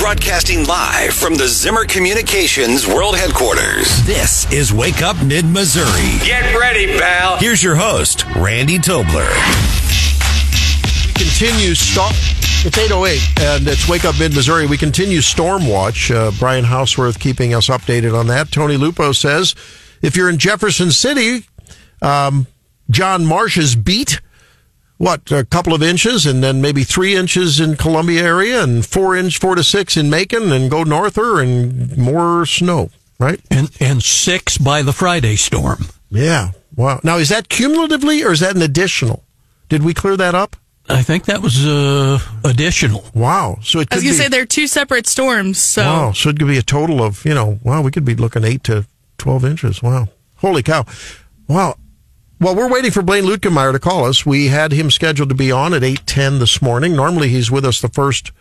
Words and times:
Broadcasting 0.00 0.64
live 0.64 1.12
from 1.12 1.34
the 1.34 1.46
Zimmer 1.46 1.84
Communications 1.84 2.86
World 2.86 3.18
Headquarters. 3.18 4.02
This 4.06 4.50
is 4.50 4.72
Wake 4.72 5.02
Up 5.02 5.22
Mid 5.22 5.44
Missouri. 5.44 6.18
Get 6.24 6.56
ready, 6.56 6.86
pal. 6.98 7.36
Here's 7.36 7.62
your 7.62 7.74
host, 7.74 8.24
Randy 8.34 8.78
Tobler. 8.78 9.28
We 11.06 11.12
continue 11.12 11.74
storm. 11.74 12.12
It's 12.64 12.78
808 12.78 13.20
and 13.40 13.68
it's 13.68 13.86
Wake 13.90 14.06
Up 14.06 14.18
Mid 14.18 14.34
Missouri. 14.34 14.66
We 14.66 14.78
continue 14.78 15.20
Storm 15.20 15.68
Watch. 15.68 16.10
Uh, 16.10 16.30
Brian 16.38 16.64
Houseworth 16.64 17.18
keeping 17.18 17.52
us 17.52 17.68
updated 17.68 18.18
on 18.18 18.26
that. 18.28 18.50
Tony 18.50 18.78
Lupo 18.78 19.12
says 19.12 19.54
if 20.00 20.16
you're 20.16 20.30
in 20.30 20.38
Jefferson 20.38 20.92
City, 20.92 21.44
um, 22.00 22.46
John 22.88 23.26
Marsh's 23.26 23.76
beat, 23.76 24.22
what, 25.00 25.32
a 25.32 25.46
couple 25.46 25.72
of 25.72 25.82
inches 25.82 26.26
and 26.26 26.44
then 26.44 26.60
maybe 26.60 26.84
three 26.84 27.16
inches 27.16 27.58
in 27.58 27.74
Columbia 27.74 28.22
area 28.22 28.62
and 28.62 28.84
four 28.84 29.16
inch, 29.16 29.38
four 29.38 29.54
to 29.54 29.64
six 29.64 29.96
in 29.96 30.10
Macon 30.10 30.52
and 30.52 30.70
go 30.70 30.82
norther 30.84 31.40
and 31.40 31.96
more 31.96 32.44
snow, 32.44 32.90
right? 33.18 33.40
And, 33.50 33.70
and 33.80 34.02
six 34.02 34.58
by 34.58 34.82
the 34.82 34.92
Friday 34.92 35.36
storm. 35.36 35.86
Yeah. 36.10 36.50
Wow. 36.76 37.00
Now, 37.02 37.16
is 37.16 37.30
that 37.30 37.48
cumulatively 37.48 38.22
or 38.22 38.32
is 38.32 38.40
that 38.40 38.54
an 38.54 38.60
additional? 38.60 39.24
Did 39.70 39.84
we 39.84 39.94
clear 39.94 40.18
that 40.18 40.34
up? 40.34 40.54
I 40.86 41.02
think 41.02 41.24
that 41.24 41.40
was 41.40 41.66
uh, 41.66 42.18
additional. 42.44 43.02
Wow. 43.14 43.58
So 43.62 43.78
it 43.80 43.88
I 43.90 43.96
was 43.96 44.02
could 44.02 44.08
gonna 44.08 44.18
be, 44.18 44.22
say 44.24 44.28
they're 44.28 44.44
two 44.44 44.66
separate 44.66 45.06
storms, 45.06 45.62
so 45.62 45.82
Wow. 45.82 46.12
So 46.12 46.28
it 46.28 46.38
could 46.38 46.46
be 46.46 46.58
a 46.58 46.62
total 46.62 47.02
of, 47.02 47.24
you 47.24 47.32
know, 47.32 47.58
wow, 47.62 47.80
we 47.80 47.90
could 47.90 48.04
be 48.04 48.16
looking 48.16 48.44
eight 48.44 48.64
to 48.64 48.84
12 49.16 49.46
inches. 49.46 49.82
Wow. 49.82 50.08
Holy 50.36 50.62
cow. 50.62 50.84
Wow. 51.48 51.76
Well, 52.40 52.56
we're 52.56 52.70
waiting 52.70 52.90
for 52.90 53.02
Blaine 53.02 53.24
Luetkemeyer 53.24 53.72
to 53.72 53.78
call 53.78 54.06
us. 54.06 54.24
We 54.24 54.48
had 54.48 54.72
him 54.72 54.90
scheduled 54.90 55.28
to 55.28 55.34
be 55.34 55.52
on 55.52 55.74
at 55.74 55.84
810 55.84 56.38
this 56.38 56.62
morning. 56.62 56.96
Normally 56.96 57.28
he's 57.28 57.50
with 57.50 57.66
us 57.66 57.80
the 57.80 57.88
first 57.88 58.32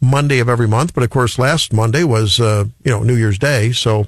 Monday 0.00 0.40
of 0.40 0.48
every 0.48 0.68
month, 0.68 0.92
but 0.92 1.02
of 1.02 1.10
course 1.10 1.38
last 1.38 1.72
Monday 1.72 2.04
was, 2.04 2.38
uh, 2.38 2.66
you 2.84 2.90
know, 2.90 3.02
New 3.02 3.16
Year's 3.16 3.38
Day. 3.38 3.72
So, 3.72 4.06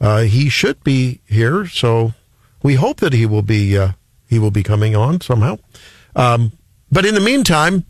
uh, 0.00 0.22
he 0.22 0.48
should 0.48 0.82
be 0.82 1.20
here. 1.26 1.66
So 1.66 2.12
we 2.62 2.74
hope 2.74 2.98
that 2.98 3.12
he 3.12 3.24
will 3.24 3.42
be, 3.42 3.78
uh, 3.78 3.92
he 4.26 4.40
will 4.40 4.50
be 4.50 4.64
coming 4.64 4.96
on 4.96 5.20
somehow. 5.20 5.58
Um, 6.16 6.52
but 6.90 7.06
in 7.06 7.14
the 7.14 7.20
meantime, 7.20 7.84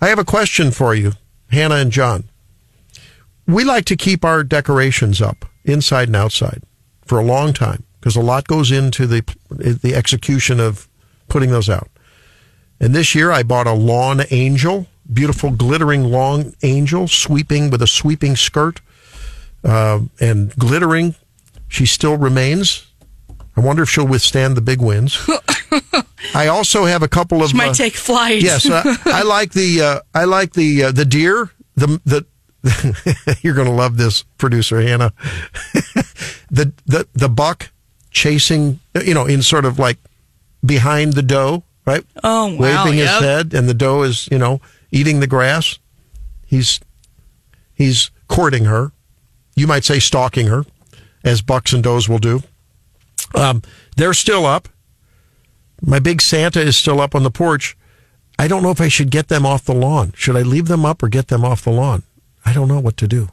I 0.00 0.08
have 0.08 0.18
a 0.18 0.24
question 0.24 0.70
for 0.70 0.94
you, 0.94 1.12
Hannah 1.50 1.76
and 1.76 1.92
John 1.92 2.24
we 3.46 3.64
like 3.64 3.84
to 3.86 3.96
keep 3.96 4.24
our 4.24 4.42
decorations 4.42 5.20
up 5.20 5.44
inside 5.64 6.08
and 6.08 6.16
outside 6.16 6.62
for 7.04 7.18
a 7.18 7.24
long 7.24 7.52
time 7.52 7.84
because 8.04 8.16
a 8.16 8.20
lot 8.20 8.46
goes 8.46 8.70
into 8.70 9.06
the 9.06 9.24
the 9.48 9.94
execution 9.94 10.60
of 10.60 10.86
putting 11.28 11.50
those 11.50 11.70
out. 11.70 11.88
And 12.78 12.94
this 12.94 13.14
year 13.14 13.32
I 13.32 13.42
bought 13.42 13.66
a 13.66 13.72
lawn 13.72 14.20
angel, 14.30 14.88
beautiful 15.10 15.50
glittering 15.50 16.04
lawn 16.04 16.54
angel, 16.62 17.08
sweeping 17.08 17.70
with 17.70 17.80
a 17.80 17.86
sweeping 17.86 18.36
skirt 18.36 18.82
uh, 19.64 20.00
and 20.20 20.54
glittering. 20.56 21.14
She 21.66 21.86
still 21.86 22.18
remains. 22.18 22.86
I 23.56 23.62
wonder 23.62 23.82
if 23.84 23.88
she'll 23.88 24.06
withstand 24.06 24.54
the 24.54 24.60
big 24.60 24.82
winds. 24.82 25.26
I 26.34 26.48
also 26.48 26.84
have 26.84 27.02
a 27.02 27.08
couple 27.08 27.42
of 27.42 27.50
she 27.50 27.56
might 27.56 27.70
uh, 27.70 27.74
take 27.74 27.94
flight. 27.94 28.42
Yes, 28.42 28.68
uh, 28.68 28.82
I 29.06 29.22
like 29.26 29.52
the 29.52 29.80
uh, 29.80 30.00
I 30.14 30.24
like 30.24 30.52
the 30.52 30.84
uh, 30.84 30.92
the 30.92 31.06
deer. 31.06 31.52
The 31.76 31.98
the 32.04 32.26
you're 33.40 33.54
going 33.54 33.66
to 33.66 33.72
love 33.72 33.96
this 33.96 34.24
producer 34.36 34.82
Hannah. 34.82 35.14
the 36.50 36.74
the 36.84 37.08
the 37.14 37.30
buck 37.30 37.70
chasing, 38.14 38.80
you 39.04 39.12
know, 39.12 39.26
in 39.26 39.42
sort 39.42 39.66
of 39.66 39.78
like 39.78 39.98
behind 40.64 41.12
the 41.12 41.22
doe, 41.22 41.62
right? 41.84 42.04
Oh, 42.22 42.54
wow, 42.54 42.84
Waving 42.84 42.98
his 42.98 43.10
head, 43.10 43.52
and 43.52 43.68
the 43.68 43.74
doe 43.74 44.02
is 44.02 44.26
you 44.30 44.38
know 44.38 44.60
eating 44.90 45.20
the 45.20 45.26
grass. 45.26 45.78
He's 46.46 46.80
he's 47.74 48.10
courting 48.28 48.64
her. 48.64 48.92
You 49.54 49.66
might 49.66 49.84
say 49.84 49.98
stalking 49.98 50.46
her, 50.46 50.64
as 51.22 51.42
bucks 51.42 51.72
and 51.74 51.82
does 51.82 52.08
will 52.08 52.18
do. 52.18 52.42
Um, 53.34 53.62
they're 53.96 54.14
still 54.14 54.46
up. 54.46 54.68
My 55.82 55.98
big 55.98 56.22
Santa 56.22 56.60
is 56.60 56.76
still 56.76 57.00
up 57.00 57.14
on 57.14 57.24
the 57.24 57.30
porch. 57.30 57.76
I 58.38 58.48
don't 58.48 58.62
know 58.62 58.70
if 58.70 58.80
I 58.80 58.88
should 58.88 59.10
get 59.10 59.28
them 59.28 59.44
off 59.44 59.64
the 59.64 59.74
lawn. 59.74 60.12
Should 60.16 60.36
I 60.36 60.42
leave 60.42 60.66
them 60.66 60.84
up 60.84 61.02
or 61.02 61.08
get 61.08 61.28
them 61.28 61.44
off 61.44 61.62
the 61.62 61.70
lawn? 61.70 62.02
I 62.44 62.52
don't 62.52 62.68
know 62.68 62.80
what 62.80 62.96
to 62.98 63.08
do. 63.08 63.28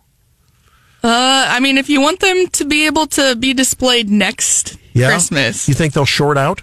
Uh, 1.04 1.46
I 1.50 1.60
mean, 1.60 1.78
if 1.78 1.90
you 1.90 2.00
want 2.02 2.20
them 2.20 2.48
to 2.48 2.66
be 2.66 2.86
able 2.86 3.08
to 3.08 3.36
be 3.36 3.54
displayed 3.54 4.10
next 4.10 4.78
Yeah? 4.94 5.08
Christmas, 5.10 5.68
You 5.68 5.74
think 5.74 5.94
they'll 5.94 6.06
short 6.06 6.38
out? 6.38 6.62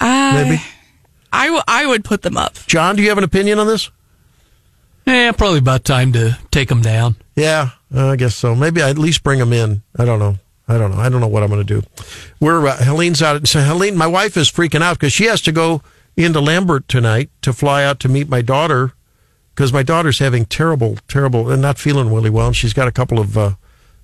I, 0.00 0.42
Maybe. 0.42 0.62
I, 1.32 1.46
w- 1.46 1.62
I 1.68 1.86
would 1.86 2.04
put 2.04 2.22
them 2.22 2.36
up. 2.36 2.54
John, 2.66 2.96
do 2.96 3.02
you 3.02 3.08
have 3.10 3.18
an 3.18 3.24
opinion 3.24 3.58
on 3.58 3.66
this? 3.66 3.90
Yeah, 5.06 5.32
probably 5.32 5.58
about 5.58 5.84
time 5.84 6.12
to 6.12 6.38
take 6.50 6.68
them 6.68 6.82
down. 6.82 7.16
Yeah, 7.36 7.70
uh, 7.94 8.08
I 8.08 8.16
guess 8.16 8.34
so. 8.36 8.54
Maybe 8.54 8.82
I 8.82 8.90
at 8.90 8.98
least 8.98 9.22
bring 9.22 9.38
them 9.38 9.52
in. 9.52 9.82
I 9.98 10.04
don't 10.04 10.18
know. 10.18 10.36
I 10.66 10.76
don't 10.76 10.90
know. 10.94 10.98
I 11.00 11.08
don't 11.08 11.20
know 11.20 11.28
what 11.28 11.42
I'm 11.42 11.48
going 11.48 11.66
to 11.66 11.80
do. 11.80 11.86
We're 12.40 12.66
uh, 12.66 12.76
Helene's 12.76 13.22
out. 13.22 13.46
So 13.48 13.60
Helene, 13.60 13.96
my 13.96 14.06
wife 14.06 14.36
is 14.36 14.50
freaking 14.50 14.82
out 14.82 14.98
because 14.98 15.12
she 15.14 15.24
has 15.24 15.40
to 15.42 15.52
go 15.52 15.82
into 16.16 16.40
Lambert 16.40 16.88
tonight 16.88 17.30
to 17.42 17.52
fly 17.54 17.84
out 17.84 18.00
to 18.00 18.08
meet 18.08 18.28
my 18.28 18.42
daughter 18.42 18.92
because 19.58 19.72
my 19.72 19.82
daughter's 19.82 20.20
having 20.20 20.44
terrible, 20.44 20.98
terrible, 21.08 21.50
and 21.50 21.60
not 21.60 21.78
feeling 21.78 22.14
really 22.14 22.30
well. 22.30 22.46
And 22.46 22.54
she's 22.54 22.72
got 22.72 22.86
a 22.86 22.92
couple 22.92 23.18
of 23.18 23.36
uh, 23.36 23.54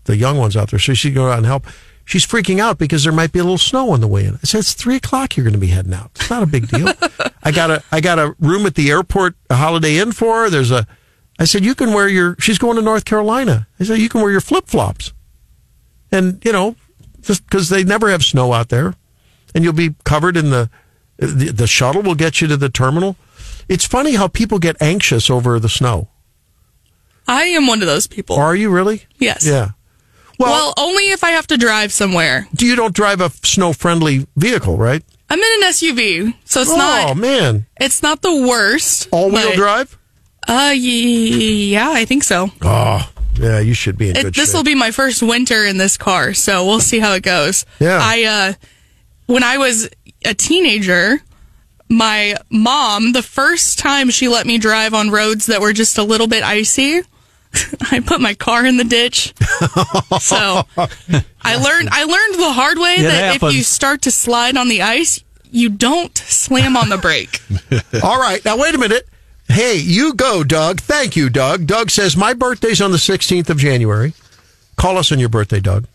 the 0.03 0.17
young 0.17 0.37
ones 0.37 0.57
out 0.57 0.71
there, 0.71 0.81
so 0.81 0.95
she's 0.95 1.15
going 1.15 1.31
out 1.31 1.39
and 1.39 1.47
help. 1.47 1.65
She's 2.05 2.27
freaking 2.27 2.59
out 2.59 2.77
because 2.77 3.05
there 3.05 3.13
might 3.13 3.31
be 3.31 3.39
a 3.39 3.45
little 3.45 3.57
snow 3.57 3.91
on 3.91 4.01
the 4.01 4.09
way 4.09 4.25
in. 4.25 4.35
I 4.35 4.39
said, 4.43 4.59
"It's 4.59 4.75
three 4.75 4.97
o'clock. 4.97 5.37
You're 5.37 5.45
going 5.45 5.55
to 5.55 5.61
be 5.61 5.69
heading 5.69 5.95
out. 5.95 6.11
It's 6.17 6.29
not 6.29 6.43
a 6.43 6.47
big 6.47 6.67
deal." 6.67 6.89
I 7.45 7.53
got 7.53 7.71
a 7.71 7.85
I 7.93 8.01
got 8.01 8.19
a 8.19 8.35
room 8.41 8.67
at 8.67 8.75
the 8.75 8.91
airport, 8.91 9.37
a 9.49 9.55
Holiday 9.55 9.99
Inn 9.99 10.11
for 10.11 10.43
her. 10.43 10.51
There's 10.51 10.73
a. 10.73 10.89
I 11.39 11.45
said, 11.45 11.65
"You 11.65 11.77
can 11.77 11.93
wear 11.93 12.09
your." 12.09 12.35
She's 12.41 12.59
going 12.59 12.75
to 12.75 12.83
North 12.83 13.05
Carolina. 13.05 13.69
I 13.79 13.85
said, 13.85 14.01
"You 14.01 14.09
can 14.09 14.23
wear 14.23 14.33
your 14.33 14.41
flip 14.41 14.67
flops." 14.67 15.13
and 16.11 16.45
you 16.45 16.51
know, 16.51 16.75
just 17.23 17.45
because 17.45 17.69
they 17.69 17.85
never 17.85 18.11
have 18.11 18.25
snow 18.25 18.53
out 18.53 18.71
there, 18.71 18.95
and 19.55 19.63
you'll 19.63 19.73
be 19.73 19.95
covered 20.03 20.37
in 20.37 20.51
the, 20.51 20.69
the 21.17 21.53
the 21.53 21.69
shuttle 21.69 22.03
will 22.03 22.17
get 22.17 22.41
you 22.41 22.49
to 22.49 22.57
the 22.57 22.69
terminal. 22.69 23.15
It's 23.69 23.87
funny 23.87 24.15
how 24.15 24.29
people 24.29 24.59
get 24.59 24.77
anxious 24.81 25.31
over 25.31 25.59
the 25.59 25.69
snow. 25.69 26.09
I 27.27 27.45
am 27.45 27.67
one 27.67 27.81
of 27.81 27.87
those 27.89 28.07
people. 28.07 28.37
Are 28.37 28.55
you 28.55 28.71
really? 28.71 29.05
yes. 29.19 29.47
Yeah. 29.47 29.71
Well, 30.39 30.51
Well, 30.53 30.75
only 30.77 31.05
if 31.11 31.23
I 31.23 31.31
have 31.31 31.47
to 31.49 31.57
drive 31.57 31.93
somewhere. 31.93 32.49
do 32.55 32.67
you 32.67 32.75
don't 32.77 32.95
drive 32.95 33.21
a 33.21 33.31
snow 33.31 33.73
friendly 33.73 34.27
vehicle, 34.37 34.77
right? 34.77 35.03
I'm 35.31 35.39
in 35.39 35.63
an 35.63 35.71
SUV, 35.71 36.35
so 36.45 36.61
it's 36.61 36.71
oh 36.71 36.77
not 36.77 37.17
man, 37.17 37.67
it's 37.81 38.03
not 38.03 38.21
the 38.21 38.47
worst. 38.47 39.09
all 39.11 39.31
wheel 39.31 39.53
drive. 39.55 39.97
Uh, 40.47 40.75
ye- 40.77 41.73
yeah, 41.73 41.89
I 41.91 42.05
think 42.05 42.25
so. 42.25 42.51
Oh 42.63 43.11
yeah, 43.41 43.59
you 43.61 43.73
should 43.75 43.97
be 43.97 44.11
in 44.11 44.17
It, 44.17 44.35
this 44.35 44.53
will 44.53 44.63
be 44.65 44.75
my 44.75 44.91
first 44.91 45.23
winter 45.23 45.65
in 45.65 45.79
this 45.79 45.97
car, 45.97 46.35
so 46.35 46.67
we'll 46.67 46.81
see 46.81 46.99
how 46.99 47.15
it 47.15 47.23
goes. 47.23 47.65
Yeah. 47.81 47.99
I 48.03 48.25
uh 48.25 48.53
when 49.27 49.43
I 49.43 49.57
was 49.59 49.89
a 50.25 50.35
teenager, 50.35 51.21
my 51.89 52.37
mom, 52.51 53.13
the 53.13 53.23
first 53.23 53.79
time 53.79 54.11
she 54.11 54.29
let 54.29 54.47
me 54.47 54.59
drive 54.59 54.95
on 54.95 55.11
roads 55.11 55.47
that 55.47 55.61
were 55.61 55.73
just 55.73 55.99
a 55.99 56.03
little 56.03 56.27
bit 56.27 56.43
icy, 56.43 57.03
I 57.91 58.01
put 58.01 58.21
my 58.21 58.35
car 58.35 58.67
in 58.67 58.77
the 58.77 58.85
ditch. 58.85 59.35
so 60.21 60.65
I 61.43 61.57
learned 61.57 61.89
I 61.93 62.05
learned 62.05 62.35
the 62.35 62.53
hard 62.53 62.79
way 62.79 62.97
It 62.99 63.03
that 63.03 63.37
if 63.37 63.55
you 63.55 63.63
start 63.63 64.03
to 64.03 64.11
slide 64.11 64.57
on 64.57 64.69
the 64.69 64.83
ice, 64.83 65.23
you 65.51 65.69
don't 65.69 66.17
slam 66.19 66.77
on 66.77 66.89
the 66.89 66.99
brake. 66.99 67.41
All 68.03 68.19
right. 68.19 68.45
Now, 68.45 68.59
wait 68.59 68.75
a 68.75 68.79
minute. 68.79 69.09
Hey, 69.47 69.77
you 69.77 70.15
go, 70.15 70.43
Doug. 70.43 70.81
Thank 70.81 71.17
you, 71.17 71.29
Doug. 71.29 71.67
Doug 71.67 71.91
says, 71.91 72.17
My 72.17 72.33
birthday's 72.33 72.81
on 72.81 72.91
the 72.91 72.97
16th 72.97 73.51
of 73.51 73.59
January. 73.59 74.15
Call 74.77 74.99
us 74.99 75.13
on 75.13 75.21
your 75.21 75.29
birthday, 75.29 75.61
Doug. 75.61 75.87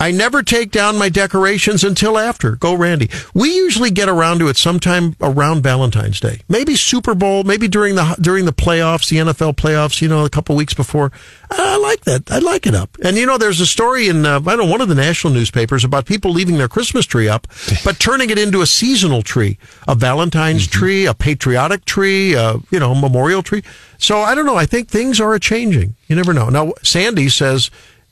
I 0.00 0.12
never 0.12 0.44
take 0.44 0.70
down 0.70 0.96
my 0.96 1.08
decorations 1.08 1.82
until 1.82 2.18
after. 2.18 2.54
Go, 2.54 2.74
Randy. 2.74 3.10
We 3.34 3.54
usually 3.54 3.90
get 3.90 4.08
around 4.08 4.38
to 4.38 4.48
it 4.48 4.56
sometime 4.56 5.16
around 5.20 5.62
Valentine's 5.62 6.20
Day. 6.20 6.42
Maybe 6.48 6.76
Super 6.76 7.16
Bowl, 7.16 7.42
maybe 7.42 7.66
during 7.66 7.96
the 7.96 8.16
during 8.20 8.44
the 8.44 8.52
playoffs, 8.52 9.08
the 9.08 9.16
NFL 9.16 9.56
playoffs, 9.56 10.00
you 10.00 10.08
know, 10.08 10.24
a 10.24 10.30
couple 10.30 10.54
weeks 10.54 10.72
before. 10.72 11.10
I 11.50 11.78
like 11.78 12.02
that. 12.02 12.30
I 12.30 12.38
like 12.38 12.66
it 12.66 12.74
up. 12.74 12.96
And 13.02 13.16
you 13.16 13.26
know, 13.26 13.38
there's 13.38 13.60
a 13.60 13.66
story 13.66 14.08
in 14.08 14.24
uh, 14.24 14.36
I 14.36 14.56
don't 14.56 14.66
know 14.66 14.70
one 14.70 14.80
of 14.80 14.88
the 14.88 14.94
national 14.94 15.32
newspapers 15.32 15.82
about 15.82 16.06
people 16.06 16.30
leaving 16.30 16.58
their 16.58 16.68
Christmas 16.68 17.04
tree 17.04 17.28
up, 17.28 17.48
but 17.84 17.98
turning 17.98 18.30
it 18.30 18.38
into 18.38 18.60
a 18.60 18.66
seasonal 18.66 19.22
tree, 19.22 19.58
a 19.88 19.96
Valentine's 19.96 20.68
tree, 20.68 21.06
a 21.06 21.14
patriotic 21.14 21.84
tree, 21.84 22.34
a 22.34 22.58
you 22.70 22.78
know, 22.78 22.94
memorial 22.94 23.42
tree. 23.42 23.64
So 23.98 24.20
I 24.20 24.36
don't 24.36 24.46
know. 24.46 24.56
I 24.56 24.66
think 24.66 24.88
things 24.88 25.20
are 25.20 25.36
changing. 25.40 25.96
You 26.06 26.14
never 26.14 26.32
know. 26.32 26.48
Now, 26.48 26.72
Sandy 26.82 27.28
says, 27.28 27.70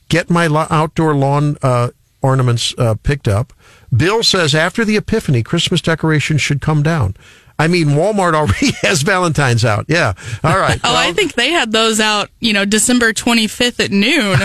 get 0.08 0.30
my 0.30 0.46
outdoor 0.70 1.14
lawn 1.14 1.56
uh, 1.62 1.90
ornaments 2.22 2.74
uh, 2.78 2.94
picked 3.02 3.28
up. 3.28 3.52
Bill 3.96 4.22
says 4.22 4.54
after 4.54 4.84
the 4.84 4.96
Epiphany, 4.96 5.42
Christmas 5.42 5.80
decorations 5.80 6.40
should 6.40 6.60
come 6.60 6.82
down. 6.82 7.16
I 7.58 7.68
mean, 7.68 7.88
Walmart 7.88 8.34
already 8.40 8.72
has 8.82 9.02
Valentine's 9.02 9.64
out. 9.64 9.86
Yeah. 9.88 10.12
All 10.44 10.58
right. 10.58 10.78
Oh, 10.84 10.94
I 10.94 11.12
think 11.12 11.34
they 11.34 11.50
had 11.50 11.72
those 11.72 12.00
out, 12.00 12.28
you 12.40 12.52
know, 12.52 12.64
December 12.64 13.12
25th 13.12 13.80
at 13.84 13.90
noon. 13.90 14.38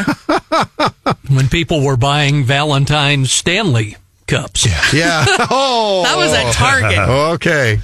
When 1.36 1.48
people 1.50 1.84
were 1.84 1.98
buying 1.98 2.44
Valentine's 2.44 3.32
Stanley 3.32 3.96
cups. 4.28 4.66
yeah. 4.94 5.26
Oh. 5.50 6.04
That 6.04 6.18
was 6.18 6.34
at 6.34 6.52
Target. 6.54 7.00
Okay. 7.00 7.80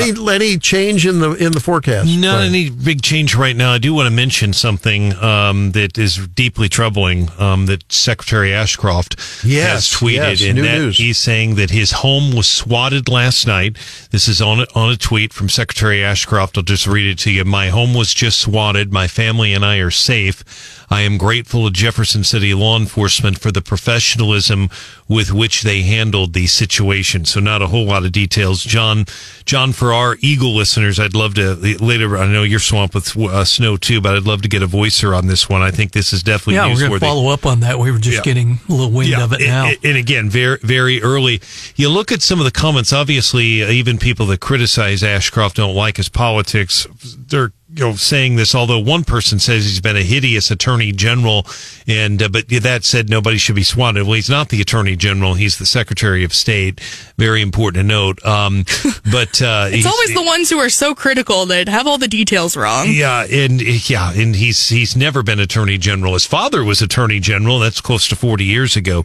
Any 0.00 0.34
any 0.34 0.58
change 0.58 1.06
in 1.06 1.20
the 1.20 1.32
in 1.32 1.52
the 1.52 1.60
forecast? 1.60 2.08
Not 2.08 2.42
any 2.42 2.70
big 2.70 3.02
change 3.02 3.34
right 3.34 3.56
now. 3.56 3.72
I 3.72 3.78
do 3.78 3.94
want 3.94 4.06
to 4.08 4.14
mention 4.14 4.52
something 4.52 5.14
um, 5.14 5.72
that 5.72 5.98
is 5.98 6.26
deeply 6.28 6.68
troubling. 6.68 7.28
Um, 7.38 7.66
that 7.66 7.90
Secretary 7.92 8.52
Ashcroft 8.52 9.16
Yes, 9.44 9.72
has 9.92 10.00
tweeted, 10.00 10.40
yes, 10.40 10.42
and 10.42 10.58
that 10.58 10.78
news. 10.78 10.98
he's 10.98 11.18
saying 11.18 11.54
that 11.56 11.70
his 11.70 11.92
home 11.92 12.34
was 12.34 12.46
swatted 12.46 13.08
last 13.08 13.46
night. 13.46 13.76
This 14.10 14.28
is 14.28 14.40
on 14.42 14.60
a, 14.60 14.66
on 14.74 14.90
a 14.90 14.96
tweet 14.96 15.32
from 15.32 15.48
Secretary 15.48 16.04
Ashcroft. 16.04 16.56
I'll 16.56 16.64
just 16.64 16.86
read 16.86 17.06
it 17.06 17.18
to 17.20 17.30
you. 17.30 17.44
My 17.44 17.68
home 17.68 17.94
was 17.94 18.12
just 18.14 18.40
swatted. 18.40 18.92
My 18.92 19.06
family 19.08 19.52
and 19.52 19.64
I 19.64 19.78
are 19.78 19.90
safe. 19.90 20.44
I 20.94 21.00
am 21.00 21.18
grateful 21.18 21.64
to 21.66 21.72
Jefferson 21.72 22.22
City 22.22 22.54
law 22.54 22.78
enforcement 22.78 23.40
for 23.40 23.50
the 23.50 23.60
professionalism 23.60 24.70
with 25.08 25.32
which 25.32 25.62
they 25.62 25.82
handled 25.82 26.34
the 26.34 26.46
situation. 26.46 27.24
So 27.24 27.40
not 27.40 27.62
a 27.62 27.66
whole 27.66 27.84
lot 27.84 28.04
of 28.04 28.12
details. 28.12 28.62
John, 28.62 29.04
John, 29.44 29.72
for 29.72 29.92
our 29.92 30.16
Eagle 30.20 30.54
listeners, 30.54 31.00
I'd 31.00 31.14
love 31.16 31.34
to 31.34 31.54
later. 31.84 32.16
I 32.16 32.26
know 32.28 32.44
you're 32.44 32.60
swamped 32.60 32.94
with 32.94 33.16
uh, 33.18 33.44
snow 33.44 33.76
too, 33.76 34.00
but 34.00 34.14
I'd 34.14 34.22
love 34.22 34.42
to 34.42 34.48
get 34.48 34.62
a 34.62 34.68
voicer 34.68 35.14
on 35.16 35.26
this 35.26 35.48
one. 35.48 35.62
I 35.62 35.72
think 35.72 35.90
this 35.90 36.12
is 36.12 36.22
definitely 36.22 36.54
Yeah, 36.54 36.68
we're 36.72 36.78
going 36.88 36.92
to 36.92 37.00
follow 37.00 37.28
up 37.30 37.44
on 37.44 37.58
that. 37.60 37.80
We 37.80 37.90
were 37.90 37.98
just 37.98 38.18
Yeah. 38.18 38.22
getting 38.22 38.60
a 38.68 38.72
little 38.72 38.92
wind 38.92 39.14
of 39.14 39.32
it 39.32 39.40
and, 39.40 39.48
now. 39.50 39.66
and- 39.66 39.78
and 39.82 39.96
again, 39.96 40.30
very, 40.30 40.58
very 40.62 41.02
early. 41.02 41.40
You 41.74 41.88
look 41.88 42.12
at 42.12 42.22
some 42.22 42.38
of 42.38 42.44
the 42.44 42.52
comments. 42.52 42.92
Obviously, 42.92 43.62
even 43.68 43.98
people 43.98 44.26
that 44.26 44.38
criticize 44.38 45.02
Ashcroft 45.02 45.56
don't 45.56 45.74
like 45.74 45.96
his 45.96 46.08
politics. 46.08 46.86
They're 47.28 47.52
you 47.74 47.84
know 47.84 47.94
saying 47.94 48.36
this. 48.36 48.54
Although 48.54 48.78
one 48.78 49.04
person 49.04 49.38
says 49.38 49.64
he's 49.64 49.80
been 49.80 49.96
a 49.96 50.02
hideous 50.02 50.50
attorney 50.50 50.92
general, 50.92 51.46
and 51.86 52.22
uh, 52.22 52.28
but 52.28 52.48
that 52.48 52.84
said, 52.84 53.08
nobody 53.10 53.36
should 53.36 53.56
be 53.56 53.64
swatted. 53.64 54.04
Well, 54.04 54.14
he's 54.14 54.30
not 54.30 54.48
the 54.50 54.60
attorney 54.60 54.96
general. 54.96 55.34
He's 55.34 55.58
the 55.58 55.66
secretary 55.66 56.24
of 56.24 56.32
state. 56.32 56.80
Very 57.18 57.42
important 57.42 57.82
to 57.82 57.86
note. 57.86 58.24
Um, 58.24 58.64
but 59.12 59.40
uh, 59.42 59.68
It's 59.70 59.86
always 59.86 60.14
the 60.14 60.22
ones 60.24 60.50
who 60.50 60.58
are 60.58 60.68
so 60.70 60.94
critical 60.94 61.46
that 61.46 61.68
have 61.68 61.86
all 61.86 61.98
the 61.98 62.08
details 62.08 62.56
wrong. 62.56 62.86
yeah, 62.88 63.24
and 63.24 63.60
yeah, 63.90 64.12
and 64.12 64.36
he's 64.36 64.68
he's 64.68 64.96
never 64.96 65.22
been 65.22 65.40
attorney 65.40 65.78
general. 65.78 66.12
His 66.12 66.26
father 66.26 66.62
was 66.62 66.80
attorney 66.82 67.20
general. 67.20 67.58
That's 67.58 67.80
close 67.80 68.06
to 68.08 68.16
forty 68.16 68.44
years 68.44 68.76
ago. 68.76 69.02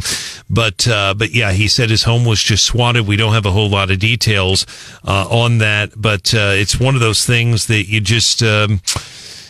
But 0.50 0.88
uh, 0.88 1.14
but 1.18 1.32
yeah, 1.32 1.52
he 1.52 1.68
said 1.68 1.90
his 1.90 2.04
home 2.04 2.26
was 2.26 2.42
just 2.44 2.66
swatted. 2.66 3.08
We 3.08 3.16
don't 3.16 3.34
have 3.34 3.46
a 3.46 3.52
whole 3.52 3.70
lot 3.70 3.90
of 3.92 4.00
details 4.00 4.66
uh, 5.08 5.28
on 5.30 5.58
that, 5.60 5.92
but 5.96 6.34
uh, 6.34 6.54
it's 6.54 6.80
one 6.80 6.96
of 6.96 7.02
those 7.02 7.26
things 7.26 7.68
that 7.68 7.88
you 7.88 8.00
just. 8.00 8.44
Um, 8.60 8.82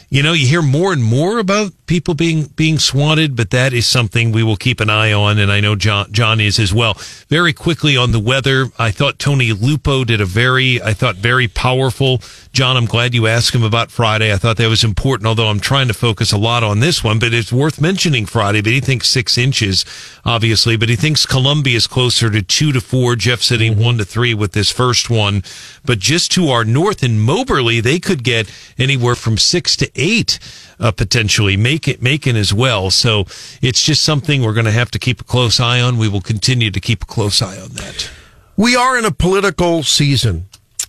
you 0.10 0.24
know, 0.24 0.34
you 0.34 0.48
hear 0.48 0.64
more 0.64 0.92
and 0.92 1.04
more 1.04 1.38
about 1.38 1.72
people 1.86 2.14
being 2.14 2.46
being 2.56 2.80
swatted, 2.80 3.36
but 3.36 3.52
that 3.52 3.74
is 3.74 3.86
something 3.86 4.32
we 4.32 4.44
will 4.44 4.56
keep 4.56 4.80
an 4.80 4.90
eye 4.90 5.14
on, 5.14 5.38
and 5.38 5.52
I 5.52 5.60
know 5.60 5.76
John 5.76 6.12
John 6.12 6.40
is 6.40 6.58
as 6.58 6.74
well. 6.74 6.96
Very 7.30 7.54
quickly 7.54 7.96
on 7.96 8.12
the 8.12 8.20
weather, 8.20 8.68
I 8.80 8.90
thought 8.90 9.20
Tony 9.20 9.52
Lupo 9.54 10.04
did 10.04 10.20
a 10.20 10.26
very, 10.26 10.82
I 10.82 10.94
thought 10.94 11.16
very 11.16 11.48
powerful. 11.48 12.22
John, 12.54 12.76
I'm 12.76 12.86
glad 12.86 13.14
you 13.14 13.28
asked 13.28 13.54
him 13.54 13.64
about 13.64 13.92
Friday. 13.92 14.34
I 14.34 14.38
thought 14.38 14.58
that 14.58 14.68
was 14.68 14.84
important, 14.84 15.28
although 15.28 15.48
I'm 15.48 15.60
trying 15.60 15.88
to 15.88 15.94
focus 15.94 16.32
a 16.32 16.38
lot 16.38 16.64
on 16.64 16.80
this 16.80 17.04
one, 17.04 17.20
but 17.20 17.34
it's 17.34 17.54
worth 17.54 17.80
mentioning 17.80 18.26
Friday. 18.26 18.62
But 18.62 18.74
he 18.74 18.80
thinks 18.80 19.08
six 19.08 19.38
inches, 19.38 19.86
obviously, 20.26 20.76
but 20.76 20.90
he 20.90 20.96
thinks 20.96 21.28
Columbia 21.28 21.78
is 21.78 21.86
closer 21.86 22.32
to 22.32 22.42
two 22.42 22.72
to 22.72 22.82
four. 22.82 23.16
Jeff 23.16 23.42
sitting 23.42 23.78
one 23.78 24.00
to 24.00 24.06
three 24.06 24.34
with 24.34 24.54
this 24.54 24.72
first 24.72 25.12
one, 25.12 25.44
but 25.86 26.00
just 26.00 26.32
to 26.32 26.50
our 26.50 26.66
north 26.66 27.04
in 27.04 27.20
Moberly, 27.20 27.80
they 27.80 28.00
could 28.00 28.24
get 28.24 28.52
anywhere 28.78 29.16
from 29.16 29.38
six 29.38 29.76
to 29.78 29.99
eight 30.00 30.40
uh, 30.80 30.92
potentially 30.92 31.58
make 31.58 31.88
it 31.88 32.02
Macon 32.02 32.36
as 32.36 32.54
well. 32.54 32.90
So 32.90 33.26
it's 33.62 33.84
just 33.84 34.04
something 34.04 34.42
we're 34.42 34.54
going 34.54 34.66
to 34.66 34.72
have 34.72 34.92
to 34.92 35.00
keep 35.00 35.22
a 35.22 35.26
close 35.26 35.60
eye 35.60 35.82
on. 35.82 35.98
We 35.98 36.08
will 36.08 36.22
continue 36.22 36.72
to 36.72 36.80
keep 36.80 37.04
a 37.04 37.06
close 37.06 37.42
eye 37.42 37.60
on 37.60 37.70
that. 37.72 38.10
We 38.56 38.76
are 38.76 38.98
in 38.98 39.06
a 39.06 39.12
political 39.12 39.84
season. 39.84 40.46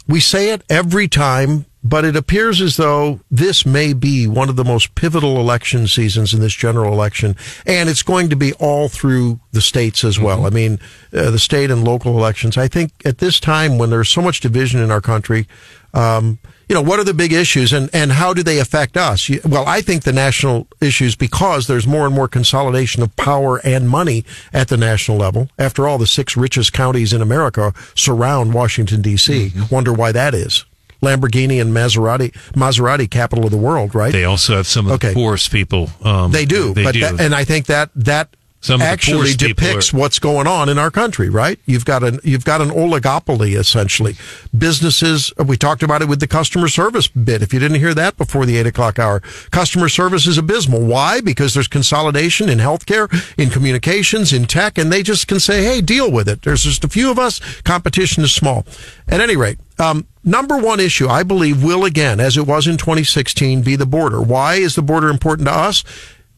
We 0.09 0.19
say 0.19 0.51
it 0.51 0.62
every 0.69 1.07
time, 1.07 1.67
but 1.85 2.05
it 2.05 2.17
appears 2.17 2.61
as 2.61 2.77
though 2.77 3.21
this 3.31 3.65
may 3.65 3.93
be 3.93 4.27
one 4.27 4.49
of 4.49 4.57
the 4.57 4.65
most 4.65 4.95
pivotal 4.97 5.39
election 5.39 5.87
seasons 5.87 6.35
in 6.35 6.41
this 6.41 6.53
general 6.53 6.93
election. 6.93 7.37
And 7.65 7.89
it's 7.89 8.03
going 8.03 8.29
to 8.31 8.37
be 8.37 8.53
all 8.55 8.89
through 8.89 9.39
the 9.53 9.61
states 9.61 10.03
as 10.03 10.19
well. 10.19 10.47
I 10.47 10.51
mean, 10.51 10.81
uh, 11.12 11.31
the 11.31 11.39
state 11.39 11.71
and 11.71 11.85
local 11.85 12.19
elections. 12.19 12.59
I 12.59 12.67
think 12.67 12.91
at 13.05 13.19
this 13.19 13.39
time 13.39 13.79
when 13.79 13.91
there's 13.91 14.09
so 14.09 14.21
much 14.21 14.41
division 14.41 14.81
in 14.81 14.91
our 14.91 15.01
country, 15.01 15.47
um, 15.95 16.39
you 16.71 16.75
know, 16.75 16.83
what 16.83 17.01
are 17.01 17.05
the 17.05 17.13
big 17.13 17.33
issues 17.33 17.73
and, 17.73 17.91
and 17.93 18.13
how 18.13 18.33
do 18.33 18.45
they 18.45 18.61
affect 18.61 18.97
us? 18.97 19.29
Well, 19.45 19.67
I 19.67 19.81
think 19.81 20.05
the 20.05 20.13
national 20.13 20.69
issues 20.81 21.17
because 21.17 21.67
there's 21.67 21.85
more 21.85 22.07
and 22.07 22.15
more 22.15 22.29
consolidation 22.29 23.03
of 23.03 23.15
power 23.17 23.61
and 23.65 23.89
money 23.89 24.25
at 24.53 24.69
the 24.69 24.77
national 24.77 25.17
level. 25.19 25.51
After 25.59 25.89
all, 25.89 25.99
the 25.99 26.07
six 26.07 26.37
richest 26.37 26.73
counties 26.73 27.13
in 27.13 27.21
America 27.23 27.75
surround 27.97 28.55
Washington 28.55 29.03
D.C. 29.03 29.51
Wonder 29.69 29.93
why 29.93 30.13
that 30.13 30.33
is. 30.33 30.65
Lamborghini 31.03 31.61
and 31.61 31.75
Maserati, 31.75 32.31
Maserati, 32.53 33.11
capital 33.11 33.47
of 33.47 33.51
the 33.51 33.57
world, 33.57 33.93
right? 33.93 34.13
They 34.13 34.25
also 34.25 34.55
have 34.59 34.67
some 34.69 34.87
of 34.87 34.93
Okay. 34.93 35.09
the 35.09 35.15
poorest 35.15 35.51
people. 35.51 35.91
Um, 36.05 36.31
They 36.31 36.45
do, 36.45 36.73
They 36.73 36.85
but 36.85 36.93
do. 36.95 37.01
That, 37.01 37.19
and 37.21 37.35
I 37.35 37.43
think 37.43 37.67
that 37.67 37.91
that 37.97 38.37
Some 38.62 38.83
of 38.83 38.87
actually 38.87 39.33
depicts 39.33 39.93
are- 39.95 39.97
what's 39.97 40.19
going 40.19 40.47
on 40.47 40.69
in 40.69 40.79
our 40.79 40.91
country. 40.91 41.31
Right? 41.31 41.59
You've 41.65 41.85
got 41.87 42.03
an 42.03 42.21
you've 42.23 42.45
got 42.45 42.61
an 42.61 42.71
oligopoly 42.71 43.59
essentially. 43.59 44.17
Businesses. 44.57 45.33
We 45.43 45.57
talked 45.57 45.83
about 45.83 46.03
it 46.03 46.09
with 46.09 46.21
the 46.21 46.27
customer 46.27 46.69
service 46.69 47.09
bit. 47.09 47.41
If 47.43 47.55
you 47.55 47.59
didn't 47.61 47.79
hear 47.79 47.95
that 47.95 48.19
before 48.19 48.45
the 48.45 48.59
eight 48.59 48.67
o'clock 48.67 48.99
hour, 48.99 49.21
customer 49.51 49.89
service 49.89 50.27
is 50.27 50.37
abysmal. 50.37 50.83
Why? 50.83 51.21
Because 51.23 51.55
there's 51.55 51.69
consolidation 51.69 52.49
in 52.51 52.59
healthcare, 52.59 53.09
in 53.39 53.49
communications, 53.49 54.33
in 54.33 54.45
tech, 54.45 54.77
and 54.77 54.93
they 54.93 55.03
just 55.03 55.27
can 55.27 55.41
say, 55.41 55.65
"Hey, 55.65 55.81
deal 55.81 56.11
with 56.11 56.29
it." 56.29 56.43
There's 56.43 56.65
just 56.65 56.85
a 56.85 56.89
few 56.89 57.11
of 57.11 57.19
us. 57.19 57.41
Competition 57.65 58.23
is 58.25 58.33
small. 58.33 58.67
At 59.09 59.21
any 59.21 59.37
rate. 59.37 59.59
Um, 59.79 60.07
number 60.23 60.59
one 60.59 60.81
issue, 60.81 61.09
I 61.09 61.23
believe, 61.23 61.62
will 61.62 61.87
again, 61.87 62.21
as 62.21 62.37
it 62.37 62.47
was 62.47 62.67
in 62.67 62.77
2016, 62.77 63.62
be 63.62 63.77
the 63.77 63.87
border. 63.87 64.21
Why 64.21 64.57
is 64.57 64.75
the 64.75 64.83
border 64.83 65.09
important 65.09 65.49
to 65.49 65.55
us? 65.55 65.83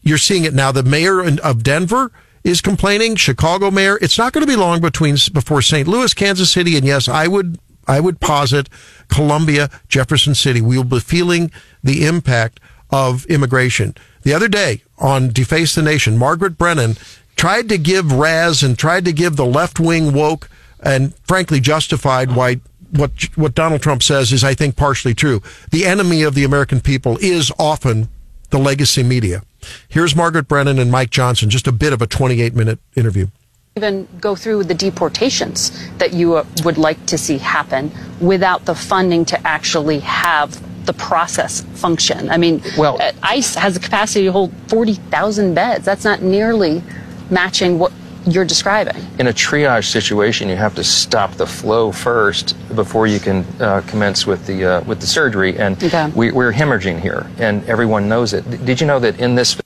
You're 0.03 0.17
seeing 0.17 0.43
it 0.43 0.53
now. 0.53 0.71
The 0.71 0.83
mayor 0.83 1.21
of 1.39 1.63
Denver 1.63 2.11
is 2.43 2.61
complaining. 2.61 3.15
Chicago 3.15 3.71
mayor. 3.71 3.97
It's 4.01 4.17
not 4.17 4.33
going 4.33 4.45
to 4.45 4.51
be 4.51 4.57
long 4.57 4.81
between 4.81 5.15
before 5.31 5.61
St. 5.61 5.87
Louis, 5.87 6.13
Kansas 6.13 6.51
City, 6.51 6.75
and 6.77 6.85
yes, 6.85 7.07
I 7.07 7.27
would 7.27 7.57
I 7.87 7.99
would 7.99 8.19
posit 8.19 8.69
Columbia, 9.07 9.69
Jefferson 9.89 10.35
City. 10.35 10.61
We 10.61 10.77
will 10.77 10.83
be 10.83 10.99
feeling 10.99 11.51
the 11.83 12.05
impact 12.05 12.59
of 12.89 13.25
immigration. 13.25 13.95
The 14.23 14.33
other 14.33 14.47
day 14.47 14.83
on 14.99 15.29
Deface 15.29 15.75
the 15.75 15.81
Nation, 15.81 16.17
Margaret 16.17 16.57
Brennan 16.57 16.95
tried 17.35 17.67
to 17.69 17.77
give 17.77 18.11
Raz 18.11 18.63
and 18.63 18.77
tried 18.77 19.05
to 19.05 19.11
give 19.11 19.35
the 19.35 19.45
left 19.45 19.79
wing 19.79 20.13
woke 20.13 20.49
and 20.79 21.15
frankly 21.25 21.59
justified 21.59 22.35
why 22.35 22.61
what 22.91 23.11
what 23.35 23.55
Donald 23.55 23.81
Trump 23.81 24.03
says 24.03 24.31
is 24.31 24.43
I 24.43 24.53
think 24.53 24.75
partially 24.75 25.13
true. 25.13 25.41
The 25.71 25.85
enemy 25.85 26.23
of 26.23 26.35
the 26.35 26.43
American 26.43 26.79
people 26.79 27.17
is 27.21 27.51
often 27.57 28.09
the 28.49 28.59
legacy 28.59 29.03
media. 29.03 29.41
Here's 29.89 30.15
Margaret 30.15 30.47
Brennan 30.47 30.79
and 30.79 30.91
Mike 30.91 31.09
Johnson, 31.09 31.49
just 31.49 31.67
a 31.67 31.71
bit 31.71 31.93
of 31.93 32.01
a 32.01 32.07
28 32.07 32.53
minute 32.53 32.79
interview. 32.95 33.27
even 33.75 34.07
go 34.21 34.35
through 34.35 34.63
the 34.63 34.73
deportations 34.75 35.71
that 35.97 36.13
you 36.13 36.35
uh, 36.35 36.45
would 36.63 36.77
like 36.77 37.03
to 37.07 37.17
see 37.17 37.39
happen 37.39 37.91
without 38.21 38.65
the 38.65 38.75
funding 38.75 39.25
to 39.25 39.47
actually 39.47 39.99
have 39.99 40.61
the 40.85 40.93
process 40.93 41.61
function. 41.73 42.29
I 42.29 42.37
mean, 42.37 42.61
Well- 42.77 43.01
uh, 43.01 43.11
ICE 43.23 43.55
has 43.55 43.73
the 43.73 43.79
capacity 43.79 44.25
to 44.25 44.31
hold 44.31 44.51
40,000 44.67 45.53
beds. 45.55 45.85
That's 45.85 46.03
not 46.03 46.21
nearly 46.21 46.83
matching 47.31 47.79
what 47.79 47.91
you're 48.25 48.45
describing. 48.45 48.95
In 49.19 49.27
a 49.27 49.33
triage 49.33 49.85
situation, 49.91 50.49
you 50.49 50.55
have 50.55 50.75
to 50.75 50.83
stop 50.83 51.33
the 51.33 51.45
flow 51.47 51.91
first 51.91 52.55
before 52.75 53.07
you 53.07 53.19
can 53.19 53.45
uh, 53.59 53.81
commence 53.87 54.25
with 54.25 54.45
the 54.47 54.65
uh, 54.65 54.83
with 54.83 54.99
the 55.01 55.07
surgery. 55.07 55.57
And 55.57 55.81
Okay. 55.83 56.09
we, 56.15 56.31
we're 56.31 56.53
hemorrhaging 56.53 56.99
here, 57.01 57.27
and 57.39 57.63
everyone 57.69 58.07
knows 58.07 58.33
it. 58.33 58.43
Did 58.65 58.79
you 58.81 58.87
know 58.87 58.99
that 58.99 59.19
in 59.19 59.35
this 59.35 59.57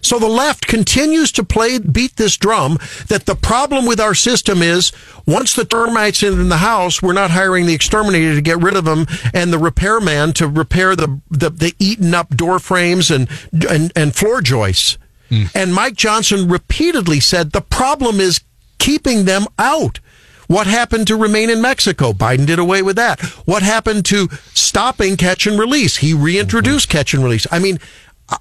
So 0.00 0.18
the 0.18 0.28
left 0.28 0.66
continues 0.66 1.32
to 1.32 1.44
play, 1.44 1.78
beat 1.78 2.16
this 2.16 2.36
drum 2.36 2.78
that 3.08 3.26
the 3.26 3.34
problem 3.34 3.84
with 3.86 4.00
our 4.00 4.14
system 4.14 4.62
is 4.62 4.92
once 5.26 5.54
the 5.54 5.64
termites 5.64 6.22
are 6.22 6.28
in 6.40 6.48
the 6.48 6.58
house, 6.58 7.02
we're 7.02 7.12
not 7.12 7.30
hiring 7.32 7.66
the 7.66 7.74
exterminator 7.74 8.34
to 8.34 8.40
get 8.40 8.58
rid 8.62 8.76
of 8.76 8.84
them 8.84 9.06
and 9.34 9.52
the 9.52 9.58
repairman 9.58 10.32
to 10.34 10.46
repair 10.48 10.94
the, 10.96 11.20
the, 11.30 11.50
the 11.50 11.74
eaten 11.78 12.14
up 12.14 12.28
door 12.36 12.58
frames 12.58 13.10
and, 13.10 13.28
and, 13.68 13.92
and 13.96 14.14
floor 14.14 14.40
joists. 14.40 14.98
Mm. 15.30 15.50
And 15.54 15.74
Mike 15.74 15.94
Johnson 15.94 16.48
repeatedly 16.48 17.20
said 17.20 17.52
the 17.52 17.60
problem 17.60 18.20
is 18.20 18.40
keeping 18.78 19.24
them 19.24 19.46
out. 19.58 20.00
What 20.46 20.66
happened 20.66 21.06
to 21.08 21.16
remain 21.16 21.50
in 21.50 21.60
Mexico? 21.60 22.12
Biden 22.12 22.46
did 22.46 22.58
away 22.58 22.80
with 22.80 22.96
that. 22.96 23.20
What 23.44 23.62
happened 23.62 24.06
to 24.06 24.28
stopping 24.54 25.16
catch 25.16 25.46
and 25.46 25.58
release? 25.58 25.98
He 25.98 26.14
reintroduced 26.14 26.88
mm-hmm. 26.88 26.98
catch 26.98 27.12
and 27.12 27.22
release. 27.22 27.46
I 27.50 27.58
mean, 27.58 27.78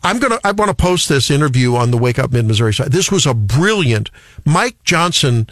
I'm 0.03 0.19
gonna. 0.19 0.39
I 0.43 0.51
want 0.51 0.69
to 0.69 0.75
post 0.75 1.09
this 1.09 1.29
interview 1.29 1.75
on 1.75 1.91
the 1.91 1.97
Wake 1.97 2.19
Up 2.19 2.31
Mid 2.31 2.45
Missouri 2.45 2.73
side. 2.73 2.91
This 2.91 3.11
was 3.11 3.25
a 3.25 3.33
brilliant. 3.33 4.09
Mike 4.45 4.81
Johnson 4.83 5.47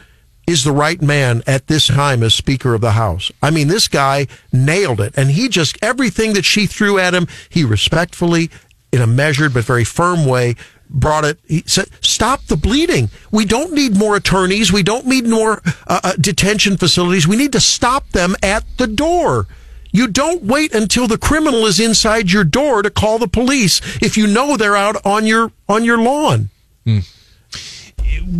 is 0.48 0.64
the 0.64 0.72
right 0.72 1.02
man 1.02 1.42
at 1.48 1.68
this 1.68 1.88
time 1.88 2.22
as 2.22 2.36
Speaker 2.36 2.74
of 2.74 2.82
the 2.82 2.92
House. 2.92 3.32
I 3.42 3.50
mean, 3.50 3.68
this 3.68 3.88
guy 3.88 4.28
nailed 4.52 5.02
it, 5.02 5.14
and 5.18 5.32
he 5.32 5.50
just 5.50 5.78
everything 5.82 6.34
that 6.34 6.46
she 6.46 6.68
threw 6.68 7.00
at 7.00 7.14
him, 7.14 7.28
he 7.50 7.64
respectfully, 7.64 8.50
in 8.92 9.02
a 9.02 9.08
measured 9.08 9.54
but 9.54 9.64
very 9.64 9.84
firm 9.84 10.26
way, 10.26 10.56
brought 10.90 11.26
it. 11.26 11.40
He 11.48 11.64
said, 11.66 11.88
"Stop 12.02 12.46
the 12.46 12.58
bleeding. 12.58 13.10
We 13.32 13.46
don't 13.46 13.74
need 13.74 13.96
more 13.98 14.16
attorneys. 14.16 14.72
We 14.72 14.84
don't 14.84 15.06
need 15.06 15.28
more 15.28 15.62
uh, 15.88 16.00
uh, 16.04 16.14
detention 16.20 16.78
facilities. 16.78 17.28
We 17.28 17.36
need 17.36 17.52
to 17.54 17.60
stop 17.62 18.10
them 18.12 18.36
at 18.44 18.64
the 18.78 18.88
door." 18.88 19.48
You 19.92 20.08
don't 20.08 20.44
wait 20.44 20.74
until 20.76 21.08
the 21.08 21.18
criminal 21.18 21.66
is 21.66 21.80
inside 21.80 22.30
your 22.30 22.44
door 22.44 22.82
to 22.82 22.90
call 22.90 23.18
the 23.18 23.30
police 23.30 23.80
if 24.02 24.18
you 24.18 24.28
know 24.28 24.58
they're 24.58 24.76
out 24.76 24.98
on 25.06 25.26
your 25.26 25.54
on 25.70 25.86
your 25.86 25.98
lawn. 25.98 26.50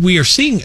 We 0.00 0.18
are 0.18 0.24
seeing. 0.24 0.60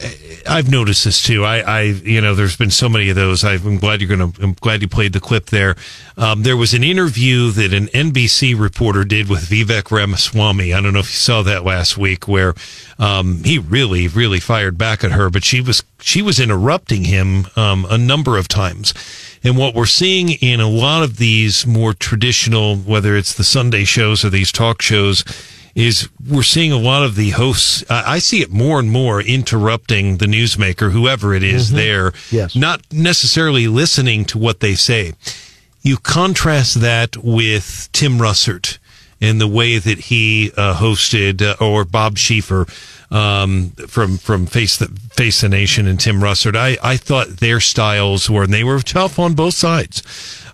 I've 0.49 0.69
noticed 0.69 1.05
this 1.05 1.21
too. 1.21 1.45
I, 1.45 1.59
I, 1.59 1.81
you 1.81 2.21
know, 2.21 2.33
there's 2.33 2.57
been 2.57 2.71
so 2.71 2.89
many 2.89 3.09
of 3.09 3.15
those. 3.15 3.43
I'm 3.43 3.77
glad 3.77 4.01
you're 4.01 4.15
going 4.15 4.31
to. 4.31 4.43
I'm 4.43 4.53
glad 4.53 4.81
you 4.81 4.87
played 4.87 5.13
the 5.13 5.19
clip 5.19 5.47
there. 5.47 5.75
Um, 6.17 6.43
there 6.43 6.57
was 6.57 6.73
an 6.73 6.83
interview 6.83 7.51
that 7.51 7.73
an 7.73 7.87
NBC 7.87 8.59
reporter 8.59 9.03
did 9.03 9.29
with 9.29 9.41
Vivek 9.41 9.91
Ramaswamy. 9.91 10.73
I 10.73 10.81
don't 10.81 10.93
know 10.93 10.99
if 10.99 11.11
you 11.11 11.17
saw 11.17 11.41
that 11.43 11.63
last 11.63 11.97
week, 11.97 12.27
where 12.27 12.53
um, 12.99 13.43
he 13.43 13.57
really, 13.57 14.07
really 14.07 14.39
fired 14.39 14.77
back 14.77 15.03
at 15.03 15.11
her, 15.11 15.29
but 15.29 15.43
she 15.43 15.61
was 15.61 15.83
she 16.01 16.21
was 16.21 16.39
interrupting 16.39 17.05
him 17.05 17.47
um, 17.55 17.85
a 17.89 17.97
number 17.97 18.37
of 18.37 18.47
times. 18.47 18.93
And 19.43 19.57
what 19.57 19.73
we're 19.73 19.85
seeing 19.85 20.29
in 20.29 20.59
a 20.59 20.69
lot 20.69 21.03
of 21.03 21.17
these 21.17 21.65
more 21.65 21.93
traditional, 21.93 22.75
whether 22.75 23.15
it's 23.15 23.33
the 23.33 23.43
Sunday 23.43 23.85
shows 23.85 24.23
or 24.23 24.29
these 24.29 24.51
talk 24.51 24.81
shows, 24.81 25.23
is 25.75 26.09
we're 26.29 26.43
seeing 26.43 26.71
a 26.71 26.77
lot 26.77 27.03
of 27.03 27.15
the 27.15 27.29
hosts. 27.31 27.83
Uh, 27.89 28.03
I 28.05 28.19
see 28.19 28.41
it 28.41 28.51
more 28.51 28.79
and 28.79 28.91
more 28.91 29.21
interrupting 29.21 30.17
the 30.17 30.25
newsmaker, 30.25 30.91
whoever 30.91 31.33
it 31.33 31.43
is 31.43 31.71
there, 31.71 32.11
Yes. 32.29 32.55
not 32.55 32.81
necessarily 32.91 33.67
listening 33.67 34.25
to 34.25 34.37
what 34.37 34.59
they 34.59 34.75
say. 34.75 35.13
You 35.81 35.97
contrast 35.97 36.81
that 36.81 37.17
with 37.17 37.89
Tim 37.93 38.19
Russert 38.19 38.77
and 39.19 39.39
the 39.39 39.47
way 39.47 39.77
that 39.77 39.99
he 39.99 40.51
uh, 40.57 40.75
hosted, 40.75 41.41
uh, 41.41 41.55
or 41.63 41.85
Bob 41.85 42.15
Schieffer 42.17 42.67
um, 43.11 43.69
from 43.87 44.17
from 44.17 44.45
Face 44.45 44.77
the 44.77 44.87
Face 45.11 45.41
the 45.41 45.49
Nation 45.49 45.87
and 45.87 45.99
Tim 45.99 46.19
Russert. 46.21 46.55
I, 46.55 46.77
I 46.83 46.97
thought 46.97 47.27
their 47.37 47.59
styles 47.59 48.29
were, 48.29 48.43
and 48.43 48.53
they 48.53 48.63
were 48.63 48.79
tough 48.79 49.19
on 49.19 49.33
both 49.35 49.53
sides. 49.53 50.03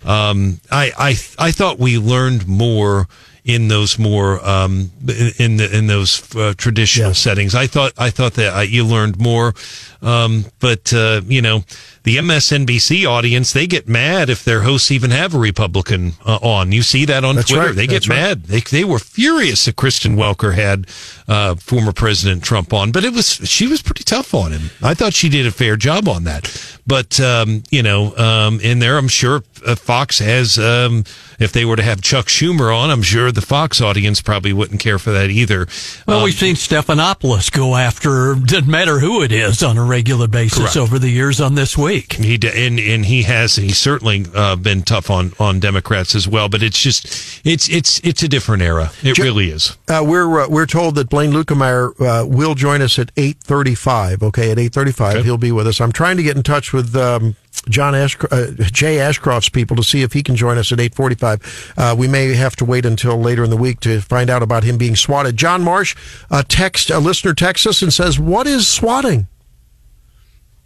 Um, 0.04 0.60
I, 0.70 0.92
I 0.98 1.10
I 1.38 1.50
thought 1.50 1.78
we 1.78 1.98
learned 1.98 2.46
more 2.48 3.08
in 3.48 3.68
those 3.68 3.98
more 3.98 4.46
um, 4.46 4.90
in 5.38 5.56
the 5.56 5.68
in 5.72 5.86
those 5.86 6.22
uh, 6.36 6.52
traditional 6.58 7.08
Yes. 7.08 7.18
settings. 7.18 7.54
I 7.54 7.66
thought 7.66 7.94
I 7.96 8.10
thought 8.10 8.34
that 8.34 8.54
uh, 8.54 8.60
you 8.60 8.84
learned 8.84 9.18
more, 9.18 9.54
um, 10.02 10.44
but 10.60 10.92
uh, 10.92 11.20
you 11.26 11.42
know 11.42 11.64
the 12.04 12.16
MSNBC 12.16 13.06
audience 13.06 13.52
they 13.52 13.66
get 13.66 13.86
mad 13.88 14.30
if 14.30 14.44
their 14.44 14.62
hosts 14.62 14.90
even 14.90 15.10
have 15.10 15.34
a 15.34 15.38
Republican 15.38 16.12
uh, 16.24 16.38
on. 16.40 16.72
You 16.72 16.82
see 16.82 17.04
that 17.06 17.24
on 17.24 17.36
That's 17.36 17.48
Twitter. 17.50 17.66
right. 17.66 17.74
They 17.74 17.86
get 17.86 18.04
That's 18.04 18.08
right. 18.08 18.16
mad. 18.16 18.44
They 18.44 18.60
they 18.60 18.84
were 18.84 18.98
furious 18.98 19.64
that 19.66 19.76
Kristen 19.76 20.16
Welker 20.16 20.54
had 20.54 20.86
uh, 21.28 21.56
former 21.56 21.92
President 21.92 22.42
Trump 22.42 22.72
on, 22.72 22.92
but 22.92 23.04
it 23.04 23.12
was 23.12 23.26
she 23.48 23.66
was 23.66 23.82
pretty 23.82 24.04
tough 24.04 24.34
on 24.34 24.52
him. 24.52 24.70
I 24.82 24.94
thought 24.94 25.12
she 25.14 25.28
did 25.28 25.46
a 25.46 25.50
fair 25.50 25.76
job 25.76 26.08
on 26.08 26.24
that. 26.24 26.50
But 26.86 27.20
um, 27.20 27.62
you 27.70 27.82
know, 27.82 28.16
um, 28.16 28.60
in 28.60 28.78
there, 28.78 28.96
I'm 28.96 29.08
sure 29.08 29.42
uh, 29.66 29.74
Fox 29.74 30.18
has. 30.20 30.58
Um, 30.58 31.04
if 31.38 31.52
they 31.52 31.64
were 31.64 31.76
to 31.76 31.82
have 31.84 32.00
Chuck 32.02 32.26
Schumer 32.26 32.76
on, 32.76 32.90
I'm 32.90 33.02
sure 33.02 33.30
the 33.30 33.40
Fox 33.42 33.80
audience 33.80 34.20
probably 34.20 34.52
wouldn't 34.52 34.80
care 34.80 34.98
for 34.98 35.12
that 35.12 35.30
either. 35.30 35.68
Well, 36.04 36.18
Um, 36.18 36.24
we've 36.24 36.34
seen 36.34 36.56
Stephanopoulos 36.56 37.52
go 37.52 37.76
after, 37.76 38.34
doesn't 38.34 38.66
matter 38.66 38.98
who 38.98 39.22
it 39.22 39.30
is, 39.30 39.62
on 39.62 39.78
a 39.78 39.84
regular 39.88 40.28
basis 40.28 40.58
Correct. 40.58 40.76
over 40.76 40.98
the 40.98 41.08
years 41.08 41.40
on 41.40 41.54
this 41.54 41.76
week. 41.76 42.14
He 42.14 42.36
d- 42.36 42.50
and 42.54 42.78
and 42.78 43.06
he 43.06 43.22
has 43.22 43.56
he's 43.56 43.78
certainly 43.78 44.24
uh, 44.34 44.56
been 44.56 44.82
tough 44.82 45.10
on 45.10 45.32
on 45.40 45.60
Democrats 45.60 46.14
as 46.14 46.28
well. 46.28 46.48
But 46.48 46.62
it's 46.62 46.78
just 46.80 47.06
it's 47.44 47.68
it's 47.68 48.00
it's 48.04 48.22
a 48.22 48.28
different 48.28 48.62
era. 48.62 48.92
It 49.02 49.14
Ju- 49.14 49.22
really 49.22 49.50
is. 49.50 49.76
Uh, 49.88 50.04
we're 50.06 50.40
uh, 50.40 50.48
we're 50.48 50.66
told 50.66 50.94
that 50.96 51.08
Blaine 51.08 51.32
Luetkemeyer 51.32 52.22
uh, 52.22 52.26
will 52.26 52.54
join 52.54 52.82
us 52.82 52.98
at 52.98 53.10
eight 53.16 53.38
thirty 53.40 53.74
five. 53.74 54.22
Okay, 54.22 54.50
at 54.50 54.58
eight 54.58 54.72
thirty 54.72 54.92
five, 54.92 55.24
he'll 55.24 55.38
be 55.38 55.52
with 55.52 55.66
us. 55.66 55.80
I'm 55.80 55.92
trying 55.92 56.16
to 56.18 56.22
get 56.22 56.36
in 56.36 56.42
touch 56.42 56.72
with 56.72 56.94
um, 56.94 57.36
John 57.68 57.94
Ashcroft, 57.94 58.32
uh, 58.32 58.46
Jay 58.64 59.00
Ashcroft's 59.00 59.48
people 59.48 59.76
to 59.76 59.82
see 59.82 60.02
if 60.02 60.12
he 60.12 60.22
can 60.22 60.36
join 60.36 60.58
us 60.58 60.72
at 60.72 60.80
eight 60.80 60.94
forty 60.94 61.14
five. 61.14 61.72
Uh, 61.76 61.94
we 61.98 62.06
may 62.08 62.34
have 62.34 62.56
to 62.56 62.64
wait 62.64 62.84
until 62.86 63.18
later 63.18 63.44
in 63.44 63.50
the 63.50 63.56
week 63.56 63.80
to 63.80 64.00
find 64.00 64.30
out 64.30 64.42
about 64.42 64.64
him 64.64 64.78
being 64.78 64.96
swatted. 64.96 65.36
John 65.36 65.62
Marsh, 65.62 65.96
a 66.30 66.42
text 66.42 66.90
a 66.90 66.98
listener 66.98 67.34
texts 67.34 67.66
us 67.66 67.82
and 67.82 67.92
says, 67.92 68.18
"What 68.18 68.46
is 68.46 68.66
swatting?" 68.68 69.26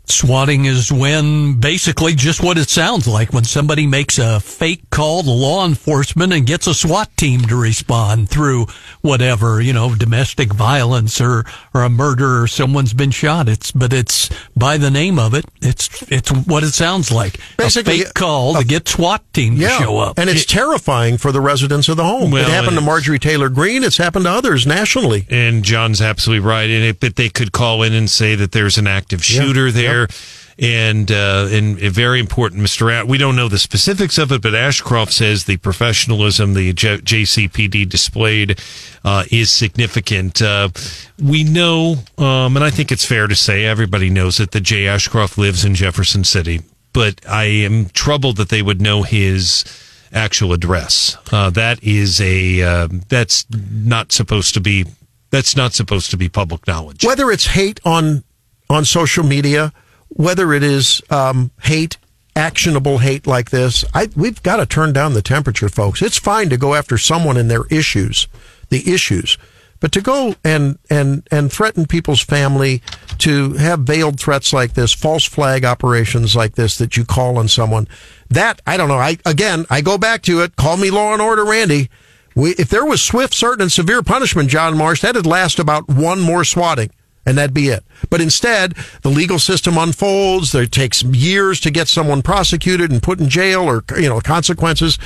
Swatting 0.05 0.65
is 0.67 0.93
when 0.93 1.55
basically 1.61 2.15
just 2.15 2.43
what 2.43 2.59
it 2.59 2.69
sounds 2.69 3.07
like 3.07 3.33
when 3.33 3.45
somebody 3.45 3.87
makes 3.87 4.19
a 4.19 4.41
fake 4.41 4.91
call 4.91 5.23
to 5.23 5.31
law 5.31 5.65
enforcement 5.65 6.33
and 6.33 6.45
gets 6.45 6.67
a 6.67 6.75
SWAT 6.75 7.17
team 7.17 7.41
to 7.43 7.57
respond 7.57 8.29
through 8.29 8.67
whatever, 9.01 9.61
you 9.61 9.73
know, 9.73 9.95
domestic 9.95 10.53
violence 10.53 11.21
or, 11.21 11.45
or 11.73 11.83
a 11.85 11.89
murder 11.89 12.43
or 12.43 12.47
someone's 12.49 12.93
been 12.93 13.13
shot. 13.13 13.49
It's, 13.49 13.71
but 13.71 13.93
it's 13.93 14.29
by 14.57 14.77
the 14.77 14.91
name 14.91 15.21
of 15.21 15.35
it. 15.35 15.45
It's, 15.63 16.03
it's 16.11 16.31
what 16.33 16.65
it 16.65 16.73
sounds 16.73 17.13
like. 17.13 17.39
Basically, 17.57 18.03
a 18.03 18.05
fake 18.05 18.15
call 18.15 18.55
to 18.55 18.65
get 18.65 18.89
SWAT 18.89 19.23
team 19.33 19.55
Yeah, 19.55 19.79
to 19.79 19.85
show 19.85 19.99
up. 19.99 20.19
and 20.19 20.29
it's 20.29 20.45
terrifying 20.45 21.17
for 21.17 21.31
the 21.31 21.41
residents 21.41 21.89
of 21.89 21.97
the 21.97 22.05
home. 22.05 22.33
Well, 22.33 22.45
it 22.45 22.51
happened 22.51 22.73
to 22.73 22.79
and- 22.79 22.87
Marjorie 22.87 23.21
Taylor 23.21 23.49
Greene. 23.49 23.85
It's 23.85 23.99
happened 23.99 24.25
to 24.25 24.31
others 24.33 24.67
nationally. 24.67 25.27
And 25.31 25.63
John's 25.65 26.03
absolutely 26.03 26.45
right. 26.47 26.69
And 26.69 26.85
it, 26.85 27.01
but 27.01 27.15
they 27.17 27.29
could 27.29 27.53
call 27.53 27.83
in 27.85 27.93
and 27.95 28.11
say 28.11 28.35
that 28.35 28.51
there's 28.53 28.77
an 28.79 28.89
active 28.89 29.25
shooter 29.25 29.71
there. 29.71 29.92
And 30.59 31.11
uh, 31.11 31.49
and 31.51 31.79
very 31.79 32.21
important, 32.21 32.61
Mr. 32.61 32.93
At, 32.93 33.09
we 33.09 33.17
don't 33.17 33.35
know 33.35 33.49
the 33.49 33.59
specifics 33.59 34.19
of 34.19 34.31
it, 34.33 34.43
but 34.43 34.55
Ashcroft 34.55 35.13
says 35.13 35.45
the 35.45 35.57
professionalism 35.57 36.53
the 36.53 36.75
J- 36.75 36.99
JCPD 36.99 37.89
displayed 37.89 38.61
uh, 39.03 39.25
is 39.31 39.51
significant. 39.51 40.43
Uh, 40.43 40.69
we 41.21 41.43
know, 41.43 41.97
um, 42.19 42.55
and 42.57 42.65
I 42.65 42.71
think 42.71 42.93
it's 42.93 43.05
fair 43.05 43.27
to 43.27 43.35
say, 43.35 43.65
everybody 43.65 44.11
knows 44.11 44.37
that 44.37 44.51
Jay 44.61 44.87
Ashcroft 44.87 45.39
lives 45.39 45.65
in 45.65 45.75
Jefferson 45.75 46.23
City. 46.23 46.61
But 46.93 47.27
I 47.27 47.45
am 47.45 47.87
troubled 47.87 48.37
that 48.37 48.51
they 48.51 48.61
would 48.61 48.81
know 48.81 49.03
his 49.03 49.65
actual 50.13 50.53
address. 50.53 51.17
Uh, 51.33 51.51
that 51.51 51.83
is 51.83 52.21
a 52.21 52.63
uh, 52.63 52.89
that's 53.09 53.47
not 53.51 54.13
supposed 54.13 54.55
to 54.55 54.61
be 54.61 54.85
that's 55.31 55.57
not 55.57 55.73
supposed 55.73 56.11
to 56.11 56.17
be 56.17 56.29
public 56.29 56.67
knowledge. 56.67 57.05
whether 57.05 57.31
it's 57.31 57.47
hate 57.47 57.81
on 57.85 58.23
on 58.69 58.85
social 58.85 59.25
media, 59.25 59.73
whether 60.16 60.52
it 60.52 60.62
is 60.62 61.00
um, 61.11 61.50
hate, 61.62 61.99
actionable 62.35 62.99
hate 62.99 63.26
like 63.26 63.50
this, 63.50 63.85
I, 63.95 64.09
we've 64.16 64.42
got 64.42 64.57
to 64.57 64.66
turn 64.66 64.92
down 64.92 65.14
the 65.14 65.23
temperature, 65.23 65.69
folks. 65.69 66.02
It's 66.02 66.19
fine 66.19 66.49
to 66.50 66.57
go 66.57 66.75
after 66.75 66.99
someone 66.99 67.37
and 67.37 67.50
their 67.50 67.66
issues, 67.66 68.28
the 68.71 68.92
issues, 68.92 69.38
but 69.81 69.92
to 69.92 70.00
go 70.00 70.37
and 70.45 70.78
and 70.88 71.26
and 71.33 71.52
threaten 71.52 71.87
people's 71.87 72.23
family, 72.23 72.81
to 73.19 73.54
have 73.54 73.81
veiled 73.81 74.21
threats 74.21 74.52
like 74.52 74.75
this, 74.75 74.92
false 74.92 75.25
flag 75.25 75.64
operations 75.64 76.37
like 76.37 76.54
this 76.54 76.78
that 76.78 76.97
you 76.97 77.04
call 77.04 77.37
on 77.37 77.49
someone, 77.49 77.88
that 78.31 78.62
I 78.64 78.76
don't 78.76 78.88
know. 78.88 78.99
I 78.99 79.19
again, 79.26 79.66
I 79.69 79.81
go 79.81 79.99
back 79.99 80.23
to 80.23 80.40
it. 80.42 80.54
Call 80.54 80.76
me 80.76 80.90
Law 80.90 81.12
and 81.12 81.21
Order, 81.21 81.45
Randy. 81.45 81.90
We, 82.35 82.52
if 82.52 82.69
there 82.69 82.85
was 82.85 83.02
swift, 83.02 83.35
certain, 83.35 83.62
and 83.62 83.73
severe 83.73 84.02
punishment, 84.02 84.49
John 84.49 84.78
Marsh, 84.78 85.02
that'd 85.02 85.26
last 85.26 85.59
about 85.59 85.88
one 85.88 86.21
more 86.21 86.45
swatting, 86.45 86.90
and 87.25 87.38
that'd 87.38 87.55
be 87.55 87.69
it. 87.69 87.85
But 88.11 88.21
instead, 88.21 88.75
the 89.02 89.11
legal 89.11 89.38
system 89.38 89.79
unfolds. 89.79 90.52
There 90.52 90.67
takes 90.67 91.02
years 91.02 91.61
to 91.61 91.71
get 91.71 91.88
someone 91.88 92.23
prosecuted 92.23 92.91
and 92.91 93.02
put 93.02 93.21
in 93.21 93.29
jail, 93.29 93.62
or 93.62 93.85
you 93.97 94.09
know, 94.09 94.21
consequences. 94.21 94.99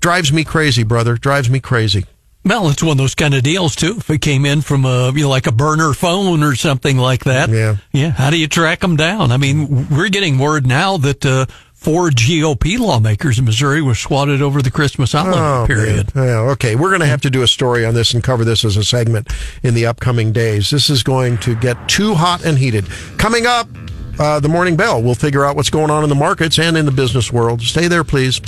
Drives 0.00 0.32
me 0.32 0.44
crazy, 0.44 0.82
brother. 0.82 1.16
Drives 1.16 1.48
me 1.48 1.60
crazy. 1.60 2.06
Well, 2.44 2.68
it's 2.68 2.82
one 2.82 2.92
of 2.92 2.98
those 2.98 3.14
kind 3.14 3.32
of 3.32 3.42
deals 3.42 3.74
too. 3.74 3.94
If 3.96 4.10
it 4.10 4.20
came 4.20 4.44
in 4.44 4.60
from 4.60 4.84
a, 4.84 5.10
you 5.12 5.22
know, 5.22 5.30
like 5.30 5.46
a 5.46 5.52
burner 5.52 5.94
phone 5.94 6.42
or 6.42 6.54
something 6.54 6.98
like 6.98 7.24
that. 7.24 7.48
Yeah. 7.48 7.76
Yeah. 7.90 8.10
How 8.10 8.28
do 8.28 8.36
you 8.36 8.48
track 8.48 8.80
them 8.80 8.96
down? 8.96 9.32
I 9.32 9.38
mean, 9.38 9.88
we're 9.88 10.10
getting 10.10 10.38
word 10.38 10.66
now 10.66 10.98
that, 10.98 11.24
uh, 11.24 11.46
four 11.84 12.08
GOP 12.08 12.78
lawmakers 12.78 13.38
in 13.38 13.44
Missouri 13.44 13.82
were 13.82 13.94
swatted 13.94 14.40
over 14.40 14.62
the 14.62 14.70
Christmas 14.70 15.12
holiday 15.12 15.38
Oh, 15.38 15.66
period. 15.66 16.14
man. 16.14 16.26
Yeah, 16.28 16.38
okay, 16.52 16.76
we're 16.76 16.88
going 16.88 17.02
to 17.02 17.06
have 17.06 17.20
to 17.20 17.30
do 17.30 17.42
a 17.42 17.46
story 17.46 17.84
on 17.84 17.92
this 17.92 18.14
and 18.14 18.24
cover 18.24 18.42
this 18.42 18.64
as 18.64 18.78
a 18.78 18.82
segment 18.84 19.28
in 19.62 19.74
the 19.74 19.84
upcoming 19.84 20.32
days. 20.32 20.70
This 20.70 20.88
is 20.88 21.02
going 21.02 21.36
to 21.38 21.54
get 21.54 21.76
too 21.88 22.14
hot 22.14 22.42
and 22.44 22.58
heated. 22.58 22.86
Coming 23.18 23.44
up, 23.46 23.68
uh, 24.18 24.40
the 24.40 24.48
morning 24.48 24.76
bell. 24.76 25.02
We'll 25.02 25.14
figure 25.14 25.44
out 25.44 25.56
what's 25.56 25.70
going 25.70 25.90
on 25.90 26.02
in 26.04 26.08
the 26.08 26.14
markets 26.14 26.58
and 26.58 26.76
in 26.78 26.86
the 26.86 26.92
business 26.92 27.30
world. 27.30 27.60
Stay 27.60 27.86
there, 27.86 28.04
please. 28.04 28.40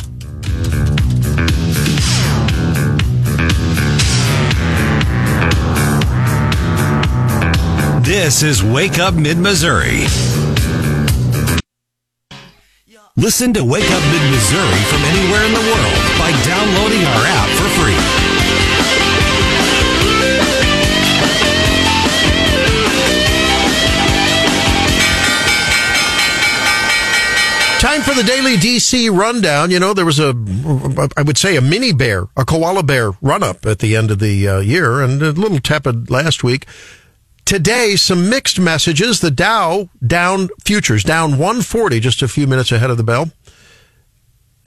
This 8.02 8.44
is 8.44 8.62
Wake 8.62 9.00
Up 9.00 9.14
Mid 9.14 9.36
Missouri. 9.36 10.04
Listen 13.18 13.54
to 13.54 13.64
Wake 13.64 13.90
Up 13.90 14.02
Mid 14.12 14.30
Missouri 14.30 14.76
from 14.92 15.00
anywhere 15.04 15.42
in 15.46 15.54
the 15.54 15.60
world 15.60 15.96
by 16.18 16.30
downloading 16.44 17.02
our 17.02 17.24
app 17.24 17.48
for 17.56 17.66
free. 17.80 17.96
Time 27.80 28.02
for 28.02 28.14
the 28.14 28.22
daily 28.22 28.56
DC 28.56 29.10
rundown. 29.16 29.70
You 29.70 29.80
know, 29.80 29.94
there 29.94 30.04
was 30.04 30.18
a, 30.18 30.34
I 31.16 31.22
would 31.22 31.38
say, 31.38 31.56
a 31.56 31.62
mini 31.62 31.94
bear, 31.94 32.28
a 32.36 32.44
koala 32.44 32.82
bear 32.82 33.12
run 33.22 33.42
up 33.42 33.64
at 33.64 33.78
the 33.78 33.96
end 33.96 34.10
of 34.10 34.18
the 34.18 34.46
uh, 34.46 34.58
year 34.60 35.00
and 35.00 35.22
a 35.22 35.30
little 35.32 35.60
tepid 35.60 36.10
last 36.10 36.44
week. 36.44 36.66
Today, 37.46 37.94
some 37.96 38.28
mixed 38.28 38.58
messages. 38.58 39.20
The 39.20 39.30
Dow 39.30 39.88
down 40.04 40.48
futures 40.64 41.04
down 41.04 41.32
140 41.38 42.00
just 42.00 42.20
a 42.20 42.28
few 42.28 42.46
minutes 42.46 42.72
ahead 42.72 42.90
of 42.90 42.96
the 42.96 43.04
bell. 43.04 43.30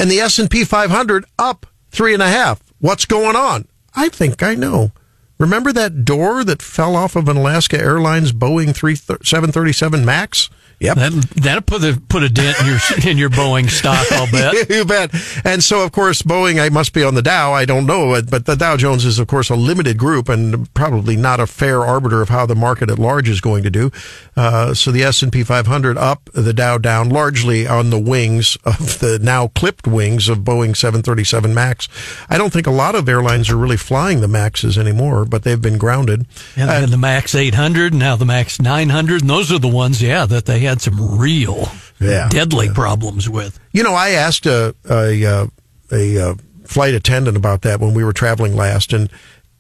and 0.02 0.10
the 0.10 0.22
S&P 0.22 0.64
500 0.64 1.26
up 1.38 1.66
three 1.92 2.14
and 2.14 2.24
a 2.24 2.30
half. 2.30 2.64
What's 2.80 3.04
going 3.06 3.36
on? 3.36 3.68
I 3.94 4.08
think 4.08 4.42
I 4.42 4.56
know. 4.56 4.94
Remember 5.38 5.74
that 5.74 6.06
door 6.06 6.46
that 6.46 6.62
fell 6.62 6.96
off 6.96 7.18
of 7.18 7.28
an 7.28 7.36
Alaska 7.36 7.78
Airlines 7.78 8.32
Boeing 8.32 8.74
3, 8.74 8.96
737 8.96 10.06
MAX? 10.06 10.50
Yep. 10.80 10.96
That 10.96 11.12
that'll 11.36 11.62
put 11.62 11.84
a 11.84 12.02
put 12.08 12.24
a 12.24 12.30
dent 12.30 12.58
in 12.62 12.66
your 12.68 12.80
in 13.12 13.18
your 13.18 13.30
Boeing 13.30 13.70
stock. 13.70 14.10
I'll 14.12 14.32
bet. 14.32 14.70
you 14.70 14.86
bet. 14.86 15.14
And 15.44 15.64
so, 15.64 15.84
of 15.84 15.92
course, 15.92 16.22
Boeing. 16.22 16.62
I 16.62 16.70
must 16.70 16.94
be 16.94 17.04
on 17.04 17.16
the 17.16 17.22
Dow. 17.22 17.54
I 17.54 17.66
don't 17.66 17.86
know, 17.86 18.22
but 18.22 18.46
the 18.46 18.56
Dow 18.56 18.78
Jones 18.78 19.06
is, 19.06 19.20
of 19.20 19.28
course, 19.28 19.50
a 19.50 19.56
limited 19.56 19.98
group 19.98 20.30
and 20.30 20.74
probably 20.74 21.16
not 21.16 21.40
a 21.40 21.48
fair 21.48 21.82
arbiter 21.86 22.22
of 22.22 22.30
how 22.30 22.46
the 22.46 22.56
market 22.56 22.90
at 22.90 22.98
large 22.98 23.28
is 23.28 23.42
going 23.42 23.64
to 23.64 23.70
do. 23.70 23.92
Uh, 24.38 24.74
so 24.74 24.92
the 24.92 25.04
S 25.04 25.22
and 25.22 25.32
P 25.34 25.44
500 25.44 25.98
up, 25.98 26.30
the 26.34 26.54
Dow 26.54 26.78
down, 26.78 27.10
largely 27.10 27.68
on 27.68 27.90
the 27.90 28.00
wings 28.00 28.58
of 28.64 29.00
the 29.00 29.20
now 29.22 29.50
clipped 29.50 29.86
wings 29.86 30.30
of 30.30 30.40
Boeing 30.40 30.76
737 30.76 31.54
Max. 31.54 31.90
I 32.30 32.38
don't 32.38 32.54
think 32.54 32.68
a 32.68 32.72
lot 32.72 32.96
of 32.96 33.10
airlines 33.10 33.50
are 33.50 33.58
really 33.58 33.78
flying 33.78 34.22
the 34.22 34.28
Maxes 34.28 34.78
anymore, 34.78 35.26
but 35.26 35.44
they've 35.44 35.62
been 35.62 35.78
grounded. 35.78 36.26
And, 36.56 36.70
and 36.70 36.92
the 36.92 36.98
Max 36.98 37.36
800, 37.36 37.94
now 37.94 38.16
the 38.16 38.26
Max 38.26 38.62
900, 38.62 39.22
and 39.22 39.30
those 39.30 39.52
are 39.52 39.60
the 39.60 39.68
ones, 39.68 40.02
yeah, 40.02 40.26
that 40.26 40.46
they 40.46 40.60
had 40.70 40.82
some 40.82 41.18
real 41.18 41.70
Yeah. 42.00 42.30
deadly 42.30 42.68
Yeah. 42.68 42.74
problems 42.74 43.28
with. 43.30 43.60
You 43.74 43.84
know, 43.84 43.94
I 43.94 44.10
asked 44.12 44.46
a 44.46 44.74
a, 44.90 45.26
uh, 45.26 45.48
a, 45.92 46.18
uh 46.30 46.34
flight 46.66 46.94
attendant 46.94 47.36
about 47.36 47.62
that 47.64 47.80
when 47.80 47.94
we 47.96 48.04
were 48.04 48.14
traveling 48.14 48.56
last, 48.56 48.94
and 48.94 49.10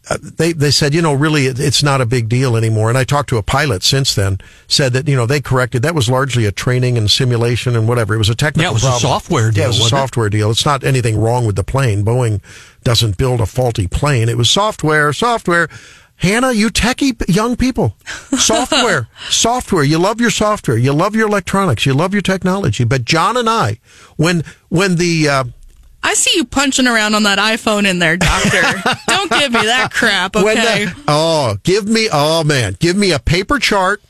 uh, 0.09 0.17
they 0.37 0.53
they 0.53 0.71
said, 0.71 0.93
you 0.93 1.01
know, 1.01 1.13
really, 1.13 1.45
it's 1.47 1.83
not 1.83 2.01
a 2.01 2.05
big 2.05 2.29
deal 2.29 2.55
anymore. 2.55 2.89
And 2.89 2.97
I 2.97 3.03
talked 3.03 3.29
to 3.29 3.37
a 3.37 3.43
pilot 3.43 3.83
since 3.83 4.15
then, 4.15 4.37
said 4.67 4.93
that 4.93 5.07
you 5.07 5.15
know 5.15 5.25
they 5.25 5.41
corrected 5.41 5.81
that 5.81 5.93
was 5.95 6.07
largely 6.09 6.45
a 6.45 6.51
training 6.51 6.97
and 6.97 7.09
simulation 7.11 7.75
and 7.75 7.87
whatever. 7.87 8.13
It 8.13 8.17
was 8.19 8.29
a 8.29 8.35
technical. 8.35 8.63
Yeah, 8.63 8.69
it 8.71 8.73
was 8.73 8.83
a 8.83 8.87
problem. 8.87 9.01
software 9.11 9.45
Yeah, 9.47 9.51
deal, 9.51 9.63
it 9.65 9.67
was 9.67 9.77
a 9.77 9.81
wasn't 9.81 9.97
it? 9.97 10.01
software 10.01 10.29
deal. 10.29 10.51
It's 10.51 10.65
not 10.65 10.83
anything 10.83 11.19
wrong 11.19 11.45
with 11.45 11.55
the 11.57 11.63
plane. 11.63 12.05
Boeing 12.05 12.41
doesn't 12.83 13.17
build 13.17 13.41
a 13.41 13.45
faulty 13.45 13.87
plane. 13.87 14.29
It 14.29 14.37
was 14.37 14.49
software, 14.49 15.11
software. 15.13 15.67
Hannah, 16.19 16.51
you 16.51 16.69
techie 16.69 17.15
young 17.33 17.55
people, 17.55 17.95
software, 18.37 19.07
software. 19.29 19.83
You 19.83 19.99
love 19.99 20.19
your 20.19 20.31
software. 20.31 20.77
You 20.77 20.91
love 20.91 21.15
your 21.15 21.27
electronics. 21.27 21.85
You 21.85 21.93
love 21.93 22.11
your 22.11 22.21
technology. 22.21 22.83
But 22.83 23.05
John 23.05 23.37
and 23.37 23.49
I, 23.49 23.79
when 24.17 24.43
when 24.67 24.97
the 24.97 25.29
uh, 25.29 25.43
I 26.03 26.13
see 26.15 26.31
you 26.35 26.43
punching 26.43 26.87
around 26.87 27.15
on 27.15 27.23
that 27.23 27.39
iPhone 27.39 27.89
in 27.89 27.99
there, 27.99 28.17
doctor. 28.17 28.61
Don't 29.07 29.31
give 29.31 29.53
me 29.53 29.61
that 29.61 29.91
crap, 29.93 30.35
okay? 30.35 30.85
the, 30.85 31.03
oh, 31.07 31.57
give 31.63 31.87
me 31.87 32.09
oh 32.11 32.43
man, 32.43 32.75
give 32.81 32.97
me 32.97 33.13
a 33.13 33.19
paper 33.19 33.57
chart, 33.57 34.01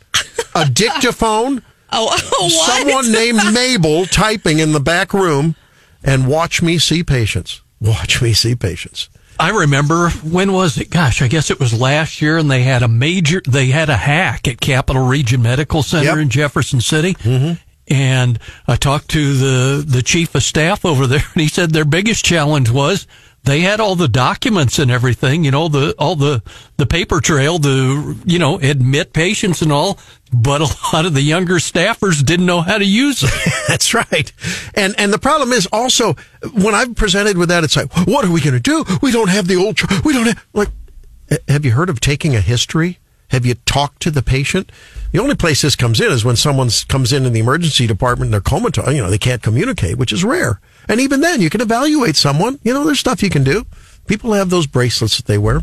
a 0.56 0.66
dictaphone, 0.74 1.62
oh, 1.92 2.06
what? 2.06 2.51
someone 2.51 3.12
named 3.12 3.54
Mabel 3.54 4.08
typing 4.08 4.58
in 4.58 4.72
the 4.72 4.80
back 4.80 5.13
room, 5.13 5.56
and 6.04 6.28
watch 6.28 6.63
me 6.63 6.80
see 6.80 7.04
patients. 7.04 7.62
Watch 7.80 8.20
me 8.20 8.34
see 8.34 8.56
patients. 8.56 9.10
I 9.39 9.50
remember 9.50 10.10
when 10.10 10.51
was 10.51 10.77
it? 10.77 10.89
Gosh, 10.89 11.22
I 11.22 11.27
guess 11.29 11.50
it 11.50 11.60
was 11.60 11.79
last 11.79 12.22
year, 12.22 12.38
and 12.38 12.51
they 12.51 12.63
had 12.63 12.84
a 12.84 12.88
major, 12.89 13.41
they 13.48 13.67
had 13.67 13.89
a 13.89 13.96
hack 13.96 14.48
at 14.48 14.60
Capital 14.60 15.05
Region 15.08 15.41
Medical 15.41 15.81
Center 15.81 16.05
Yep. 16.05 16.17
in 16.17 16.29
Jefferson 16.29 16.81
City. 16.81 17.13
Mm-hmm. 17.15 17.53
And 17.91 18.38
I 18.67 18.75
talked 18.75 19.08
to 19.12 19.34
the 19.34 19.84
the 19.84 20.03
chief 20.03 20.36
of 20.36 20.43
staff 20.43 20.86
over 20.86 21.08
there, 21.08 21.24
and 21.34 21.41
he 21.41 21.48
said 21.48 21.72
their 21.72 21.86
biggest 21.86 22.24
challenge 22.25 22.69
was 22.69 23.08
they 23.43 23.62
had 23.62 23.79
all 23.79 23.96
the 23.96 24.08
documents 24.08 24.79
and 24.79 24.91
everything, 24.91 25.43
you 25.43 25.51
know, 25.51 25.67
the 25.67 25.96
all 25.98 26.15
the 26.15 26.43
the 26.77 26.86
paper 26.86 27.19
trail 27.22 27.60
to 27.60 28.15
you 28.25 28.39
know 28.39 28.60
admit 28.60 29.13
patients 29.13 29.62
and 29.62 29.72
all, 29.72 30.00
but 30.31 30.62
a 30.62 30.67
lot 30.93 31.05
of 31.05 31.13
the 31.13 31.22
younger 31.22 31.55
staffers 31.55 32.24
didn't 32.24 32.46
know 32.46 32.62
how 32.62 32.77
to 32.77 32.86
use 32.86 33.24
it. 33.24 33.53
That's 33.67 33.93
right. 33.93 34.31
And 34.75 34.93
and 34.98 35.13
the 35.13 35.19
problem 35.19 35.51
is 35.51 35.67
also 35.72 36.15
when 36.53 36.75
I'm 36.75 36.96
presented 36.96 37.38
with 37.38 37.50
that, 37.50 37.63
it's 37.63 37.75
like, 37.75 37.91
what 38.08 38.25
are 38.25 38.31
we 38.31 38.41
going 38.41 38.53
to 38.53 38.60
do? 38.60 38.84
We 39.01 39.12
don't 39.12 39.29
have 39.29 39.48
the 39.48 39.55
old. 39.55 39.77
Tr- 39.77 40.01
we 40.03 40.13
don't 40.13 40.27
have 40.27 40.46
like. 40.53 40.69
Have 41.48 41.63
you 41.63 41.72
heard 41.72 41.89
of 41.89 42.00
taking 42.00 42.36
a 42.36 42.41
history? 42.41 42.98
Have 43.29 43.46
you 43.46 43.53
talked 43.53 44.01
to 44.01 44.12
the 44.12 44.24
patient? 44.24 44.72
The 45.12 45.19
only 45.19 45.36
place 45.36 45.62
this 45.62 45.75
comes 45.75 46.01
in 46.01 46.11
is 46.11 46.25
when 46.25 46.35
someone 46.35 46.70
comes 46.87 47.14
in 47.14 47.25
in 47.25 47.33
the 47.33 47.40
emergency 47.40 47.85
department 47.85 48.27
and 48.27 48.33
they're 48.33 48.42
comatose. 48.42 48.94
You 48.94 49.03
know, 49.03 49.09
they 49.09 49.20
can't 49.20 49.44
communicate, 49.44 49.98
which 49.98 50.11
is 50.11 50.24
rare. 50.24 50.59
And 50.90 51.00
even 51.00 51.22
then, 51.22 51.40
you 51.40 51.50
can 51.50 51.62
evaluate 51.62 52.16
someone. 52.18 52.60
You 52.64 52.74
know, 52.74 52.84
there's 52.84 53.00
stuff 53.00 53.24
you 53.24 53.30
can 53.30 53.44
do. 53.46 53.66
People 54.08 54.34
have 54.34 54.50
those 54.50 54.68
bracelets 54.68 55.18
that 55.18 55.28
they 55.28 55.38
wear. 55.38 55.62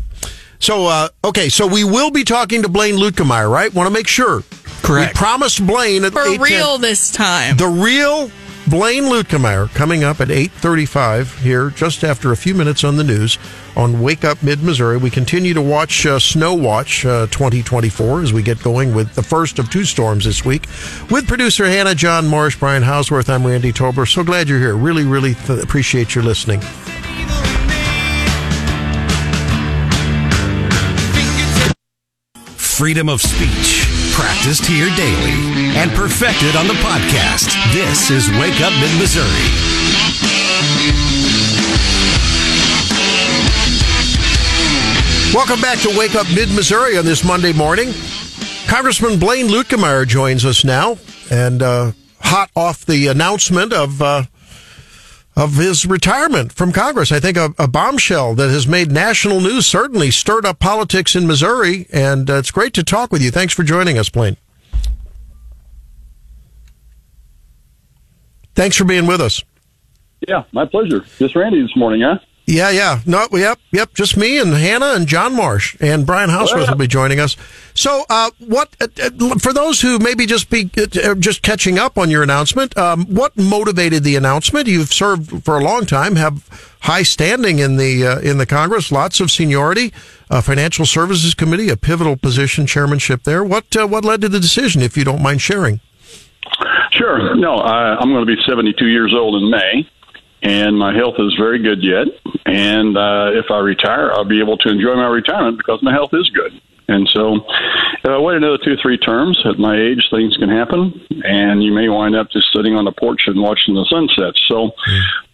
So, 0.59 0.87
uh, 0.87 1.09
okay, 1.23 1.49
so 1.49 1.67
we 1.67 1.83
will 1.83 2.09
be 2.09 2.23
talking 2.23 2.63
to 2.63 2.69
Blaine 2.69 2.95
Luetkemeyer, 2.95 3.51
right? 3.51 3.71
Want 3.73 3.87
to 3.87 3.93
make 3.93 4.07
sure. 4.07 4.41
Correct. 4.81 5.13
We 5.13 5.17
promised 5.17 5.65
Blaine 5.67 6.05
at 6.05 6.13
For 6.13 6.21
8:10 6.25 6.39
real 6.39 6.77
this 6.77 7.11
time. 7.11 7.57
the 7.57 7.67
real 7.67 8.31
Blaine 8.69 9.03
Luetkemeyer 9.03 9.73
coming 9.73 10.03
up 10.03 10.19
at 10.19 10.27
8.35 10.27 11.39
here, 11.39 11.69
just 11.69 12.03
after 12.03 12.33
a 12.33 12.35
few 12.37 12.53
minutes 12.53 12.83
on 12.83 12.97
the 12.97 13.03
news 13.03 13.37
on 13.77 14.01
Wake 14.01 14.25
Up 14.25 14.43
Mid-Missouri. 14.43 14.97
We 14.97 15.09
continue 15.09 15.53
to 15.53 15.61
watch 15.61 16.05
uh, 16.05 16.19
Snow 16.19 16.53
Watch 16.53 17.05
uh, 17.05 17.27
2024 17.27 18.23
as 18.23 18.33
we 18.33 18.41
get 18.41 18.61
going 18.61 18.93
with 18.93 19.15
the 19.15 19.23
first 19.23 19.57
of 19.57 19.69
two 19.69 19.85
storms 19.85 20.25
this 20.25 20.43
week. 20.43 20.67
With 21.09 21.29
producer 21.29 21.65
Hannah, 21.65 21.95
John 21.95 22.27
Marsh, 22.27 22.57
Brian 22.57 22.83
Houseworth, 22.83 23.29
I'm 23.29 23.47
Randy 23.47 23.71
Tobler. 23.71 24.05
So 24.05 24.21
glad 24.21 24.49
you're 24.49 24.59
here. 24.59 24.75
Really, 24.75 25.05
really 25.05 25.35
th- 25.35 25.63
appreciate 25.63 26.13
your 26.13 26.25
listening. 26.25 26.59
Freedom 32.77 33.09
of 33.09 33.19
speech. 33.23 33.87
Practiced 34.13 34.63
here 34.67 34.95
daily 34.95 35.31
and 35.75 35.89
perfected 35.93 36.55
on 36.55 36.67
the 36.67 36.75
podcast. 36.75 37.57
This 37.73 38.11
is 38.11 38.29
Wake 38.29 38.61
Up 38.61 38.71
Mid 38.73 38.99
Missouri. 38.99 39.25
Welcome 45.33 45.59
back 45.59 45.79
to 45.79 45.97
Wake 45.97 46.13
Up 46.13 46.27
Mid 46.35 46.49
Missouri 46.49 46.99
on 46.99 47.05
this 47.05 47.23
Monday 47.23 47.51
morning. 47.51 47.95
Congressman 48.67 49.17
Blaine 49.17 49.47
Luetkemeyer 49.47 50.07
joins 50.07 50.45
us 50.45 50.63
now, 50.63 50.99
and 51.31 51.63
uh, 51.63 51.93
hot 52.19 52.51
off 52.55 52.85
the 52.85 53.07
announcement 53.07 53.73
of 53.73 53.99
uh, 54.03 54.25
of 55.37 55.53
his 55.53 55.85
retirement 55.85 56.51
from 56.51 56.71
Congress. 56.71 57.11
I 57.11 57.19
think 57.19 57.37
a, 57.37 57.53
a 57.59 57.67
bombshell 57.67 58.33
that 58.33 58.49
has 58.49 58.67
made 58.67 58.91
national 58.91 59.39
news, 59.39 59.67
certainly 59.67 60.09
stirred 60.09 60.47
up 60.47 60.57
politics 60.57 61.15
in 61.15 61.27
Missouri, 61.27 61.85
and 61.93 62.27
uh, 62.27 62.37
it's 62.37 62.49
great 62.49 62.73
to 62.73 62.83
talk 62.83 63.11
with 63.11 63.21
you. 63.21 63.29
Thanks 63.29 63.53
for 63.53 63.61
joining 63.61 63.99
us, 63.99 64.09
Blaine. 64.09 64.35
Thanks 68.55 68.75
for 68.75 68.83
being 68.83 69.05
with 69.05 69.21
us. 69.21 69.43
Yeah, 70.27 70.45
my 70.51 70.65
pleasure. 70.65 71.05
Just 71.19 71.35
Randy 71.35 71.61
this 71.61 71.75
morning, 71.75 72.01
huh? 72.01 72.17
Yeah, 72.49 72.69
yeah. 72.69 73.01
No, 73.05 73.27
yep, 73.33 73.59
yep. 73.73 73.93
Just 73.93 74.15
me 74.15 74.39
and 74.39 74.53
Hannah 74.53 74.93
and 74.95 75.05
John 75.05 75.35
Marsh 75.35 75.75
and 75.81 76.05
Brian 76.05 76.29
Houseworth 76.29 76.69
will 76.69 76.77
be 76.77 76.87
joining 76.87 77.19
us. 77.19 77.35
So, 77.73 78.05
uh, 78.09 78.31
what 78.39 78.73
uh, 78.79 78.87
uh, 79.03 79.37
for 79.37 79.51
those 79.51 79.81
who 79.81 79.99
maybe 79.99 80.25
just 80.25 80.49
be 80.49 80.69
uh, 80.77 81.15
just 81.15 81.41
catching 81.41 81.77
up 81.77 81.97
on 81.97 82.09
your 82.09 82.23
announcement? 82.23 82.77
Um, 82.77 83.05
what 83.07 83.37
motivated 83.37 84.05
the 84.05 84.15
announcement? 84.15 84.67
You've 84.67 84.93
served 84.93 85.43
for 85.43 85.57
a 85.57 85.63
long 85.63 85.85
time, 85.85 86.15
have 86.15 86.47
high 86.79 87.03
standing 87.03 87.59
in 87.59 87.75
the 87.75 88.07
uh, 88.07 88.19
in 88.19 88.37
the 88.37 88.45
Congress, 88.45 88.93
lots 88.93 89.19
of 89.19 89.29
seniority, 89.29 89.91
uh, 90.29 90.39
Financial 90.39 90.85
Services 90.85 91.33
Committee, 91.33 91.67
a 91.67 91.75
pivotal 91.75 92.15
position, 92.15 92.65
chairmanship 92.65 93.23
there. 93.23 93.43
What 93.43 93.75
uh, 93.75 93.85
what 93.87 94.05
led 94.05 94.21
to 94.21 94.29
the 94.29 94.39
decision, 94.39 94.81
if 94.81 94.95
you 94.95 95.03
don't 95.03 95.21
mind 95.21 95.41
sharing? 95.41 95.81
Sure. 96.91 97.35
No, 97.35 97.55
I, 97.55 97.97
I'm 97.97 98.09
going 98.09 98.25
to 98.25 98.35
be 98.35 98.41
72 98.47 98.87
years 98.87 99.13
old 99.13 99.35
in 99.43 99.51
May, 99.51 99.87
and 100.41 100.77
my 100.77 100.95
health 100.95 101.15
is 101.17 101.33
very 101.37 101.59
good 101.61 101.83
yet. 101.83 102.07
And 102.45 102.97
uh, 102.97 103.31
if 103.33 103.51
I 103.51 103.59
retire, 103.59 104.11
I'll 104.11 104.25
be 104.25 104.39
able 104.39 104.57
to 104.59 104.69
enjoy 104.69 104.95
my 104.95 105.07
retirement 105.07 105.57
because 105.57 105.81
my 105.81 105.91
health 105.91 106.13
is 106.13 106.29
good. 106.29 106.61
And 106.89 107.07
so, 107.09 107.35
if 107.35 108.09
I 108.09 108.17
wait 108.17 108.37
another 108.37 108.57
two, 108.63 108.77
three 108.81 108.97
terms, 108.97 109.37
at 109.45 109.59
my 109.59 109.75
age, 109.77 110.07
things 110.09 110.37
can 110.37 110.47
happen, 110.47 111.05
and 111.25 111.61
you 111.61 111.73
may 111.73 111.89
wind 111.89 112.15
up 112.15 112.31
just 112.31 112.47
sitting 112.53 112.75
on 112.75 112.85
the 112.85 112.93
porch 112.93 113.23
and 113.27 113.41
watching 113.41 113.75
the 113.75 113.85
sunset. 113.89 114.33
So, 114.47 114.71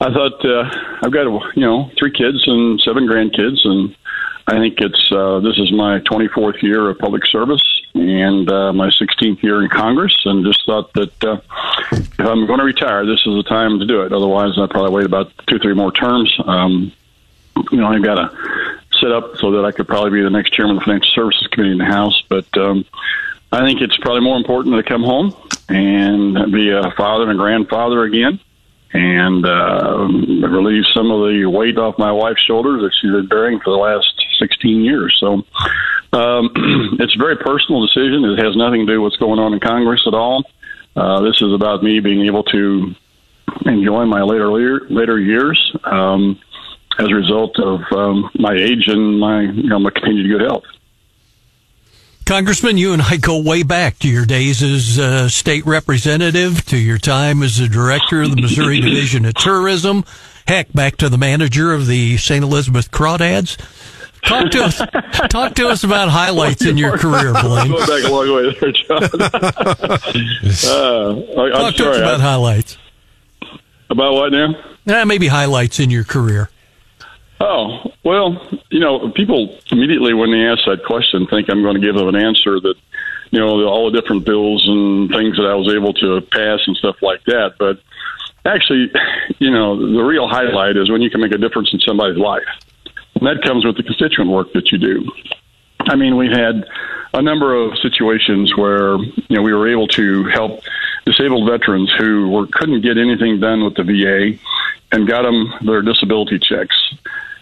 I 0.01 0.11
thought 0.11 0.43
uh, 0.43 0.67
I've 1.03 1.13
got 1.13 1.25
you 1.55 1.61
know 1.61 1.91
three 1.99 2.11
kids 2.11 2.41
and 2.47 2.81
seven 2.81 3.07
grandkids, 3.07 3.59
and 3.65 3.95
I 4.45 4.59
think 4.59 4.79
it's 4.79 5.11
uh, 5.11 5.39
this 5.39 5.57
is 5.57 5.71
my 5.71 5.99
24th 5.99 6.61
year 6.61 6.89
of 6.89 6.97
public 6.97 7.25
service 7.25 7.63
and 7.95 8.49
uh, 8.51 8.73
my 8.73 8.89
16th 8.89 9.41
year 9.41 9.61
in 9.63 9.69
Congress, 9.69 10.15
and 10.25 10.45
just 10.45 10.65
thought 10.65 10.91
that 10.93 11.23
uh, 11.23 11.37
if 11.91 12.19
I'm 12.19 12.45
going 12.45 12.59
to 12.59 12.65
retire, 12.65 13.05
this 13.05 13.19
is 13.25 13.35
the 13.35 13.43
time 13.47 13.79
to 13.79 13.85
do 13.85 14.01
it. 14.01 14.11
Otherwise, 14.11 14.53
I'll 14.57 14.67
probably 14.67 14.91
wait 14.91 15.05
about 15.05 15.31
two, 15.47 15.59
three 15.59 15.73
more 15.73 15.91
terms. 15.91 16.35
Um, 16.45 16.91
you 17.71 17.77
know, 17.77 17.87
I've 17.87 18.03
got 18.03 18.15
to 18.15 18.79
set 18.99 19.11
up 19.11 19.37
so 19.37 19.51
that 19.51 19.65
I 19.65 19.71
could 19.71 19.87
probably 19.87 20.11
be 20.11 20.23
the 20.23 20.29
next 20.29 20.53
chairman 20.53 20.75
of 20.75 20.81
the 20.81 20.85
Financial 20.85 21.11
Services 21.13 21.47
Committee 21.47 21.73
in 21.73 21.77
the 21.77 21.85
House. 21.85 22.21
But 22.27 22.57
um, 22.57 22.85
I 23.51 23.65
think 23.65 23.81
it's 23.81 23.97
probably 23.97 24.21
more 24.21 24.37
important 24.37 24.75
to 24.75 24.83
come 24.83 25.03
home 25.03 25.35
and 25.69 26.51
be 26.51 26.71
a 26.71 26.91
father 26.97 27.29
and 27.29 27.39
a 27.39 27.41
grandfather 27.41 28.03
again 28.03 28.39
and 28.93 29.45
uh, 29.45 30.07
relieve 30.47 30.83
some 30.93 31.09
of 31.09 31.29
the 31.29 31.45
weight 31.45 31.77
off 31.77 31.97
my 31.97 32.11
wife's 32.11 32.41
shoulders 32.41 32.81
that 32.81 32.91
she's 32.99 33.11
been 33.11 33.27
bearing 33.27 33.59
for 33.59 33.71
the 33.71 33.77
last 33.77 34.22
16 34.43 34.81
years. 34.81 35.15
So 35.19 35.43
um, 36.13 36.51
it's 36.99 37.15
a 37.15 37.17
very 37.17 37.37
personal 37.37 37.81
decision. 37.85 38.25
It 38.25 38.43
has 38.43 38.55
nothing 38.55 38.85
to 38.85 38.93
do 38.93 39.01
with 39.01 39.11
what's 39.11 39.17
going 39.17 39.39
on 39.39 39.53
in 39.53 39.59
Congress 39.59 40.03
at 40.05 40.13
all. 40.13 40.43
Uh, 40.95 41.21
this 41.21 41.41
is 41.41 41.53
about 41.53 41.81
me 41.81 41.99
being 41.99 42.25
able 42.25 42.43
to 42.43 42.93
enjoy 43.65 44.05
my 44.05 44.21
later 44.21 44.51
later 44.51 45.19
years 45.19 45.75
um, 45.85 46.39
as 46.99 47.07
a 47.07 47.15
result 47.15 47.57
of 47.59 47.81
um, 47.91 48.29
my 48.35 48.53
age 48.53 48.87
and 48.87 49.19
my 49.19 49.41
you 49.41 49.69
know 49.69 49.79
my 49.79 49.89
continued 49.89 50.29
good 50.29 50.41
health. 50.41 50.63
Congressman, 52.25 52.77
you 52.77 52.93
and 52.93 53.01
I 53.01 53.17
go 53.17 53.41
way 53.41 53.63
back 53.63 53.99
to 53.99 54.07
your 54.07 54.25
days 54.25 54.63
as 54.63 54.97
uh, 54.97 55.27
state 55.27 55.65
representative, 55.65 56.63
to 56.65 56.77
your 56.77 56.97
time 56.97 57.43
as 57.43 57.57
the 57.57 57.67
director 57.67 58.21
of 58.21 58.29
the 58.29 58.41
Missouri 58.41 58.79
Division 58.81 59.25
of 59.25 59.33
Tourism, 59.33 60.05
heck, 60.47 60.71
back 60.71 60.95
to 60.97 61.09
the 61.09 61.17
manager 61.17 61.73
of 61.73 61.87
the 61.87 62.17
St. 62.17 62.43
Elizabeth 62.43 62.91
Crawdads. 62.91 63.57
Talk 64.25 64.51
to 64.51 64.63
us. 64.63 64.81
talk 65.29 65.55
to 65.55 65.67
us 65.67 65.83
about 65.83 66.09
highlights 66.09 66.65
in 66.65 66.77
your 66.77 66.97
career, 66.97 67.33
Blaine. 67.33 67.71
Going 67.71 67.85
back 67.85 68.03
a 68.03 68.11
long 68.11 68.33
way 68.33 68.55
there, 68.59 68.71
John. 68.71 69.03
uh, 69.21 69.97
I, 71.41 71.49
talk 71.49 71.75
to 71.75 71.89
us 71.91 71.97
about 71.97 72.19
I, 72.19 72.23
highlights. 72.23 72.77
About 73.89 74.13
what 74.13 74.31
now? 74.31 74.55
Eh, 74.87 75.03
maybe 75.03 75.27
highlights 75.27 75.79
in 75.79 75.89
your 75.89 76.03
career. 76.03 76.49
Oh 77.39 77.93
well, 78.03 78.41
you 78.69 78.79
know, 78.79 79.09
people 79.11 79.57
immediately 79.71 80.13
when 80.13 80.31
they 80.31 80.45
ask 80.45 80.65
that 80.65 80.83
question 80.85 81.25
think 81.27 81.49
I'm 81.49 81.61
going 81.61 81.75
to 81.75 81.81
give 81.81 81.95
them 81.95 82.07
an 82.07 82.15
answer 82.15 82.59
that, 82.59 82.75
you 83.31 83.39
know, 83.39 83.65
all 83.65 83.91
the 83.91 83.99
different 83.99 84.25
bills 84.25 84.63
and 84.67 85.09
things 85.09 85.37
that 85.37 85.45
I 85.45 85.55
was 85.55 85.73
able 85.73 85.93
to 85.93 86.21
pass 86.31 86.59
and 86.67 86.75
stuff 86.75 86.97
like 87.01 87.23
that. 87.25 87.55
But 87.57 87.79
actually, 88.45 88.91
you 89.39 89.51
know, 89.51 89.79
the 89.79 90.03
real 90.03 90.27
highlight 90.27 90.77
is 90.77 90.91
when 90.91 91.01
you 91.01 91.09
can 91.09 91.21
make 91.21 91.31
a 91.31 91.37
difference 91.37 91.73
in 91.73 91.79
somebody's 91.79 92.17
life. 92.17 92.43
And 93.15 93.27
that 93.27 93.43
comes 93.43 93.65
with 93.65 93.77
the 93.77 93.83
constituent 93.83 94.31
work 94.31 94.51
that 94.53 94.71
you 94.71 94.77
do. 94.77 95.11
I 95.81 95.95
mean, 95.95 96.15
we've 96.15 96.31
had 96.31 96.65
a 97.13 97.21
number 97.21 97.55
of 97.55 97.77
situations 97.79 98.55
where 98.57 98.97
you 98.97 99.35
know 99.37 99.41
we 99.41 99.53
were 99.53 99.67
able 99.67 99.87
to 99.89 100.25
help 100.25 100.61
disabled 101.05 101.49
veterans 101.49 101.91
who 101.97 102.29
were 102.29 102.47
couldn't 102.51 102.81
get 102.81 102.97
anything 102.97 103.39
done 103.39 103.63
with 103.63 103.75
the 103.75 103.83
VA, 103.83 104.39
and 104.91 105.07
got 105.07 105.23
them 105.23 105.53
their 105.61 105.81
disability 105.81 106.39
checks, 106.39 106.75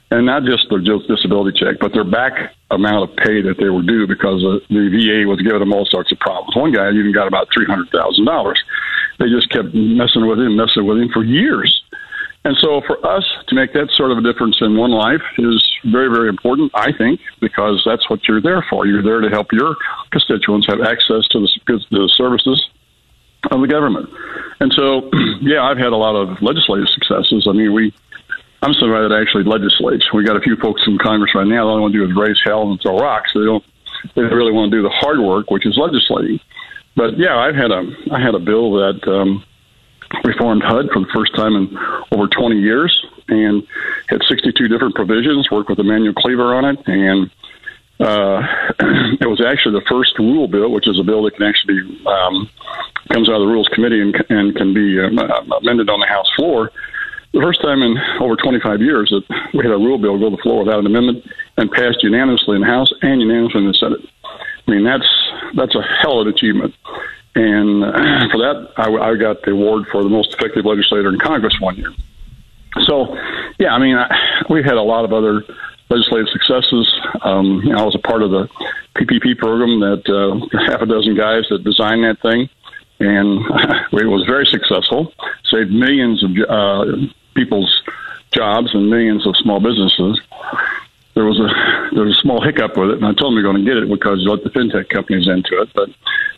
and 0.10 0.26
not 0.26 0.44
just 0.44 0.70
their 0.70 0.80
disability 0.80 1.58
check, 1.58 1.80
but 1.80 1.94
their 1.94 2.04
back 2.04 2.54
amount 2.72 3.10
of 3.10 3.16
pay 3.18 3.42
that 3.42 3.58
they 3.58 3.70
were 3.70 3.84
due 3.84 4.08
because 4.08 4.42
the 4.42 4.90
VA 4.90 5.28
was 5.28 5.42
giving 5.42 5.60
them 5.60 5.74
all 5.74 5.86
sorts 5.86 6.12
of 6.12 6.20
problems. 6.20 6.56
One 6.56 6.72
guy 6.72 6.90
even 6.92 7.14
got 7.14 7.28
about 7.28 7.48
three 7.54 7.66
hundred 7.66 7.90
thousand 7.92 8.26
dollars. 8.26 8.62
They 9.20 9.30
just 9.30 9.50
kept 9.52 9.74
messing 9.74 10.26
with 10.26 10.40
him, 10.40 10.56
messing 10.56 10.86
with 10.86 10.98
him 10.98 11.10
for 11.10 11.24
years 11.24 11.84
and 12.44 12.58
so 12.58 12.82
for 12.82 13.06
us 13.06 13.24
to 13.48 13.56
make 13.56 13.74
that 13.74 13.92
sort 13.92 14.12
of 14.12 14.18
a 14.18 14.22
difference 14.22 14.58
in 14.62 14.76
one 14.76 14.90
life 14.90 15.22
is 15.38 15.64
very, 15.86 16.10
very 16.10 16.28
important, 16.28 16.72
I 16.74 16.92
think, 16.92 17.20
because 17.40 17.84
that's 17.86 18.10
what 18.10 18.28
you're 18.28 18.42
there 18.42 18.66
for. 18.68 18.88
You're 18.88 19.04
there 19.04 19.22
to 19.22 19.30
help 19.30 19.54
your 19.54 19.76
constituents 20.10 20.66
have 20.68 20.82
access 20.82 21.28
to 21.30 21.40
the, 21.40 21.86
the 21.92 22.10
services 22.16 22.68
of 23.52 23.62
the 23.62 23.68
government. 23.68 24.10
And 24.60 24.74
so, 24.74 25.10
yeah, 25.42 25.64
I've 25.64 25.78
had 25.78 25.94
a 25.94 25.98
lot 25.98 26.16
of 26.16 26.42
legislative 26.42 26.90
successes. 26.90 27.46
I 27.48 27.54
mean, 27.54 27.74
we, 27.74 27.94
I'm 28.64 28.74
somebody 28.74 29.08
that 29.08 29.16
actually 29.16 29.44
legislates. 29.44 30.12
We 30.12 30.24
got 30.24 30.36
a 30.36 30.42
few 30.42 30.56
folks 30.56 30.82
in 30.88 30.98
Congress 30.98 31.36
right 31.36 31.48
now. 31.48 31.68
All 31.68 31.76
they 31.76 31.82
want 31.82 31.94
to 31.94 32.06
do 32.06 32.10
is 32.10 32.18
raise 32.18 32.42
hell 32.44 32.72
and 32.72 32.82
throw 32.82 32.98
rocks. 32.98 33.34
They 33.36 33.42
don't, 33.42 33.64
they 34.16 34.24
really 34.24 34.52
want 34.52 34.72
to 34.72 34.78
do 34.78 34.82
the 34.82 34.90
hard 34.90 35.20
work, 35.20 35.52
which 35.52 35.68
is 35.68 35.78
legislating. 35.78 36.40
But 36.96 37.20
yeah, 37.20 37.38
I've 37.38 37.56
had 37.56 37.70
a, 37.70 37.84
I 38.12 38.20
had 38.20 38.34
a 38.34 38.40
bill 38.40 38.74
that, 38.74 39.08
um, 39.08 39.44
reformed 40.24 40.64
HUD 40.64 40.90
for 40.92 41.00
the 41.00 41.12
first 41.14 41.36
time 41.36 41.56
in 41.56 41.78
over 42.12 42.28
20 42.28 42.60
years 42.60 43.06
and 43.28 43.66
had 44.08 44.22
62 44.28 44.68
different 44.68 44.96
provisions, 44.96 45.50
worked 45.50 45.70
with 45.70 45.80
Emanuel 45.80 46.14
Cleaver 46.14 46.54
on 46.54 46.66
it, 46.66 46.88
and 46.88 47.30
uh, 48.00 48.42
it 49.22 49.28
was 49.28 49.42
actually 49.42 49.80
the 49.80 49.86
first 49.88 50.18
rule 50.18 50.48
bill, 50.48 50.72
which 50.72 50.88
is 50.88 51.00
a 51.00 51.04
bill 51.04 51.24
that 51.24 51.36
can 51.36 51.44
actually 51.44 51.80
um, 52.06 52.50
comes 53.12 53.30
out 53.30 53.36
of 53.36 53.42
the 53.42 53.48
Rules 53.48 53.68
Committee 53.70 54.02
and, 54.02 54.16
and 54.30 54.56
can 54.56 54.74
be 54.74 55.00
um, 55.00 55.18
amended 55.18 55.90
on 55.90 56.00
the 56.00 56.08
House 56.08 56.30
floor. 56.36 56.72
The 57.34 57.42
first 57.42 57.62
time 57.62 57.82
in 57.82 57.98
over 58.20 58.36
25 58.36 58.82
years 58.82 59.10
that 59.12 59.24
we 59.54 59.60
had 59.60 59.72
a 59.72 59.78
rule 59.78 59.98
bill 59.98 60.20
go 60.20 60.30
to 60.30 60.36
the 60.36 60.42
floor 60.42 60.64
without 60.64 60.80
an 60.80 60.86
amendment 60.86 61.26
and 61.58 61.72
passed 61.72 62.04
unanimously 62.04 62.56
in 62.56 62.62
the 62.62 62.68
House 62.68 62.92
and 63.02 63.22
unanimously 63.22 63.62
in 63.62 63.68
the 63.68 63.74
Senate. 63.74 64.02
I 64.68 64.72
mean, 64.72 64.84
that's 64.84 65.08
that's 65.56 65.76
a 65.76 65.82
hell 65.82 66.20
of 66.20 66.28
an 66.28 66.34
achievement. 66.34 66.74
And 67.36 67.82
for 68.32 68.38
that, 68.40 68.72
I, 68.78 68.92
I 68.92 69.16
got 69.16 69.42
the 69.44 69.52
award 69.52 69.88
for 69.92 70.04
the 70.04 70.10
most 70.10 70.34
effective 70.34 70.66
legislator 70.66 71.10
in 71.10 71.20
Congress 71.20 71.60
one 71.60 71.76
year. 71.76 71.94
So, 72.84 73.16
yeah, 73.60 73.74
I 73.74 73.80
mean, 73.80 73.98
I, 73.98 74.10
we've 74.50 74.66
had 74.66 74.76
a 74.76 74.82
lot 74.82 75.06
of 75.06 75.14
other 75.14 75.44
legislative 75.90 76.30
successes. 76.30 76.92
Um, 77.22 77.62
you 77.64 77.74
know, 77.74 77.80
I 77.80 77.84
was 77.84 77.96
a 77.96 78.00
part 78.00 78.24
of 78.24 78.32
the 78.32 78.48
PPP 78.96 79.38
program 79.38 79.80
that 79.82 80.04
uh, 80.08 80.70
half 80.72 80.82
a 80.82 80.86
dozen 80.86 81.16
guys 81.16 81.46
that 81.50 81.64
designed 81.64 82.04
that 82.04 82.22
thing, 82.22 82.50
and 83.00 83.40
it 83.94 84.08
was 84.08 84.26
very 84.26 84.46
successful. 84.46 85.14
Saved 85.50 85.72
millions 85.72 86.24
of 86.24 86.32
uh, 86.50 86.86
people's 87.36 87.82
jobs 88.32 88.74
and 88.74 88.90
millions 88.90 89.28
of 89.28 89.36
small 89.38 89.60
businesses 89.60 90.20
there 91.14 91.26
was 91.26 91.40
a 91.40 91.81
there 91.94 92.04
was 92.04 92.18
a 92.18 92.22
small 92.22 92.42
hiccup 92.42 92.78
with 92.78 92.92
it, 92.92 92.98
and 92.98 93.06
I 93.06 93.14
told 93.14 93.32
them 93.32 93.36
we 93.36 93.42
are 93.42 93.50
going 93.52 93.64
to 93.64 93.68
get 93.68 93.78
it 93.78 93.90
because 93.90 94.20
let 94.26 94.44
the 94.44 94.50
fintech 94.50 94.90
companies 94.90 95.28
into 95.28 95.62
it. 95.62 95.70
But 95.74 95.90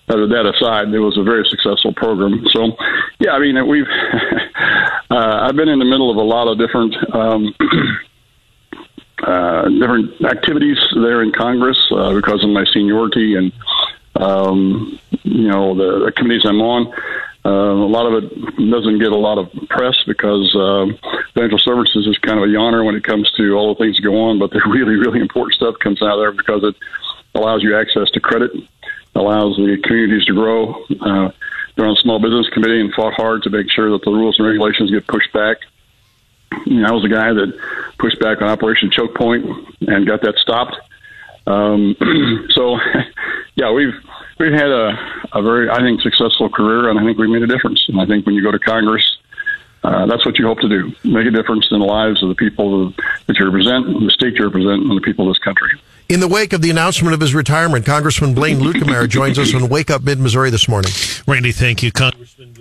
other 0.09 0.27
that 0.27 0.45
aside, 0.45 0.93
it 0.93 0.99
was 0.99 1.17
a 1.17 1.23
very 1.23 1.45
successful 1.49 1.93
program. 1.93 2.45
So, 2.51 2.75
yeah, 3.19 3.31
I 3.31 3.39
mean, 3.39 3.67
we've 3.67 3.87
uh, 5.11 5.47
I've 5.47 5.55
been 5.55 5.69
in 5.69 5.79
the 5.79 5.85
middle 5.85 6.11
of 6.11 6.17
a 6.17 6.23
lot 6.23 6.47
of 6.47 6.57
different. 6.57 6.95
Um, 7.13 7.55
uh, 9.23 9.69
different 9.69 10.21
activities 10.25 10.77
there 10.95 11.23
in 11.23 11.31
Congress 11.31 11.77
uh, 11.91 12.13
because 12.13 12.43
of 12.43 12.49
my 12.49 12.65
seniority 12.73 13.35
and 13.35 13.53
um, 14.15 14.99
you 15.23 15.47
know 15.47 15.75
the, 15.75 16.05
the 16.05 16.11
committees 16.11 16.45
I'm 16.45 16.61
on. 16.61 16.93
Uh, 17.45 17.49
a 17.49 17.87
lot 17.87 18.05
of 18.05 18.23
it 18.23 18.69
doesn't 18.71 18.99
get 18.99 19.11
a 19.11 19.17
lot 19.17 19.37
of 19.37 19.51
press 19.69 19.95
because 20.05 20.53
uh, 20.55 20.85
financial 21.33 21.57
services 21.57 22.07
is 22.07 22.17
kind 22.19 22.37
of 22.37 22.45
a 22.45 22.47
yawner 22.47 22.85
when 22.85 22.95
it 22.95 23.03
comes 23.03 23.31
to 23.31 23.53
all 23.53 23.73
the 23.73 23.83
things 23.83 23.97
that 23.97 24.03
go 24.03 24.19
on, 24.21 24.39
but 24.39 24.51
the 24.51 24.61
really, 24.67 24.95
really 24.95 25.19
important 25.19 25.55
stuff 25.55 25.75
comes 25.79 26.01
out 26.01 26.17
there 26.17 26.31
because 26.31 26.63
it 26.63 26.75
allows 27.35 27.63
you 27.63 27.77
access 27.77 28.09
to 28.11 28.19
credit, 28.19 28.51
allows 29.15 29.55
the 29.57 29.77
communities 29.83 30.25
to 30.25 30.33
grow. 30.33 30.83
Uh, 31.01 31.31
they're 31.75 31.85
on 31.85 31.95
the 31.95 32.01
Small 32.01 32.19
Business 32.19 32.47
Committee 32.49 32.79
and 32.79 32.93
fought 32.93 33.13
hard 33.13 33.43
to 33.43 33.49
make 33.49 33.69
sure 33.69 33.91
that 33.91 34.03
the 34.03 34.11
rules 34.11 34.37
and 34.37 34.47
regulations 34.47 34.91
get 34.91 35.07
pushed 35.07 35.33
back. 35.33 35.57
You 36.67 36.81
know, 36.81 36.87
I 36.87 36.91
was 36.91 37.01
the 37.01 37.09
guy 37.09 37.33
that 37.33 37.57
pushed 37.97 38.19
back 38.19 38.41
on 38.41 38.47
Operation 38.47 38.91
Choke 38.91 39.15
Point 39.15 39.45
and 39.81 40.05
got 40.05 40.21
that 40.21 40.37
stopped. 40.37 40.75
Um, 41.47 41.95
so, 42.51 42.77
yeah, 43.55 43.71
we've 43.71 43.95
we've 44.37 44.51
had 44.51 44.69
a, 44.69 44.97
a 45.33 45.41
very, 45.41 45.67
I 45.69 45.79
think, 45.79 46.01
successful 46.01 46.49
career, 46.49 46.89
and 46.89 46.99
I 46.99 47.03
think 47.03 47.17
we 47.17 47.27
made 47.27 47.41
a 47.41 47.47
difference. 47.47 47.83
And 47.87 47.99
I 47.99 48.05
think 48.05 48.27
when 48.27 48.35
you 48.35 48.43
go 48.43 48.51
to 48.51 48.59
Congress, 48.59 49.17
uh, 49.83 50.05
that's 50.05 50.25
what 50.25 50.37
you 50.39 50.45
hope 50.45 50.59
to 50.59 50.69
do: 50.69 50.91
make 51.03 51.27
a 51.27 51.31
difference 51.31 51.67
in 51.71 51.79
the 51.79 51.85
lives 51.85 52.23
of 52.23 52.29
the 52.29 52.35
people 52.35 52.93
that 53.27 53.37
you 53.37 53.45
represent, 53.45 53.85
the 53.85 54.11
state 54.11 54.35
you 54.35 54.45
represent, 54.45 54.83
and 54.83 54.95
the 54.95 55.01
people 55.01 55.27
of 55.27 55.33
this 55.33 55.43
country. 55.43 55.69
In 56.09 56.19
the 56.19 56.27
wake 56.27 56.53
of 56.53 56.61
the 56.61 56.69
announcement 56.69 57.13
of 57.13 57.21
his 57.21 57.33
retirement, 57.33 57.85
Congressman 57.85 58.33
Blaine 58.33 58.59
Luetkemeyer 58.59 59.07
joins 59.07 59.39
us 59.39 59.53
on 59.55 59.69
Wake 59.69 59.89
Up 59.89 60.03
Mid 60.03 60.19
Missouri 60.19 60.49
this 60.49 60.67
morning. 60.67 60.91
Randy, 61.27 61.51
thank 61.51 61.81
you, 61.81 61.91
Congressman. 61.91 62.12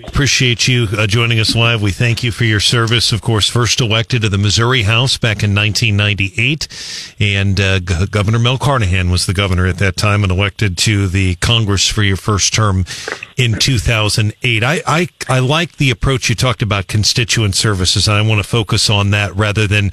Appreciate 0.05 0.69
you 0.69 0.87
uh, 0.99 1.07
joining 1.07 1.41
us 1.41 1.57
live. 1.57 1.81
We 1.81 1.93
thank 1.93 2.23
you 2.23 2.31
for 2.31 2.45
your 2.45 2.61
service. 2.61 3.11
Of 3.11 3.23
course, 3.23 3.49
first 3.49 3.81
elected 3.81 4.21
to 4.21 4.29
the 4.29 4.37
Missouri 4.37 4.83
House 4.83 5.17
back 5.17 5.43
in 5.43 5.55
1998, 5.55 7.17
and 7.19 7.59
uh, 7.59 7.81
G- 7.81 8.07
Governor 8.11 8.39
Mel 8.39 8.59
Carnahan 8.59 9.11
was 9.11 9.25
the 9.25 9.33
governor 9.33 9.67
at 9.67 9.79
that 9.79 9.97
time, 9.97 10.25
and 10.25 10.31
elected 10.31 10.77
to 10.79 11.09
the 11.09 11.37
Congress 11.37 11.89
for 11.89 12.03
your 12.03 12.19
first 12.19 12.53
term 12.53 12.85
in 13.39 13.55
2008. 13.55 14.63
I 14.63 14.83
I, 14.87 15.09
I 15.27 15.39
like 15.39 15.79
the 15.79 15.89
approach 15.89 16.29
you 16.29 16.35
talked 16.35 16.61
about 16.61 16.87
constituent 16.87 17.55
services, 17.55 18.07
and 18.07 18.19
I 18.19 18.21
want 18.21 18.43
to 18.43 18.49
focus 18.49 18.91
on 18.91 19.11
that 19.13 19.35
rather 19.35 19.67
than 19.67 19.91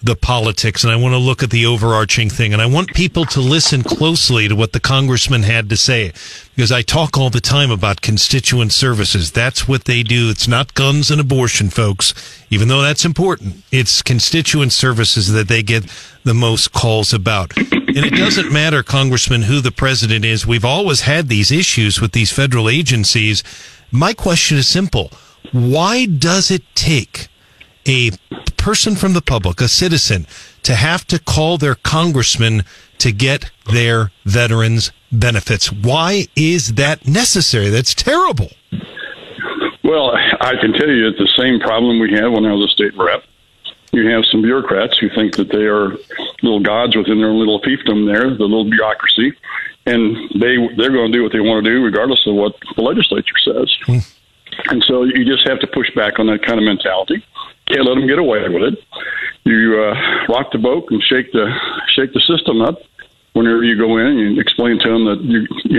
the 0.00 0.14
politics 0.14 0.84
and 0.84 0.92
I 0.92 0.96
want 0.96 1.14
to 1.14 1.18
look 1.18 1.42
at 1.42 1.50
the 1.50 1.66
overarching 1.66 2.30
thing. 2.30 2.52
And 2.52 2.62
I 2.62 2.66
want 2.66 2.94
people 2.94 3.24
to 3.26 3.40
listen 3.40 3.82
closely 3.82 4.46
to 4.46 4.54
what 4.54 4.72
the 4.72 4.80
congressman 4.80 5.42
had 5.42 5.68
to 5.70 5.76
say 5.76 6.12
because 6.54 6.70
I 6.70 6.82
talk 6.82 7.18
all 7.18 7.30
the 7.30 7.40
time 7.40 7.70
about 7.70 8.00
constituent 8.00 8.72
services. 8.72 9.32
That's 9.32 9.66
what 9.66 9.84
they 9.84 10.04
do. 10.04 10.30
It's 10.30 10.46
not 10.46 10.74
guns 10.74 11.10
and 11.10 11.20
abortion, 11.20 11.68
folks, 11.68 12.14
even 12.48 12.68
though 12.68 12.82
that's 12.82 13.04
important. 13.04 13.64
It's 13.72 14.02
constituent 14.02 14.72
services 14.72 15.32
that 15.32 15.48
they 15.48 15.62
get 15.62 15.84
the 16.22 16.34
most 16.34 16.72
calls 16.72 17.12
about. 17.12 17.56
And 17.56 18.06
it 18.06 18.14
doesn't 18.14 18.52
matter, 18.52 18.84
Congressman, 18.84 19.42
who 19.42 19.60
the 19.60 19.72
president 19.72 20.24
is. 20.24 20.46
We've 20.46 20.64
always 20.64 21.00
had 21.00 21.28
these 21.28 21.50
issues 21.50 22.00
with 22.00 22.12
these 22.12 22.30
federal 22.30 22.68
agencies. 22.68 23.42
My 23.90 24.12
question 24.12 24.58
is 24.58 24.68
simple. 24.68 25.10
Why 25.50 26.06
does 26.06 26.50
it 26.50 26.62
take 26.74 27.28
a 27.88 28.10
person 28.56 28.96
from 28.96 29.14
the 29.14 29.22
public, 29.22 29.60
a 29.60 29.68
citizen, 29.68 30.26
to 30.62 30.74
have 30.74 31.06
to 31.06 31.18
call 31.18 31.58
their 31.58 31.74
congressman 31.74 32.64
to 32.98 33.12
get 33.12 33.50
their 33.72 34.10
veterans 34.24 34.90
benefits. 35.10 35.72
Why 35.72 36.26
is 36.36 36.74
that 36.74 37.06
necessary? 37.06 37.70
That's 37.70 37.94
terrible. 37.94 38.50
Well, 39.84 40.10
I 40.40 40.54
can 40.60 40.72
tell 40.74 40.88
you 40.88 41.08
it's 41.08 41.18
the 41.18 41.32
same 41.38 41.60
problem 41.60 41.98
we 41.98 42.12
had 42.12 42.26
when 42.26 42.44
I 42.44 42.52
was 42.52 42.66
a 42.66 42.68
state 42.68 42.96
rep. 42.96 43.24
You 43.92 44.06
have 44.10 44.24
some 44.26 44.42
bureaucrats 44.42 44.98
who 44.98 45.08
think 45.08 45.36
that 45.36 45.48
they 45.48 45.64
are 45.64 45.92
little 46.42 46.60
gods 46.60 46.94
within 46.94 47.18
their 47.18 47.32
little 47.32 47.60
fiefdom 47.62 48.04
there, 48.04 48.28
the 48.28 48.44
little 48.44 48.68
bureaucracy, 48.68 49.32
and 49.86 50.14
they 50.38 50.56
they're 50.76 50.92
going 50.92 51.10
to 51.10 51.18
do 51.18 51.22
what 51.22 51.32
they 51.32 51.40
want 51.40 51.64
to 51.64 51.70
do 51.70 51.82
regardless 51.82 52.26
of 52.26 52.34
what 52.34 52.54
the 52.76 52.82
legislature 52.82 53.38
says. 53.42 53.74
Hmm. 53.86 53.98
And 54.70 54.84
so 54.84 55.04
you 55.04 55.24
just 55.24 55.48
have 55.48 55.60
to 55.60 55.66
push 55.66 55.90
back 55.94 56.18
on 56.18 56.26
that 56.26 56.42
kind 56.44 56.58
of 56.58 56.64
mentality. 56.64 57.24
Can't 57.68 57.84
let 57.84 57.94
them 57.94 58.06
get 58.06 58.18
away 58.18 58.48
with 58.48 58.72
it. 58.72 58.84
You 59.44 59.82
uh, 59.82 60.26
rock 60.28 60.52
the 60.52 60.58
boat 60.58 60.86
and 60.90 61.02
shake 61.02 61.32
the 61.32 61.48
shake 61.94 62.12
the 62.12 62.20
system 62.20 62.60
up 62.60 62.78
whenever 63.32 63.62
you 63.62 63.78
go 63.78 63.96
in 63.98 64.06
and 64.06 64.18
you 64.18 64.40
explain 64.40 64.78
to 64.80 64.88
them 64.88 65.04
that 65.04 65.22
you, 65.22 65.46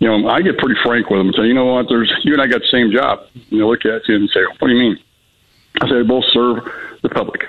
you 0.00 0.08
know, 0.08 0.28
I 0.28 0.40
get 0.40 0.58
pretty 0.58 0.80
frank 0.82 1.10
with 1.10 1.20
them 1.20 1.28
and 1.28 1.36
say, 1.36 1.46
you 1.46 1.54
know 1.54 1.66
what, 1.66 1.86
there's 1.88 2.12
you 2.24 2.32
and 2.32 2.42
I 2.42 2.46
got 2.46 2.60
the 2.60 2.68
same 2.70 2.90
job. 2.90 3.20
You 3.50 3.60
know, 3.60 3.68
look 3.68 3.84
at 3.84 4.08
you 4.08 4.16
and 4.16 4.30
say, 4.30 4.40
what 4.58 4.68
do 4.68 4.74
you 4.74 4.80
mean? 4.80 4.98
I 5.80 5.88
say, 5.88 5.94
they 5.96 6.02
both 6.02 6.24
serve 6.32 6.64
the 7.02 7.08
public. 7.08 7.42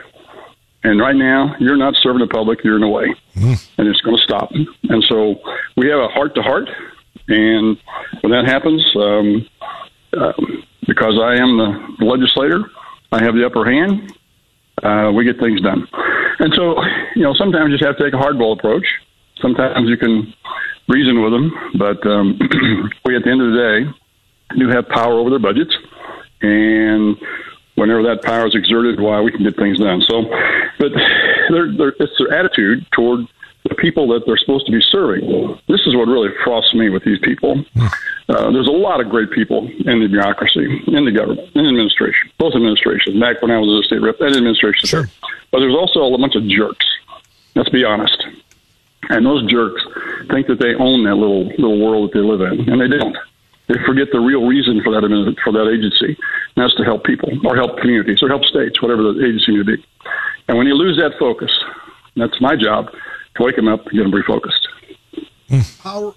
And 0.84 1.00
right 1.00 1.16
now, 1.16 1.56
you're 1.60 1.78
not 1.78 1.96
serving 2.02 2.22
the 2.22 2.28
public, 2.28 2.64
you're 2.64 2.76
in 2.76 2.82
the 2.82 2.88
way. 2.88 3.14
And 3.78 3.88
it's 3.88 4.02
going 4.02 4.18
to 4.18 4.24
stop. 4.24 4.52
And 4.52 5.04
so 5.04 5.42
we 5.76 5.90
have 5.90 6.00
a 6.00 6.08
heart 6.08 6.36
to 6.36 6.42
heart. 6.42 6.70
And 7.28 7.78
when 8.22 8.32
that 8.32 8.46
happens, 8.46 8.84
um, 8.96 9.48
um, 10.18 10.64
because 10.88 11.20
I 11.22 11.36
am 11.36 11.58
the 12.00 12.06
legislator, 12.06 12.72
I 13.12 13.24
have 13.24 13.36
the 13.36 13.46
upper 13.46 13.66
hand. 13.66 14.14
Uh, 14.84 15.12
we 15.14 15.26
get 15.26 15.40
things 15.40 15.62
done. 15.62 15.88
And 16.40 16.54
so, 16.54 16.82
you 17.16 17.24
know, 17.24 17.34
sometimes 17.34 17.72
you 17.72 17.78
just 17.78 17.86
have 17.86 17.98
to 17.98 18.04
take 18.04 18.14
a 18.14 18.18
hardball 18.18 18.58
approach. 18.58 18.86
Sometimes 19.42 19.90
you 19.90 19.98
can 19.98 20.34
reason 20.88 21.22
with 21.22 21.32
them, 21.32 21.52
but 21.78 22.06
um, 22.08 22.40
we, 23.06 23.16
at 23.16 23.24
the 23.24 23.32
end 23.32 23.42
of 23.42 23.52
the 23.52 23.58
day, 23.58 24.58
do 24.58 24.70
have 24.70 24.88
power 24.90 25.14
over 25.14 25.30
their 25.30 25.40
budgets. 25.40 25.76
And 26.42 27.18
whenever 27.76 28.04
that 28.04 28.24
power 28.24 28.48
is 28.48 28.56
exerted, 28.56 29.00
why 29.00 29.22
we 29.22 29.32
can 29.32 29.44
get 29.44 29.56
things 29.56 29.80
done. 29.80 30.02
So, 30.02 30.24
but 30.80 30.92
they're, 31.50 31.72
they're, 31.76 31.94
it's 32.00 32.14
their 32.18 32.34
attitude 32.34 32.86
toward 32.92 33.28
the 33.70 33.76
people 33.76 34.08
that 34.10 34.26
they're 34.26 34.38
supposed 34.38 34.66
to 34.66 34.72
be 34.72 34.82
serving. 34.82 35.58
This 35.68 35.82
is 35.86 35.96
what 35.96 36.08
really 36.08 36.30
frosts 36.44 36.74
me 36.74 36.90
with 36.90 37.04
these 37.04 37.20
people. 37.20 37.64
Uh, 38.30 38.52
there's 38.52 38.68
a 38.68 38.72
lot 38.72 39.00
of 39.00 39.10
great 39.10 39.32
people 39.32 39.68
in 39.68 40.00
the 40.00 40.08
bureaucracy, 40.08 40.84
in 40.88 41.06
the 41.06 41.12
government, 41.12 41.50
in 41.56 41.66
administration, 41.66 42.30
both 42.38 42.54
administrations. 42.56 43.20
Back 43.20 43.42
when 43.42 43.52
I 43.52 43.58
was 43.58 43.86
a 43.86 43.88
state 43.88 44.02
rep, 44.02 44.20
and 44.22 44.36
administration. 44.36 44.88
Sure. 44.88 45.10
But 45.52 45.60
there's 45.60 45.76
also 45.76 46.14
a 46.14 46.18
bunch 46.18 46.36
of 46.36 46.48
jerks. 46.48 46.86
Let's 47.56 47.70
be 47.70 47.84
honest. 47.84 48.24
And 49.10 49.26
those 49.26 49.50
jerks 49.50 49.82
think 50.30 50.48
that 50.48 50.60
they 50.60 50.76
own 50.76 51.04
that 51.06 51.16
little 51.16 51.46
little 51.48 51.80
world 51.80 52.12
that 52.12 52.20
they 52.20 52.24
live 52.24 52.42
in, 52.42 52.70
and 52.70 52.82
they 52.82 52.88
don't. 52.88 53.18
They 53.68 53.76
forget 53.86 54.10
the 54.12 54.20
real 54.20 54.46
reason 54.46 54.82
for 54.84 54.92
that 54.92 55.02
for 55.44 55.54
that 55.54 55.70
agency, 55.70 56.18
and 56.56 56.64
that's 56.64 56.76
to 56.76 56.84
help 56.84 57.04
people 57.06 57.32
or 57.48 57.56
help 57.56 57.80
communities 57.80 58.22
or 58.22 58.30
help 58.30 58.44
states, 58.46 58.82
whatever 58.82 59.02
the 59.02 59.26
agency 59.26 59.58
may 59.58 59.64
be. 59.64 59.86
And 60.48 60.58
when 60.58 60.68
you 60.68 60.76
lose 60.76 60.98
that 60.98 61.18
focus, 61.18 61.52
that's 62.16 62.40
my 62.42 62.56
job 62.56 62.94
wake 63.40 63.56
them 63.56 63.68
up 63.68 63.86
and 63.88 63.92
get 63.92 64.04
them 64.04 64.12
refocused. 64.12 64.68
Power. 65.82 66.14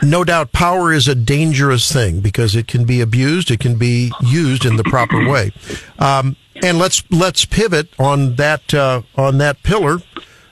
No 0.00 0.22
doubt, 0.22 0.52
power 0.52 0.92
is 0.92 1.08
a 1.08 1.14
dangerous 1.14 1.92
thing 1.92 2.20
because 2.20 2.54
it 2.54 2.68
can 2.68 2.84
be 2.84 3.00
abused. 3.00 3.50
It 3.50 3.58
can 3.58 3.76
be 3.76 4.12
used 4.22 4.64
in 4.64 4.76
the 4.76 4.84
proper 4.84 5.28
way. 5.28 5.50
Um, 5.98 6.36
and 6.62 6.78
let's 6.78 7.02
let's 7.10 7.44
pivot 7.44 7.88
on 7.98 8.36
that 8.36 8.72
uh, 8.72 9.02
on 9.16 9.38
that 9.38 9.62
pillar, 9.64 9.98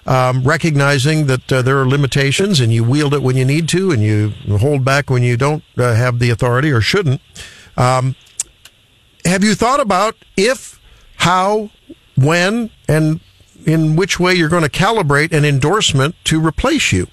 um, 0.06 0.42
recognizing 0.42 1.26
that 1.26 1.52
uh, 1.52 1.62
there 1.62 1.78
are 1.78 1.86
limitations, 1.86 2.58
and 2.60 2.72
you 2.72 2.82
wield 2.82 3.14
it 3.14 3.22
when 3.22 3.36
you 3.36 3.44
need 3.44 3.68
to, 3.70 3.92
and 3.92 4.02
you 4.02 4.32
hold 4.58 4.84
back 4.84 5.10
when 5.10 5.22
you 5.22 5.36
don't 5.36 5.62
uh, 5.78 5.94
have 5.94 6.18
the 6.18 6.30
authority 6.30 6.70
or 6.70 6.80
shouldn't. 6.80 7.20
Um, 7.76 8.16
have 9.24 9.44
you 9.44 9.54
thought 9.54 9.80
about 9.80 10.16
if, 10.36 10.80
how, 11.16 11.70
when, 12.16 12.70
and 12.88 13.20
in 13.66 13.96
which 13.96 14.18
way 14.18 14.32
you're 14.32 14.48
going 14.48 14.62
to 14.62 14.70
calibrate 14.70 15.32
an 15.32 15.44
endorsement 15.44 16.14
to 16.24 16.40
replace 16.40 16.92
you? 16.92 17.08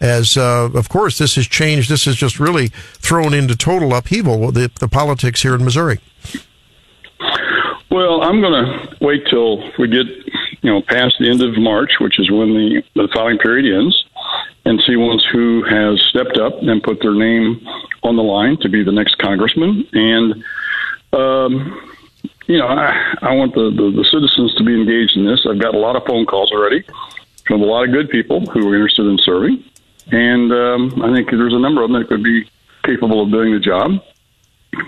As 0.00 0.36
uh, 0.36 0.70
of 0.74 0.88
course, 0.88 1.18
this 1.18 1.34
has 1.34 1.46
changed. 1.46 1.90
This 1.90 2.04
has 2.04 2.16
just 2.16 2.38
really 2.40 2.68
thrown 2.68 3.34
into 3.34 3.56
total 3.56 3.94
upheaval 3.94 4.50
the, 4.52 4.70
the 4.78 4.88
politics 4.88 5.42
here 5.42 5.54
in 5.54 5.64
Missouri. 5.64 5.98
Well, 7.90 8.22
I'm 8.22 8.40
going 8.40 8.64
to 8.64 8.96
wait 9.00 9.26
till 9.28 9.58
we 9.78 9.88
get, 9.88 10.06
you 10.62 10.70
know, 10.70 10.82
past 10.82 11.16
the 11.18 11.28
end 11.28 11.42
of 11.42 11.58
March, 11.58 11.94
which 12.00 12.20
is 12.20 12.30
when 12.30 12.54
the, 12.54 12.82
the 12.94 13.08
filing 13.12 13.38
period 13.38 13.76
ends, 13.76 14.04
and 14.64 14.80
see 14.86 14.94
once 14.94 15.24
who 15.32 15.64
has 15.64 16.00
stepped 16.10 16.38
up 16.38 16.62
and 16.62 16.82
put 16.82 17.00
their 17.00 17.14
name 17.14 17.66
on 18.02 18.14
the 18.14 18.22
line 18.22 18.56
to 18.58 18.68
be 18.68 18.84
the 18.84 18.92
next 18.92 19.18
congressman. 19.18 19.88
And, 19.92 20.44
um, 21.12 21.87
you 22.48 22.58
know, 22.58 22.66
I, 22.66 23.14
I 23.20 23.34
want 23.34 23.54
the, 23.54 23.70
the, 23.70 23.92
the 23.94 24.04
citizens 24.04 24.54
to 24.54 24.64
be 24.64 24.74
engaged 24.74 25.16
in 25.16 25.26
this. 25.26 25.46
I've 25.48 25.60
got 25.60 25.74
a 25.74 25.78
lot 25.78 25.96
of 25.96 26.04
phone 26.04 26.24
calls 26.24 26.50
already 26.50 26.82
from 27.46 27.62
a 27.62 27.66
lot 27.66 27.84
of 27.84 27.92
good 27.92 28.08
people 28.08 28.40
who 28.46 28.68
are 28.68 28.74
interested 28.74 29.06
in 29.06 29.18
serving. 29.18 29.62
And 30.10 30.50
um, 30.52 31.02
I 31.04 31.12
think 31.12 31.30
there's 31.30 31.52
a 31.52 31.58
number 31.58 31.82
of 31.82 31.90
them 31.90 32.00
that 32.00 32.08
could 32.08 32.24
be 32.24 32.48
capable 32.84 33.22
of 33.22 33.30
doing 33.30 33.52
the 33.52 33.60
job. 33.60 34.02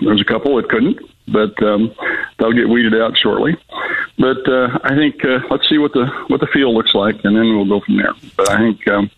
There's 0.01 0.21
a 0.21 0.25
couple 0.25 0.55
that 0.55 0.69
couldn't, 0.69 0.99
but 1.27 1.61
um, 1.61 1.93
they'll 2.39 2.51
get 2.51 2.67
weeded 2.67 2.99
out 2.99 3.15
shortly. 3.15 3.55
But 4.17 4.47
uh, 4.49 4.79
I 4.83 4.95
think 4.95 5.23
uh, 5.23 5.39
let's 5.49 5.67
see 5.69 5.77
what 5.77 5.93
the 5.93 6.05
what 6.27 6.39
the 6.39 6.47
field 6.47 6.75
looks 6.75 6.93
like, 6.93 7.23
and 7.23 7.35
then 7.35 7.55
we'll 7.55 7.65
go 7.65 7.83
from 7.83 7.97
there. 7.97 8.13
But 8.37 8.49
I 8.49 8.57
think 8.57 8.87
um, 8.87 9.09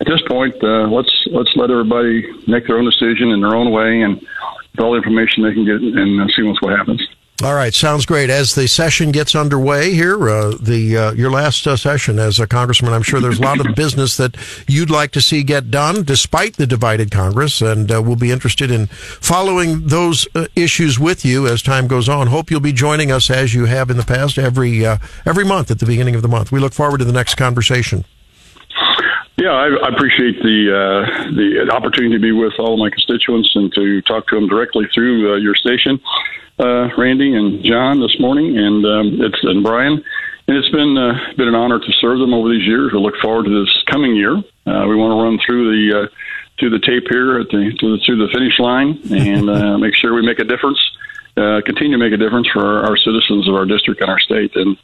at 0.00 0.06
this 0.06 0.22
point, 0.22 0.54
uh, 0.62 0.86
let's 0.88 1.12
let's 1.30 1.54
let 1.56 1.70
everybody 1.70 2.26
make 2.46 2.66
their 2.66 2.78
own 2.78 2.84
decision 2.84 3.30
in 3.30 3.40
their 3.40 3.54
own 3.54 3.72
way, 3.72 4.02
and 4.02 4.20
with 4.20 4.80
all 4.80 4.92
the 4.92 4.98
information 4.98 5.42
they 5.42 5.52
can 5.52 5.64
get, 5.64 5.80
and 5.80 6.20
uh, 6.20 6.26
see 6.34 6.42
what 6.42 6.76
happens. 6.76 7.06
All 7.44 7.54
right, 7.54 7.74
sounds 7.74 8.06
great. 8.06 8.30
As 8.30 8.54
the 8.54 8.66
session 8.66 9.12
gets 9.12 9.34
underway 9.34 9.92
here, 9.92 10.30
uh, 10.30 10.56
the 10.58 10.96
uh, 10.96 11.12
your 11.12 11.30
last 11.30 11.66
uh, 11.66 11.76
session 11.76 12.18
as 12.18 12.40
a 12.40 12.46
congressman, 12.46 12.94
I'm 12.94 13.02
sure 13.02 13.20
there's 13.20 13.38
a 13.38 13.42
lot 13.42 13.60
of 13.60 13.74
business 13.76 14.16
that 14.16 14.34
you'd 14.66 14.88
like 14.88 15.10
to 15.10 15.20
see 15.20 15.42
get 15.42 15.70
done, 15.70 16.04
despite 16.04 16.56
the 16.56 16.66
divided 16.66 17.10
Congress, 17.10 17.60
and 17.60 17.92
uh, 17.92 18.00
we'll 18.00 18.16
be 18.16 18.30
interested 18.30 18.70
in 18.70 18.86
following 18.86 19.88
those 19.88 20.26
uh, 20.34 20.46
issues 20.56 20.98
with 20.98 21.22
you 21.22 21.46
as 21.46 21.60
time 21.60 21.86
goes 21.86 22.08
on. 22.08 22.28
Hope 22.28 22.50
you'll 22.50 22.60
be 22.60 22.72
joining 22.72 23.12
us 23.12 23.28
as 23.28 23.52
you 23.52 23.66
have 23.66 23.90
in 23.90 23.98
the 23.98 24.04
past 24.04 24.38
every 24.38 24.86
uh, 24.86 24.96
every 25.26 25.44
month 25.44 25.70
at 25.70 25.80
the 25.80 25.86
beginning 25.86 26.14
of 26.14 26.22
the 26.22 26.28
month. 26.28 26.50
We 26.50 26.60
look 26.60 26.72
forward 26.72 26.96
to 27.00 27.04
the 27.04 27.12
next 27.12 27.34
conversation. 27.34 28.06
Yeah, 29.36 29.50
I, 29.50 29.66
I 29.66 29.88
appreciate 29.88 30.40
the 30.42 30.70
uh, 30.70 31.30
the 31.32 31.68
opportunity 31.72 32.14
to 32.14 32.20
be 32.20 32.30
with 32.30 32.52
all 32.58 32.74
of 32.74 32.78
my 32.78 32.88
constituents 32.90 33.50
and 33.56 33.72
to 33.74 34.00
talk 34.02 34.28
to 34.28 34.36
them 34.36 34.48
directly 34.48 34.86
through 34.94 35.34
uh, 35.34 35.36
your 35.38 35.56
station, 35.56 36.00
uh, 36.60 36.88
Randy 36.96 37.34
and 37.34 37.64
John 37.64 38.00
this 38.00 38.18
morning, 38.20 38.56
and 38.56 38.86
um, 38.86 39.20
it's 39.20 39.42
and 39.42 39.64
Brian, 39.64 40.04
and 40.46 40.56
it's 40.56 40.68
been 40.68 40.96
uh, 40.96 41.18
been 41.36 41.48
an 41.48 41.56
honor 41.56 41.80
to 41.80 41.92
serve 42.00 42.20
them 42.20 42.32
over 42.32 42.48
these 42.48 42.64
years. 42.64 42.92
We 42.92 43.00
look 43.00 43.16
forward 43.20 43.46
to 43.46 43.64
this 43.64 43.82
coming 43.86 44.14
year. 44.14 44.36
Uh, 44.36 44.86
we 44.86 44.94
want 44.94 45.18
to 45.18 45.22
run 45.22 45.40
through 45.44 45.72
the 45.72 46.02
uh, 46.02 46.06
through 46.60 46.70
the 46.70 46.78
tape 46.78 47.08
here 47.10 47.40
at 47.40 47.48
the 47.48 47.72
to 47.80 47.96
the, 47.96 48.04
through 48.04 48.24
the 48.24 48.32
finish 48.32 48.60
line 48.60 49.00
and 49.10 49.50
uh, 49.50 49.78
make 49.84 49.96
sure 49.96 50.14
we 50.14 50.22
make 50.22 50.38
a 50.38 50.44
difference. 50.44 50.78
Uh, 51.36 51.60
continue 51.66 51.96
to 51.96 51.98
make 51.98 52.12
a 52.12 52.16
difference 52.16 52.46
for 52.48 52.84
our, 52.84 52.96
citizens 52.96 53.48
of 53.48 53.56
our 53.56 53.64
district 53.64 54.00
and 54.00 54.08
our 54.08 54.20
state. 54.20 54.54
And, 54.54 54.76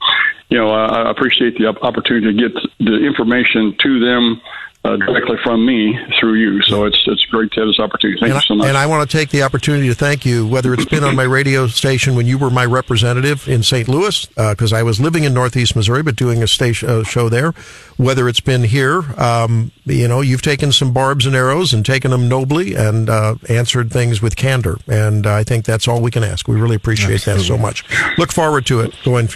you 0.48 0.58
know, 0.58 0.70
I 0.70 1.08
appreciate 1.08 1.56
the 1.56 1.68
opportunity 1.68 2.26
to 2.26 2.48
get 2.48 2.62
the 2.80 3.06
information 3.06 3.76
to 3.78 4.00
them 4.00 4.40
uh, 4.82 4.96
directly 4.96 5.36
from 5.42 5.66
me 5.66 5.98
through 6.18 6.34
you. 6.34 6.62
So 6.62 6.84
it's 6.84 6.98
it's 7.06 7.24
great 7.26 7.50
to 7.52 7.60
have 7.60 7.68
this 7.68 7.78
opportunity. 7.78 8.18
Thank 8.18 8.32
and 8.32 8.42
you 8.42 8.46
so 8.46 8.54
much. 8.54 8.66
I, 8.66 8.68
and 8.70 8.78
I 8.78 8.86
want 8.86 9.08
to 9.08 9.16
take 9.16 9.28
the 9.28 9.42
opportunity 9.42 9.88
to 9.88 9.94
thank 9.94 10.24
you, 10.24 10.46
whether 10.46 10.72
it's 10.72 10.86
been 10.86 11.04
on 11.04 11.14
my 11.14 11.24
radio 11.24 11.66
station 11.66 12.14
when 12.14 12.26
you 12.26 12.38
were 12.38 12.50
my 12.50 12.64
representative 12.64 13.46
in 13.46 13.62
St. 13.62 13.88
Louis, 13.88 14.24
because 14.26 14.72
uh, 14.72 14.76
I 14.76 14.82
was 14.82 14.98
living 14.98 15.24
in 15.24 15.34
Northeast 15.34 15.76
Missouri, 15.76 16.02
but 16.02 16.16
doing 16.16 16.42
a 16.42 16.46
station 16.46 16.88
uh, 16.88 17.04
show 17.04 17.28
there. 17.28 17.52
Whether 17.98 18.26
it's 18.26 18.40
been 18.40 18.62
here, 18.62 19.02
um, 19.20 19.70
you 19.84 20.08
know, 20.08 20.22
you've 20.22 20.40
taken 20.40 20.72
some 20.72 20.94
barbs 20.94 21.26
and 21.26 21.36
arrows 21.36 21.74
and 21.74 21.84
taken 21.84 22.10
them 22.10 22.28
nobly 22.28 22.74
and 22.74 23.10
uh, 23.10 23.34
answered 23.50 23.92
things 23.92 24.22
with 24.22 24.36
candor, 24.36 24.78
and 24.88 25.26
I 25.26 25.44
think 25.44 25.66
that's 25.66 25.86
all 25.86 26.00
we 26.00 26.10
can 26.10 26.24
ask. 26.24 26.48
We 26.48 26.58
really 26.58 26.76
appreciate 26.76 27.26
Absolutely. 27.26 27.42
that 27.42 27.46
so 27.46 27.58
much. 27.58 27.84
Look 28.16 28.32
forward 28.32 28.64
to 28.66 28.80
it 28.80 28.94
going 29.04 29.28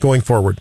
going 0.00 0.22
forward. 0.22 0.58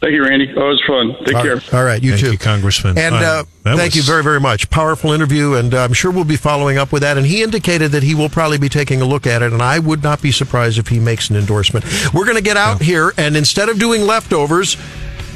Thank 0.00 0.14
you, 0.14 0.24
Randy. 0.24 0.52
Oh, 0.56 0.66
it 0.66 0.70
was 0.70 0.82
fun. 0.86 1.16
Take 1.24 1.36
all 1.36 1.42
care. 1.42 1.54
Right. 1.56 1.74
All 1.74 1.84
right, 1.84 2.02
you 2.02 2.12
thank 2.12 2.24
too, 2.24 2.32
you, 2.32 2.38
Congressman. 2.38 2.98
And 2.98 3.14
uh, 3.14 3.44
thank 3.64 3.78
was... 3.78 3.96
you 3.96 4.02
very, 4.02 4.22
very 4.22 4.40
much. 4.40 4.70
Powerful 4.70 5.12
interview, 5.12 5.54
and 5.54 5.74
uh, 5.74 5.82
I'm 5.82 5.92
sure 5.92 6.10
we'll 6.12 6.24
be 6.24 6.36
following 6.36 6.78
up 6.78 6.92
with 6.92 7.02
that. 7.02 7.16
And 7.16 7.26
he 7.26 7.42
indicated 7.42 7.90
that 7.92 8.02
he 8.02 8.14
will 8.14 8.28
probably 8.28 8.58
be 8.58 8.68
taking 8.68 9.02
a 9.02 9.04
look 9.04 9.26
at 9.26 9.42
it, 9.42 9.52
and 9.52 9.60
I 9.60 9.80
would 9.80 10.02
not 10.02 10.22
be 10.22 10.30
surprised 10.30 10.78
if 10.78 10.88
he 10.88 11.00
makes 11.00 11.30
an 11.30 11.36
endorsement. 11.36 11.84
We're 12.14 12.24
going 12.24 12.36
to 12.36 12.42
get 12.42 12.56
out 12.56 12.80
yeah. 12.80 12.86
here, 12.86 13.12
and 13.16 13.36
instead 13.36 13.68
of 13.68 13.78
doing 13.78 14.02
leftovers. 14.02 14.76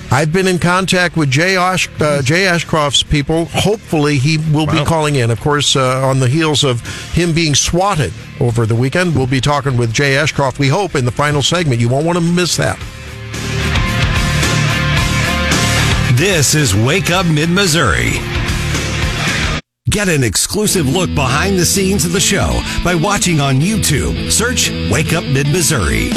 I've 0.09 0.33
been 0.33 0.47
in 0.47 0.61
contact 0.61 1.17
with 1.17 1.33
Jay, 1.33 1.57
Ash, 1.57 1.89
uh, 2.01 2.23
Jay 2.23 2.47
Ashcroft's 2.47 3.03
people. 3.03 3.47
Hopefully, 3.47 4.19
he 4.19 4.39
will 4.39 4.67
wow. 4.67 4.79
be 4.79 4.85
calling 4.85 5.17
in. 5.17 5.33
Of 5.33 5.41
course, 5.41 5.75
uh, 5.75 6.07
on 6.07 6.21
the 6.21 6.29
heels 6.29 6.63
of 6.63 6.81
him 7.13 7.35
being 7.35 7.57
swatted 7.57 8.13
over 8.39 8.67
the 8.67 8.77
weekend, 8.77 9.17
we'll 9.17 9.27
be 9.27 9.41
talking 9.41 9.77
with 9.77 9.93
Jay 9.93 10.17
Ashcroft. 10.17 10.61
We 10.61 10.69
hope 10.69 10.95
in 10.95 11.07
the 11.07 11.11
final 11.11 11.43
segment. 11.43 11.81
You 11.81 11.89
won't 11.89 12.07
want 12.07 12.19
to 12.19 12.25
miss 12.25 12.57
that. 12.57 12.79
This 16.17 16.55
is 16.55 16.75
Wake 16.75 17.11
Up 17.11 17.27
Mid 17.27 17.51
Missouri. 17.51 18.13
Get 19.91 20.09
an 20.09 20.25
exclusive 20.25 20.89
look 20.89 21.15
behind 21.15 21.59
the 21.59 21.67
scenes 21.67 22.07
of 22.07 22.13
the 22.13 22.21
show 22.21 22.63
by 22.83 22.95
watching 22.95 23.39
on 23.39 23.57
YouTube. 23.57 24.33
Search 24.33 24.71
Wake 24.91 25.13
Up 25.13 25.25
Mid 25.25 25.47
Missouri. 25.49 26.09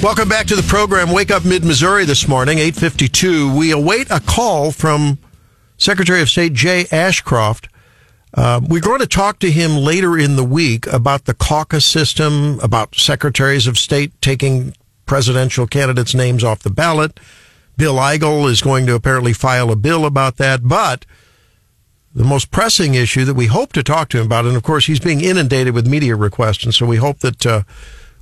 Welcome 0.00 0.28
back 0.28 0.46
to 0.46 0.54
the 0.54 0.64
program 0.68 1.10
Wake 1.10 1.32
Up 1.32 1.44
Mid 1.44 1.64
Missouri 1.64 2.04
this 2.04 2.28
morning, 2.28 2.58
852. 2.58 3.52
We 3.52 3.72
await 3.72 4.12
a 4.12 4.20
call 4.20 4.70
from 4.70 5.18
Secretary 5.76 6.22
of 6.22 6.30
State 6.30 6.52
Jay 6.52 6.86
Ashcroft. 6.92 7.66
Uh, 8.34 8.60
we're 8.68 8.80
going 8.80 9.00
to 9.00 9.06
talk 9.06 9.38
to 9.38 9.50
him 9.50 9.76
later 9.76 10.18
in 10.18 10.34
the 10.34 10.44
week 10.44 10.86
about 10.88 11.24
the 11.24 11.34
caucus 11.34 11.86
system, 11.86 12.58
about 12.60 12.96
secretaries 12.96 13.66
of 13.68 13.78
state 13.78 14.12
taking 14.20 14.74
presidential 15.06 15.66
candidates' 15.66 16.14
names 16.14 16.42
off 16.42 16.62
the 16.62 16.70
ballot. 16.70 17.20
Bill 17.76 17.94
Eigel 17.94 18.50
is 18.50 18.60
going 18.60 18.86
to 18.86 18.94
apparently 18.94 19.32
file 19.32 19.70
a 19.70 19.76
bill 19.76 20.04
about 20.04 20.36
that. 20.38 20.66
But 20.66 21.06
the 22.12 22.24
most 22.24 22.50
pressing 22.50 22.94
issue 22.94 23.24
that 23.24 23.34
we 23.34 23.46
hope 23.46 23.72
to 23.74 23.82
talk 23.82 24.08
to 24.10 24.18
him 24.18 24.26
about, 24.26 24.46
and 24.46 24.56
of 24.56 24.62
course 24.62 24.86
he's 24.86 25.00
being 25.00 25.20
inundated 25.20 25.74
with 25.74 25.86
media 25.86 26.16
requests, 26.16 26.64
and 26.64 26.74
so 26.74 26.86
we 26.86 26.96
hope 26.96 27.20
that 27.20 27.46
uh, 27.46 27.62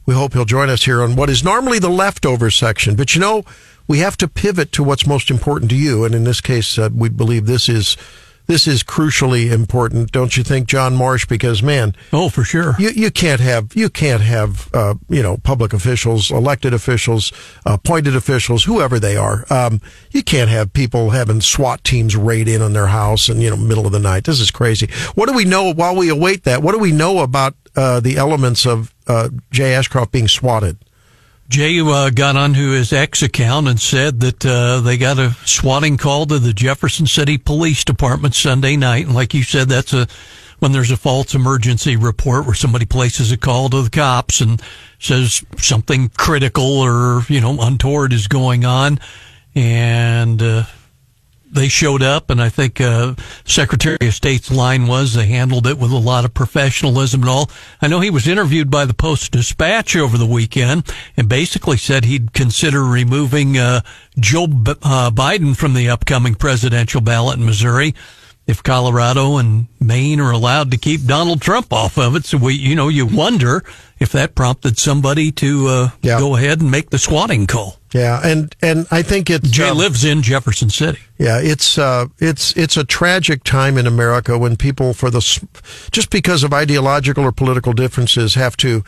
we 0.05 0.15
hope 0.15 0.33
he'll 0.35 0.45
join 0.45 0.69
us 0.69 0.85
here 0.85 1.03
on 1.03 1.17
what 1.17 1.31
is 1.31 1.45
normally 1.45 1.79
the 1.79 1.91
leftover 1.91 2.51
section. 2.51 2.97
But 2.97 3.15
you 3.15 3.21
know, 3.21 3.45
we 3.87 3.99
have 3.99 4.17
to 4.19 4.29
pivot 4.29 4.73
to 4.73 4.83
what's 4.83 5.07
most 5.07 5.31
important 5.31 5.71
to 5.71 5.77
you, 5.77 6.05
and 6.05 6.15
in 6.15 6.25
this 6.25 6.41
case, 6.41 6.79
uh, 6.79 6.91
we 6.95 7.09
believe 7.09 7.47
this 7.47 7.69
is 7.69 7.97
this 8.47 8.67
is 8.67 8.83
crucially 8.83 9.51
important, 9.51 10.13
don't 10.13 10.37
you 10.37 10.43
think, 10.43 10.67
John 10.67 10.97
Marsh? 10.97 11.27
Because 11.27 11.63
man, 11.63 11.95
oh 12.13 12.29
for 12.29 12.45
sure, 12.45 12.75
you 12.79 12.91
you 12.91 13.11
can't 13.11 13.41
have 13.41 13.75
you 13.75 13.89
can't 13.89 14.23
have 14.23 14.69
uh, 14.75 14.95
you 15.09 15.23
know 15.23 15.37
public 15.39 15.73
officials, 15.73 16.31
elected 16.31 16.75
officials, 16.75 17.33
appointed 17.65 18.17
officials, 18.17 18.65
whoever 18.65 18.99
they 18.99 19.17
are. 19.17 19.45
Um, 19.51 19.81
you 20.11 20.23
can't 20.23 20.51
have 20.51 20.73
people 20.73 21.11
having 21.11 21.41
SWAT 21.41 21.85
teams 21.85 22.17
raid 22.17 22.49
in 22.49 22.63
on 22.63 22.73
their 22.73 22.89
house 22.89 23.29
and 23.29 23.41
you 23.43 23.51
know 23.51 23.57
middle 23.57 23.87
of 23.87 23.93
the 23.93 23.99
night. 23.99 24.25
This 24.25 24.41
is 24.41 24.51
crazy. 24.51 24.89
What 25.15 25.29
do 25.29 25.35
we 25.35 25.45
know 25.45 25.73
while 25.73 25.97
we 25.97 26.09
await 26.09 26.45
that? 26.45 26.63
What 26.63 26.73
do 26.73 26.79
we 26.79 26.93
know 26.93 27.19
about 27.21 27.55
uh, 27.77 28.01
the 28.01 28.17
elements 28.17 28.67
of 28.67 28.95
uh, 29.07 29.29
Jay 29.51 29.75
Ashcroft 29.75 30.13
being 30.13 30.29
swatted? 30.29 30.79
Jay 31.53 31.81
uh, 31.81 32.09
got 32.09 32.35
onto 32.35 32.71
his 32.71 32.95
X 32.95 33.21
account 33.21 33.69
and 33.69 33.79
said 33.79 34.21
that 34.21 34.47
uh, 34.47 34.81
they 34.81 34.97
got 34.97 35.19
a 35.19 35.37
swatting 35.45 35.99
call 35.99 36.25
to 36.25 36.39
the 36.39 36.55
Jefferson 36.55 37.07
City 37.07 37.37
Police 37.37 37.85
Department 37.85 38.35
Sunday 38.35 38.75
night, 38.75 39.05
and 39.05 39.15
like 39.15 39.35
you 39.35 39.43
said, 39.43 39.69
that's 39.69 39.93
a 39.93 40.09
when 40.61 40.73
there's 40.73 40.91
a 40.91 40.97
false 40.97 41.35
emergency 41.35 41.95
report 41.95 42.47
where 42.47 42.55
somebody 42.55 42.87
places 42.87 43.33
a 43.33 43.37
call 43.37 43.69
to 43.69 43.83
the 43.83 43.91
cops 43.91 44.41
and 44.41 44.63
says 44.99 45.45
something 45.59 46.09
critical 46.09 46.81
or 46.81 47.23
you 47.29 47.43
know 47.43 47.59
untoward 47.61 48.15
is 48.15 48.29
going 48.29 48.65
on, 48.65 48.99
and 49.55 50.41
uh, 50.41 50.65
they 51.53 51.69
showed 51.69 52.03
up, 52.03 52.31
and 52.31 52.43
I 52.43 52.49
think 52.49 52.81
uh, 52.81 53.15
Secretary 53.45 53.99
of 54.01 54.15
State's 54.15 54.51
line 54.51 54.87
was 54.87 55.15
they 55.15 55.27
handled 55.27 55.67
it 55.67 55.79
with 55.79 55.91
a 55.93 55.99
lot 55.99 56.25
of 56.25 56.35
professionalism 56.35 57.21
and 57.21 57.31
all. 57.31 57.51
I 57.81 57.89
know 57.89 58.01
he 58.01 58.11
was 58.11 58.27
interviewed 58.27 58.71
by 58.71 58.87
the 58.87 58.95
Post 58.95 59.33
Dispatch 59.33 59.95
over 59.95 60.17
the 60.17 60.27
weekend 60.27 60.93
and 61.17 61.29
basically 61.29 61.77
said 61.77 62.05
he'd 62.05 62.33
consider 62.33 62.83
removing 62.83 63.59
uh, 63.59 63.83
Joe 64.19 64.47
B- 64.47 64.75
uh, 64.83 65.11
Biden 65.11 65.57
from 65.57 65.75
the 65.75 65.91
upcoming 65.91 66.35
presidential 66.35 67.01
ballot 67.01 67.39
in 67.39 67.45
Missouri 67.45 67.95
if 68.47 68.63
Colorado 68.63 69.37
and 69.37 69.67
Maine 69.81 70.21
are 70.21 70.33
allowed 70.33 70.71
to 70.73 70.77
keep 70.77 71.05
Donald 71.05 71.41
Trump 71.41 71.73
off 71.73 71.97
of 71.97 72.17
it. 72.17 72.25
So 72.25 72.39
we, 72.39 72.55
you 72.55 72.75
know, 72.75 72.89
you 72.89 73.07
wonder 73.07 73.63
if 74.01 74.11
that 74.13 74.35
prompted 74.35 74.79
somebody 74.79 75.31
to 75.33 75.69
uh, 75.69 75.91
Yeah. 76.03 76.19
go 76.19 76.35
ahead 76.37 76.61
and 76.61 76.71
make 76.71 76.91
the 76.91 76.99
swatting 76.99 77.47
call. 77.47 77.79
Yeah, 77.95 78.21
and 78.25 78.55
and 78.63 78.87
I 78.91 79.03
think 79.03 79.29
it's 79.29 79.51
Jay 79.51 79.69
um, 79.69 79.77
lives 79.79 80.03
in 80.05 80.23
Jefferson 80.23 80.71
City. 80.71 80.99
Yeah, 81.19 81.39
it's 81.41 81.77
uh, 81.77 82.07
it's 82.19 82.57
it's 82.57 82.77
a 82.79 82.85
tragic 82.85 83.45
time 83.45 83.77
in 83.77 83.87
America 83.87 84.39
when 84.39 84.57
people, 84.57 84.95
for 84.95 85.11
the 85.11 85.21
just 85.91 86.09
because 86.11 86.43
of 86.43 86.55
ideological 86.55 87.23
or 87.23 87.33
political 87.33 87.75
differences, 87.75 88.35
have 88.35 88.57
to 88.59 88.83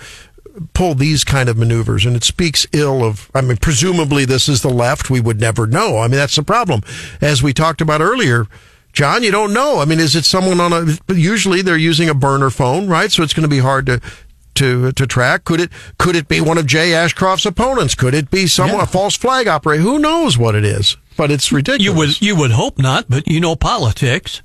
pull 0.73 0.95
these 0.95 1.23
kind 1.23 1.49
of 1.51 1.59
maneuvers, 1.59 2.07
and 2.07 2.17
it 2.17 2.25
speaks 2.25 2.67
ill 2.73 3.05
of. 3.05 3.31
I 3.35 3.43
mean, 3.43 3.59
presumably 3.59 4.25
this 4.25 4.49
is 4.49 4.63
the 4.63 4.71
left. 4.71 5.11
We 5.11 5.21
would 5.21 5.39
never 5.39 5.67
know. 5.67 5.99
I 5.99 6.09
mean, 6.09 6.17
that's 6.17 6.37
the 6.37 6.43
problem. 6.43 6.81
As 7.21 7.43
we 7.43 7.53
talked 7.53 7.81
about 7.83 8.01
earlier. 8.01 8.47
John, 8.95 9.23
you 9.25 9.31
don't 9.33 9.53
know. 9.53 9.81
I 9.81 9.85
mean, 9.85 9.99
is 10.01 10.15
it 10.15 10.25
someone 10.25 10.61
on 10.61 10.73
a? 10.73 11.13
Usually, 11.13 11.63
they're 11.63 11.77
using 11.77 12.09
a 12.09 12.15
burner 12.15 12.49
phone, 12.49 12.89
right? 12.89 13.11
So 13.11 13.23
it's 13.23 13.35
going 13.35 13.43
to 13.43 13.49
be 13.49 13.59
hard 13.59 13.87
to 13.87 14.01
to 14.55 14.93
to 14.93 15.07
track. 15.07 15.45
Could 15.45 15.61
it 15.61 15.71
could 15.99 16.15
it 16.17 16.29
be 16.29 16.41
one 16.41 16.59
of 16.59 16.67
Jay 16.67 16.95
Ashcroft's 16.95 17.45
opponents? 17.45 17.97
Could 17.97 18.15
it 18.15 18.31
be 18.31 18.47
someone 18.47 18.81
a 18.81 18.87
false 18.87 19.17
flag 19.17 19.49
operator? 19.49 19.83
Who 19.83 19.99
knows 19.99 20.39
what 20.39 20.55
it 20.55 20.65
is? 20.65 20.97
But 21.17 21.33
it's 21.33 21.53
ridiculous. 21.53 21.85
You 21.85 21.95
would 21.95 22.23
you 22.23 22.37
would 22.37 22.53
hope 22.53 22.79
not, 22.79 23.07
but 23.09 23.27
you 23.27 23.41
know 23.41 23.57
politics. 23.57 24.43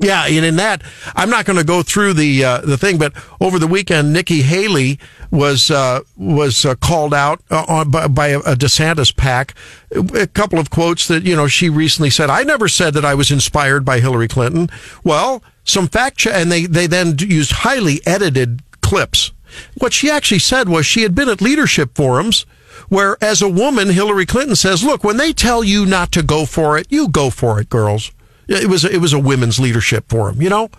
Yeah, 0.00 0.26
and 0.26 0.44
in 0.44 0.56
that, 0.56 0.82
I'm 1.14 1.30
not 1.30 1.44
going 1.44 1.58
to 1.58 1.64
go 1.64 1.82
through 1.84 2.14
the 2.14 2.44
uh, 2.44 2.60
the 2.62 2.76
thing, 2.76 2.98
but 2.98 3.12
over 3.40 3.60
the 3.60 3.68
weekend, 3.68 4.12
Nikki 4.12 4.42
Haley 4.42 4.98
was 5.30 5.70
uh, 5.70 6.00
was 6.16 6.64
uh, 6.64 6.74
called 6.74 7.14
out 7.14 7.40
uh, 7.48 7.64
on 7.68 7.90
by, 7.90 8.08
by 8.08 8.28
a, 8.28 8.40
DeSantis 8.40 9.16
PAC. 9.16 9.54
A 9.92 10.26
couple 10.26 10.58
of 10.58 10.68
quotes 10.68 11.06
that 11.06 11.22
you 11.22 11.36
know 11.36 11.46
she 11.46 11.68
recently 11.68 12.10
said, 12.10 12.28
"I 12.28 12.42
never 12.42 12.66
said 12.66 12.94
that 12.94 13.04
I 13.04 13.14
was 13.14 13.30
inspired 13.30 13.84
by 13.84 14.00
Hillary 14.00 14.26
Clinton." 14.26 14.68
Well, 15.04 15.44
some 15.62 15.86
fact 15.86 16.18
check, 16.18 16.34
and 16.34 16.50
they 16.50 16.66
they 16.66 16.88
then 16.88 17.14
used 17.20 17.52
highly 17.52 18.00
edited 18.04 18.62
clips. 18.80 19.30
What 19.78 19.92
she 19.92 20.10
actually 20.10 20.40
said 20.40 20.68
was 20.68 20.86
she 20.86 21.02
had 21.02 21.14
been 21.14 21.28
at 21.28 21.40
leadership 21.40 21.94
forums 21.94 22.46
where, 22.88 23.16
as 23.22 23.40
a 23.40 23.48
woman, 23.48 23.90
Hillary 23.90 24.26
Clinton 24.26 24.56
says, 24.56 24.82
"Look, 24.82 25.04
when 25.04 25.18
they 25.18 25.32
tell 25.32 25.62
you 25.62 25.86
not 25.86 26.10
to 26.12 26.22
go 26.24 26.46
for 26.46 26.76
it, 26.76 26.88
you 26.90 27.06
go 27.06 27.30
for 27.30 27.60
it, 27.60 27.70
girls." 27.70 28.10
It 28.48 28.68
was 28.68 28.84
it 28.84 28.98
was 28.98 29.12
a 29.12 29.18
women's 29.18 29.58
leadership 29.58 30.08
forum, 30.08 30.40
you 30.40 30.50
know. 30.50 30.70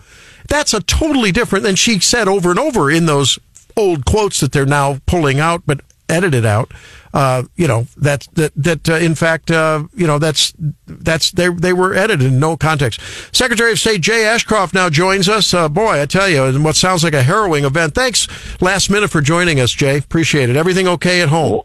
That's 0.47 0.73
a 0.73 0.81
totally 0.81 1.31
different 1.31 1.63
than 1.63 1.75
she 1.75 1.99
said 1.99 2.27
over 2.27 2.51
and 2.51 2.59
over 2.59 2.91
in 2.91 3.05
those 3.07 3.39
old 3.75 4.05
quotes 4.05 4.39
that 4.39 4.51
they're 4.51 4.65
now 4.65 4.99
pulling 5.05 5.39
out, 5.39 5.63
but 5.65 5.81
edited 6.07 6.45
out. 6.45 6.71
Uh, 7.13 7.43
you 7.55 7.65
know 7.65 7.87
that 7.95 8.27
that 8.33 8.51
that 8.57 8.89
uh, 8.89 8.95
in 8.95 9.15
fact 9.15 9.49
uh, 9.49 9.83
you 9.95 10.05
know 10.05 10.19
that's 10.19 10.53
that's 10.85 11.31
they 11.31 11.47
they 11.47 11.71
were 11.71 11.93
edited 11.93 12.27
in 12.27 12.39
no 12.39 12.57
context. 12.57 12.99
Secretary 13.33 13.71
of 13.71 13.79
State 13.79 14.01
Jay 14.01 14.25
Ashcroft 14.25 14.73
now 14.73 14.89
joins 14.89 15.29
us. 15.29 15.53
Uh, 15.53 15.69
boy, 15.69 16.01
I 16.01 16.05
tell 16.07 16.27
you, 16.27 16.43
in 16.43 16.61
what 16.63 16.75
sounds 16.75 17.05
like 17.05 17.13
a 17.13 17.23
harrowing 17.23 17.63
event. 17.63 17.95
Thanks 17.95 18.27
last 18.61 18.89
minute 18.89 19.09
for 19.09 19.21
joining 19.21 19.61
us, 19.61 19.71
Jay. 19.71 19.97
Appreciate 19.97 20.49
it. 20.49 20.57
Everything 20.57 20.89
okay 20.89 21.21
at 21.21 21.29
home? 21.29 21.61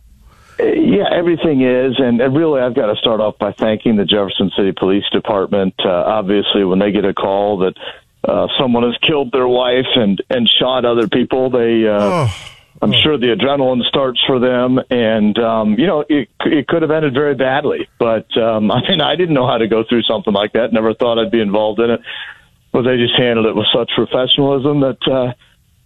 Yeah, 1.01 1.09
everything 1.17 1.63
is, 1.63 1.95
and, 1.99 2.21
and 2.21 2.37
really, 2.37 2.61
I've 2.61 2.75
got 2.75 2.93
to 2.93 2.97
start 2.97 3.23
off 3.23 3.39
by 3.39 3.53
thanking 3.53 3.97
the 3.97 4.05
Jefferson 4.05 4.51
City 4.55 4.73
Police 4.73 5.09
Department. 5.11 5.73
Uh, 5.83 5.89
obviously, 5.89 6.63
when 6.63 6.79
they 6.79 6.93
get 6.93 7.07
a 7.07 7.15
call 7.15 7.57
that 7.61 7.73
uh, 8.29 8.49
someone 8.59 8.83
has 8.83 8.99
killed 9.01 9.33
their 9.33 9.49
wife 9.49 9.87
and 9.95 10.23
and 10.29 10.47
shot 10.47 10.85
other 10.85 11.09
people, 11.09 11.49
they, 11.49 11.89
uh, 11.89 12.29
I'm 12.83 12.93
sure 12.93 13.17
the 13.17 13.29
adrenaline 13.29 13.83
starts 13.85 14.21
for 14.27 14.39
them, 14.39 14.79
and 14.91 15.39
um, 15.39 15.77
you 15.79 15.87
know, 15.87 16.05
it 16.07 16.29
it 16.41 16.69
could 16.69 16.83
have 16.83 16.91
ended 16.91 17.15
very 17.15 17.35
badly. 17.35 17.89
But 17.99 18.37
um, 18.37 18.71
I 18.71 18.87
mean, 18.87 19.01
I 19.01 19.17
didn't 19.17 19.35
know 19.35 19.47
how 19.47 19.57
to 19.57 19.69
go 19.69 19.85
through 19.89 20.03
something 20.03 20.35
like 20.35 20.53
that. 20.53 20.71
Never 20.71 20.93
thought 20.93 21.19
I'd 21.19 21.31
be 21.31 21.41
involved 21.41 21.81
in 21.81 21.89
it, 21.89 22.01
but 22.73 22.83
they 22.83 22.99
just 22.99 23.17
handled 23.17 23.47
it 23.47 23.57
with 23.57 23.69
such 23.73 23.91
professionalism 23.97 24.81
that. 24.81 24.99
Uh, 25.11 25.33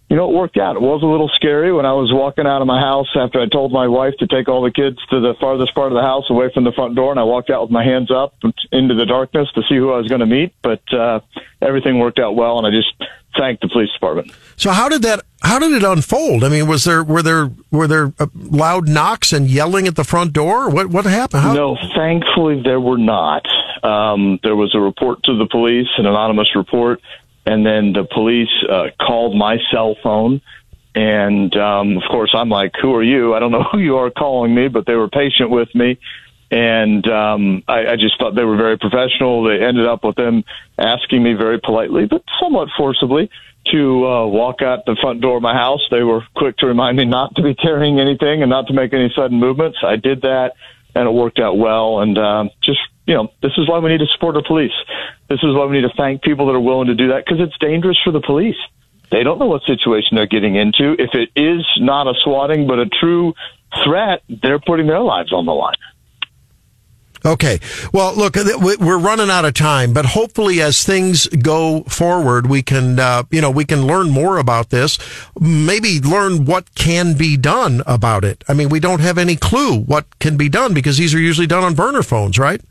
you 0.09 0.15
know, 0.15 0.29
it 0.29 0.35
worked 0.35 0.57
out. 0.57 0.75
It 0.75 0.81
was 0.81 1.01
a 1.01 1.07
little 1.07 1.29
scary 1.29 1.73
when 1.73 1.85
I 1.85 1.93
was 1.93 2.13
walking 2.13 2.45
out 2.45 2.61
of 2.61 2.67
my 2.67 2.79
house 2.79 3.07
after 3.15 3.41
I 3.41 3.47
told 3.47 3.71
my 3.71 3.87
wife 3.87 4.13
to 4.19 4.27
take 4.27 4.47
all 4.47 4.61
the 4.61 4.71
kids 4.71 4.97
to 5.09 5.19
the 5.19 5.33
farthest 5.39 5.73
part 5.73 5.91
of 5.91 5.95
the 5.95 6.03
house 6.03 6.25
away 6.29 6.51
from 6.53 6.63
the 6.63 6.71
front 6.71 6.95
door, 6.95 7.09
and 7.09 7.19
I 7.19 7.23
walked 7.23 7.49
out 7.49 7.63
with 7.63 7.71
my 7.71 7.83
hands 7.83 8.11
up 8.11 8.35
into 8.71 8.93
the 8.93 9.05
darkness 9.05 9.47
to 9.55 9.61
see 9.67 9.75
who 9.75 9.91
I 9.91 9.97
was 9.97 10.07
going 10.07 10.19
to 10.19 10.27
meet. 10.27 10.53
But 10.61 10.81
uh, 10.93 11.21
everything 11.61 11.97
worked 11.97 12.19
out 12.19 12.35
well, 12.35 12.59
and 12.59 12.67
I 12.67 12.69
just 12.69 12.93
thanked 13.35 13.63
the 13.63 13.67
police 13.67 13.91
department. 13.93 14.31
So 14.57 14.71
how 14.71 14.89
did 14.89 15.01
that? 15.01 15.25
How 15.41 15.59
did 15.59 15.71
it 15.71 15.83
unfold? 15.83 16.43
I 16.43 16.49
mean, 16.49 16.67
was 16.67 16.83
there 16.83 17.03
were 17.03 17.21
there 17.23 17.49
were 17.71 17.87
there 17.87 18.13
uh, 18.19 18.27
loud 18.35 18.87
knocks 18.87 19.33
and 19.33 19.49
yelling 19.49 19.87
at 19.87 19.95
the 19.95 20.03
front 20.03 20.33
door? 20.33 20.69
What 20.69 20.87
what 20.87 21.05
happened? 21.05 21.41
How, 21.41 21.53
No, 21.53 21.77
thankfully 21.95 22.61
there 22.63 22.79
were 22.79 22.97
not. 22.97 23.45
Um, 23.83 24.39
there 24.43 24.55
was 24.55 24.73
a 24.73 24.79
report 24.79 25.23
to 25.23 25.37
the 25.37 25.47
police, 25.47 25.87
an 25.97 26.05
anonymous 26.05 26.55
report, 26.55 27.01
and 27.45 27.65
then 27.65 27.93
the 27.93 28.05
police 28.05 28.49
uh, 28.69 28.87
called 28.99 29.35
my 29.35 29.57
cell 29.71 29.95
phone. 30.01 30.41
And 30.95 31.55
um, 31.57 31.97
of 31.97 32.03
course, 32.09 32.31
I'm 32.33 32.49
like, 32.49 32.73
"Who 32.81 32.93
are 32.95 33.03
you?" 33.03 33.33
I 33.33 33.39
don't 33.39 33.51
know 33.51 33.63
who 33.71 33.79
you 33.79 33.97
are 33.97 34.09
calling 34.09 34.55
me, 34.55 34.67
but 34.69 34.85
they 34.85 34.95
were 34.95 35.09
patient 35.09 35.49
with 35.49 35.73
me, 35.75 35.99
and 36.51 37.05
um, 37.09 37.63
I, 37.67 37.87
I 37.87 37.95
just 37.97 38.17
thought 38.17 38.35
they 38.35 38.45
were 38.45 38.55
very 38.55 38.77
professional. 38.77 39.43
They 39.43 39.63
ended 39.63 39.85
up 39.87 40.03
with 40.03 40.15
them 40.15 40.43
asking 40.77 41.21
me 41.21 41.33
very 41.33 41.59
politely, 41.59 42.05
but 42.05 42.23
somewhat 42.39 42.69
forcibly, 42.77 43.29
to 43.71 44.07
uh, 44.07 44.27
walk 44.27 44.61
out 44.61 44.85
the 44.85 44.95
front 45.01 45.21
door 45.21 45.37
of 45.37 45.43
my 45.43 45.53
house. 45.53 45.81
They 45.91 46.03
were 46.03 46.21
quick 46.35 46.57
to 46.57 46.67
remind 46.67 46.97
me 46.97 47.05
not 47.05 47.35
to 47.35 47.43
be 47.43 47.55
carrying 47.55 47.99
anything 47.99 48.41
and 48.41 48.49
not 48.49 48.67
to 48.67 48.73
make 48.73 48.93
any 48.93 49.11
sudden 49.15 49.39
movements. 49.39 49.79
I 49.83 49.95
did 49.97 50.21
that, 50.21 50.53
and 50.93 51.07
it 51.07 51.11
worked 51.11 51.39
out 51.39 51.57
well. 51.57 51.99
And 51.99 52.17
um, 52.17 52.51
just 52.61 52.79
you 53.05 53.13
know, 53.15 53.31
this 53.41 53.51
is 53.57 53.67
why 53.67 53.79
we 53.79 53.89
need 53.89 53.99
to 53.99 54.07
support 54.07 54.35
our 54.35 54.43
police. 54.43 54.73
This 55.29 55.39
is 55.41 55.55
why 55.55 55.65
we 55.65 55.77
need 55.77 55.87
to 55.87 55.93
thank 55.97 56.21
people 56.21 56.45
that 56.47 56.53
are 56.53 56.59
willing 56.59 56.87
to 56.87 56.95
do 56.95 57.09
that 57.09 57.25
because 57.25 57.39
it's 57.39 57.57
dangerous 57.59 57.97
for 58.03 58.11
the 58.11 58.21
police. 58.21 58.57
They 59.11 59.23
don't 59.23 59.39
know 59.39 59.47
what 59.47 59.63
situation 59.63 60.15
they're 60.15 60.27
getting 60.27 60.55
into. 60.55 60.93
If 60.99 61.11
it 61.13 61.29
is 61.35 61.65
not 61.79 62.07
a 62.07 62.13
swatting 62.23 62.67
but 62.67 62.79
a 62.79 62.85
true 62.85 63.33
threat, 63.83 64.21
they're 64.29 64.59
putting 64.59 64.87
their 64.87 65.01
lives 65.01 65.33
on 65.33 65.45
the 65.45 65.53
line. 65.53 65.75
Okay. 67.25 67.59
Well, 67.91 68.13
look, 68.15 68.35
we- 68.35 68.75
we're 68.77 68.99
running 68.99 69.31
out 69.31 69.45
of 69.45 69.55
time, 69.55 69.93
but 69.93 70.05
hopefully, 70.05 70.61
as 70.61 70.83
things 70.83 71.25
go 71.27 71.83
forward, 71.87 72.47
we 72.47 72.61
can, 72.61 72.99
uh, 72.99 73.23
you 73.31 73.41
know, 73.41 73.49
we 73.49 73.65
can 73.65 73.87
learn 73.87 74.11
more 74.11 74.37
about 74.37 74.69
this. 74.69 74.99
Maybe 75.39 75.99
learn 75.99 76.45
what 76.45 76.65
can 76.75 77.13
be 77.13 77.35
done 77.35 77.81
about 77.87 78.23
it. 78.23 78.43
I 78.47 78.53
mean, 78.53 78.69
we 78.69 78.79
don't 78.79 78.99
have 79.01 79.17
any 79.17 79.35
clue 79.35 79.79
what 79.79 80.05
can 80.19 80.37
be 80.37 80.49
done 80.49 80.75
because 80.75 80.97
these 80.97 81.15
are 81.15 81.19
usually 81.19 81.47
done 81.47 81.63
on 81.63 81.73
burner 81.73 82.03
phones, 82.03 82.37
right? 82.37 82.61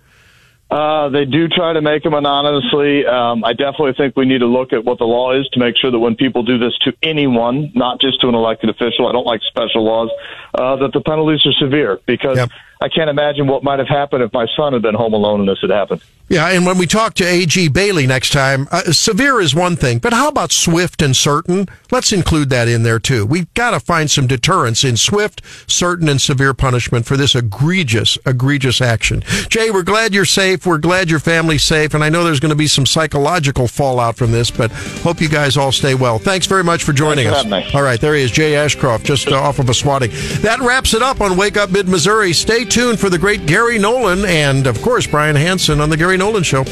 Uh, 0.74 1.08
they 1.08 1.24
do 1.24 1.46
try 1.46 1.72
to 1.72 1.80
make 1.80 2.02
them 2.02 2.14
anonymously. 2.14 3.06
Um, 3.06 3.44
I 3.44 3.52
definitely 3.52 3.92
think 3.96 4.16
we 4.16 4.24
need 4.24 4.40
to 4.40 4.46
look 4.46 4.72
at 4.72 4.84
what 4.84 4.98
the 4.98 5.04
law 5.04 5.30
is 5.38 5.48
to 5.52 5.60
make 5.60 5.76
sure 5.76 5.92
that 5.92 6.00
when 6.00 6.16
people 6.16 6.42
do 6.42 6.58
this 6.58 6.76
to 6.78 6.92
anyone, 7.00 7.70
not 7.76 8.00
just 8.00 8.20
to 8.22 8.28
an 8.28 8.34
elected 8.34 8.70
official, 8.70 9.06
I 9.06 9.12
don't 9.12 9.24
like 9.24 9.40
special 9.46 9.84
laws, 9.84 10.10
uh, 10.52 10.74
that 10.82 10.92
the 10.92 11.00
penalties 11.00 11.46
are 11.46 11.52
severe 11.52 12.00
because 12.06 12.38
Yep. 12.38 12.50
I 12.84 12.88
can't 12.90 13.08
imagine 13.08 13.46
what 13.46 13.64
might 13.64 13.78
have 13.78 13.88
happened 13.88 14.22
if 14.22 14.32
my 14.34 14.46
son 14.58 14.74
had 14.74 14.82
been 14.82 14.94
home 14.94 15.14
alone 15.14 15.40
and 15.40 15.48
this 15.48 15.58
had 15.62 15.70
happened. 15.70 16.02
Yeah, 16.28 16.48
and 16.48 16.64
when 16.64 16.78
we 16.78 16.86
talk 16.86 17.12
to 17.14 17.24
AG 17.24 17.68
Bailey 17.68 18.06
next 18.06 18.30
time, 18.30 18.66
uh, 18.70 18.92
severe 18.92 19.42
is 19.42 19.54
one 19.54 19.76
thing, 19.76 19.98
but 19.98 20.14
how 20.14 20.28
about 20.28 20.52
swift 20.52 21.02
and 21.02 21.14
certain? 21.14 21.68
Let's 21.90 22.12
include 22.12 22.48
that 22.48 22.66
in 22.66 22.82
there 22.82 22.98
too. 22.98 23.26
We've 23.26 23.52
got 23.52 23.72
to 23.72 23.80
find 23.80 24.10
some 24.10 24.26
deterrence 24.26 24.84
in 24.84 24.96
swift, 24.96 25.42
certain, 25.70 26.08
and 26.08 26.18
severe 26.18 26.54
punishment 26.54 27.04
for 27.04 27.18
this 27.18 27.34
egregious, 27.34 28.16
egregious 28.24 28.80
action. 28.80 29.22
Jay, 29.50 29.70
we're 29.70 29.82
glad 29.82 30.14
you're 30.14 30.24
safe. 30.24 30.64
We're 30.64 30.78
glad 30.78 31.10
your 31.10 31.20
family's 31.20 31.62
safe, 31.62 31.92
and 31.92 32.02
I 32.02 32.08
know 32.08 32.24
there's 32.24 32.40
going 32.40 32.50
to 32.50 32.56
be 32.56 32.68
some 32.68 32.86
psychological 32.86 33.68
fallout 33.68 34.16
from 34.16 34.32
this, 34.32 34.50
but 34.50 34.72
hope 35.02 35.20
you 35.20 35.28
guys 35.28 35.58
all 35.58 35.72
stay 35.72 35.94
well. 35.94 36.18
Thanks 36.18 36.46
very 36.46 36.64
much 36.64 36.84
for 36.84 36.94
joining 36.94 37.26
Thanks 37.26 37.40
us. 37.40 37.44
for 37.44 37.50
having 37.50 37.68
me. 37.68 37.74
All 37.74 37.82
right, 37.82 38.00
there 38.00 38.14
he 38.14 38.22
is, 38.22 38.30
Jay 38.30 38.56
Ashcroft, 38.56 39.04
just 39.04 39.28
uh, 39.28 39.38
off 39.38 39.58
of 39.58 39.68
a 39.68 39.74
swatting. 39.74 40.10
That 40.40 40.60
wraps 40.60 40.94
it 40.94 41.02
up 41.02 41.20
on 41.20 41.36
Wake 41.36 41.58
Up 41.58 41.70
Mid 41.70 41.86
Missouri. 41.86 42.32
Stay 42.32 42.64
tuned 42.74 42.98
for 42.98 43.08
the 43.08 43.16
great 43.16 43.46
Gary 43.46 43.78
Nolan 43.78 44.24
and, 44.24 44.66
of 44.66 44.82
course, 44.82 45.06
Brian 45.06 45.36
Hanson 45.36 45.80
on 45.80 45.90
the 45.90 45.96
Gary 45.96 46.16
Nolan 46.16 46.42
Show. 46.42 46.64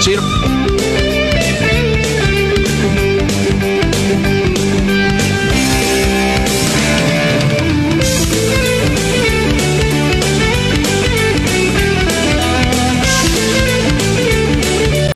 See 0.00 0.12
you. 0.12 0.55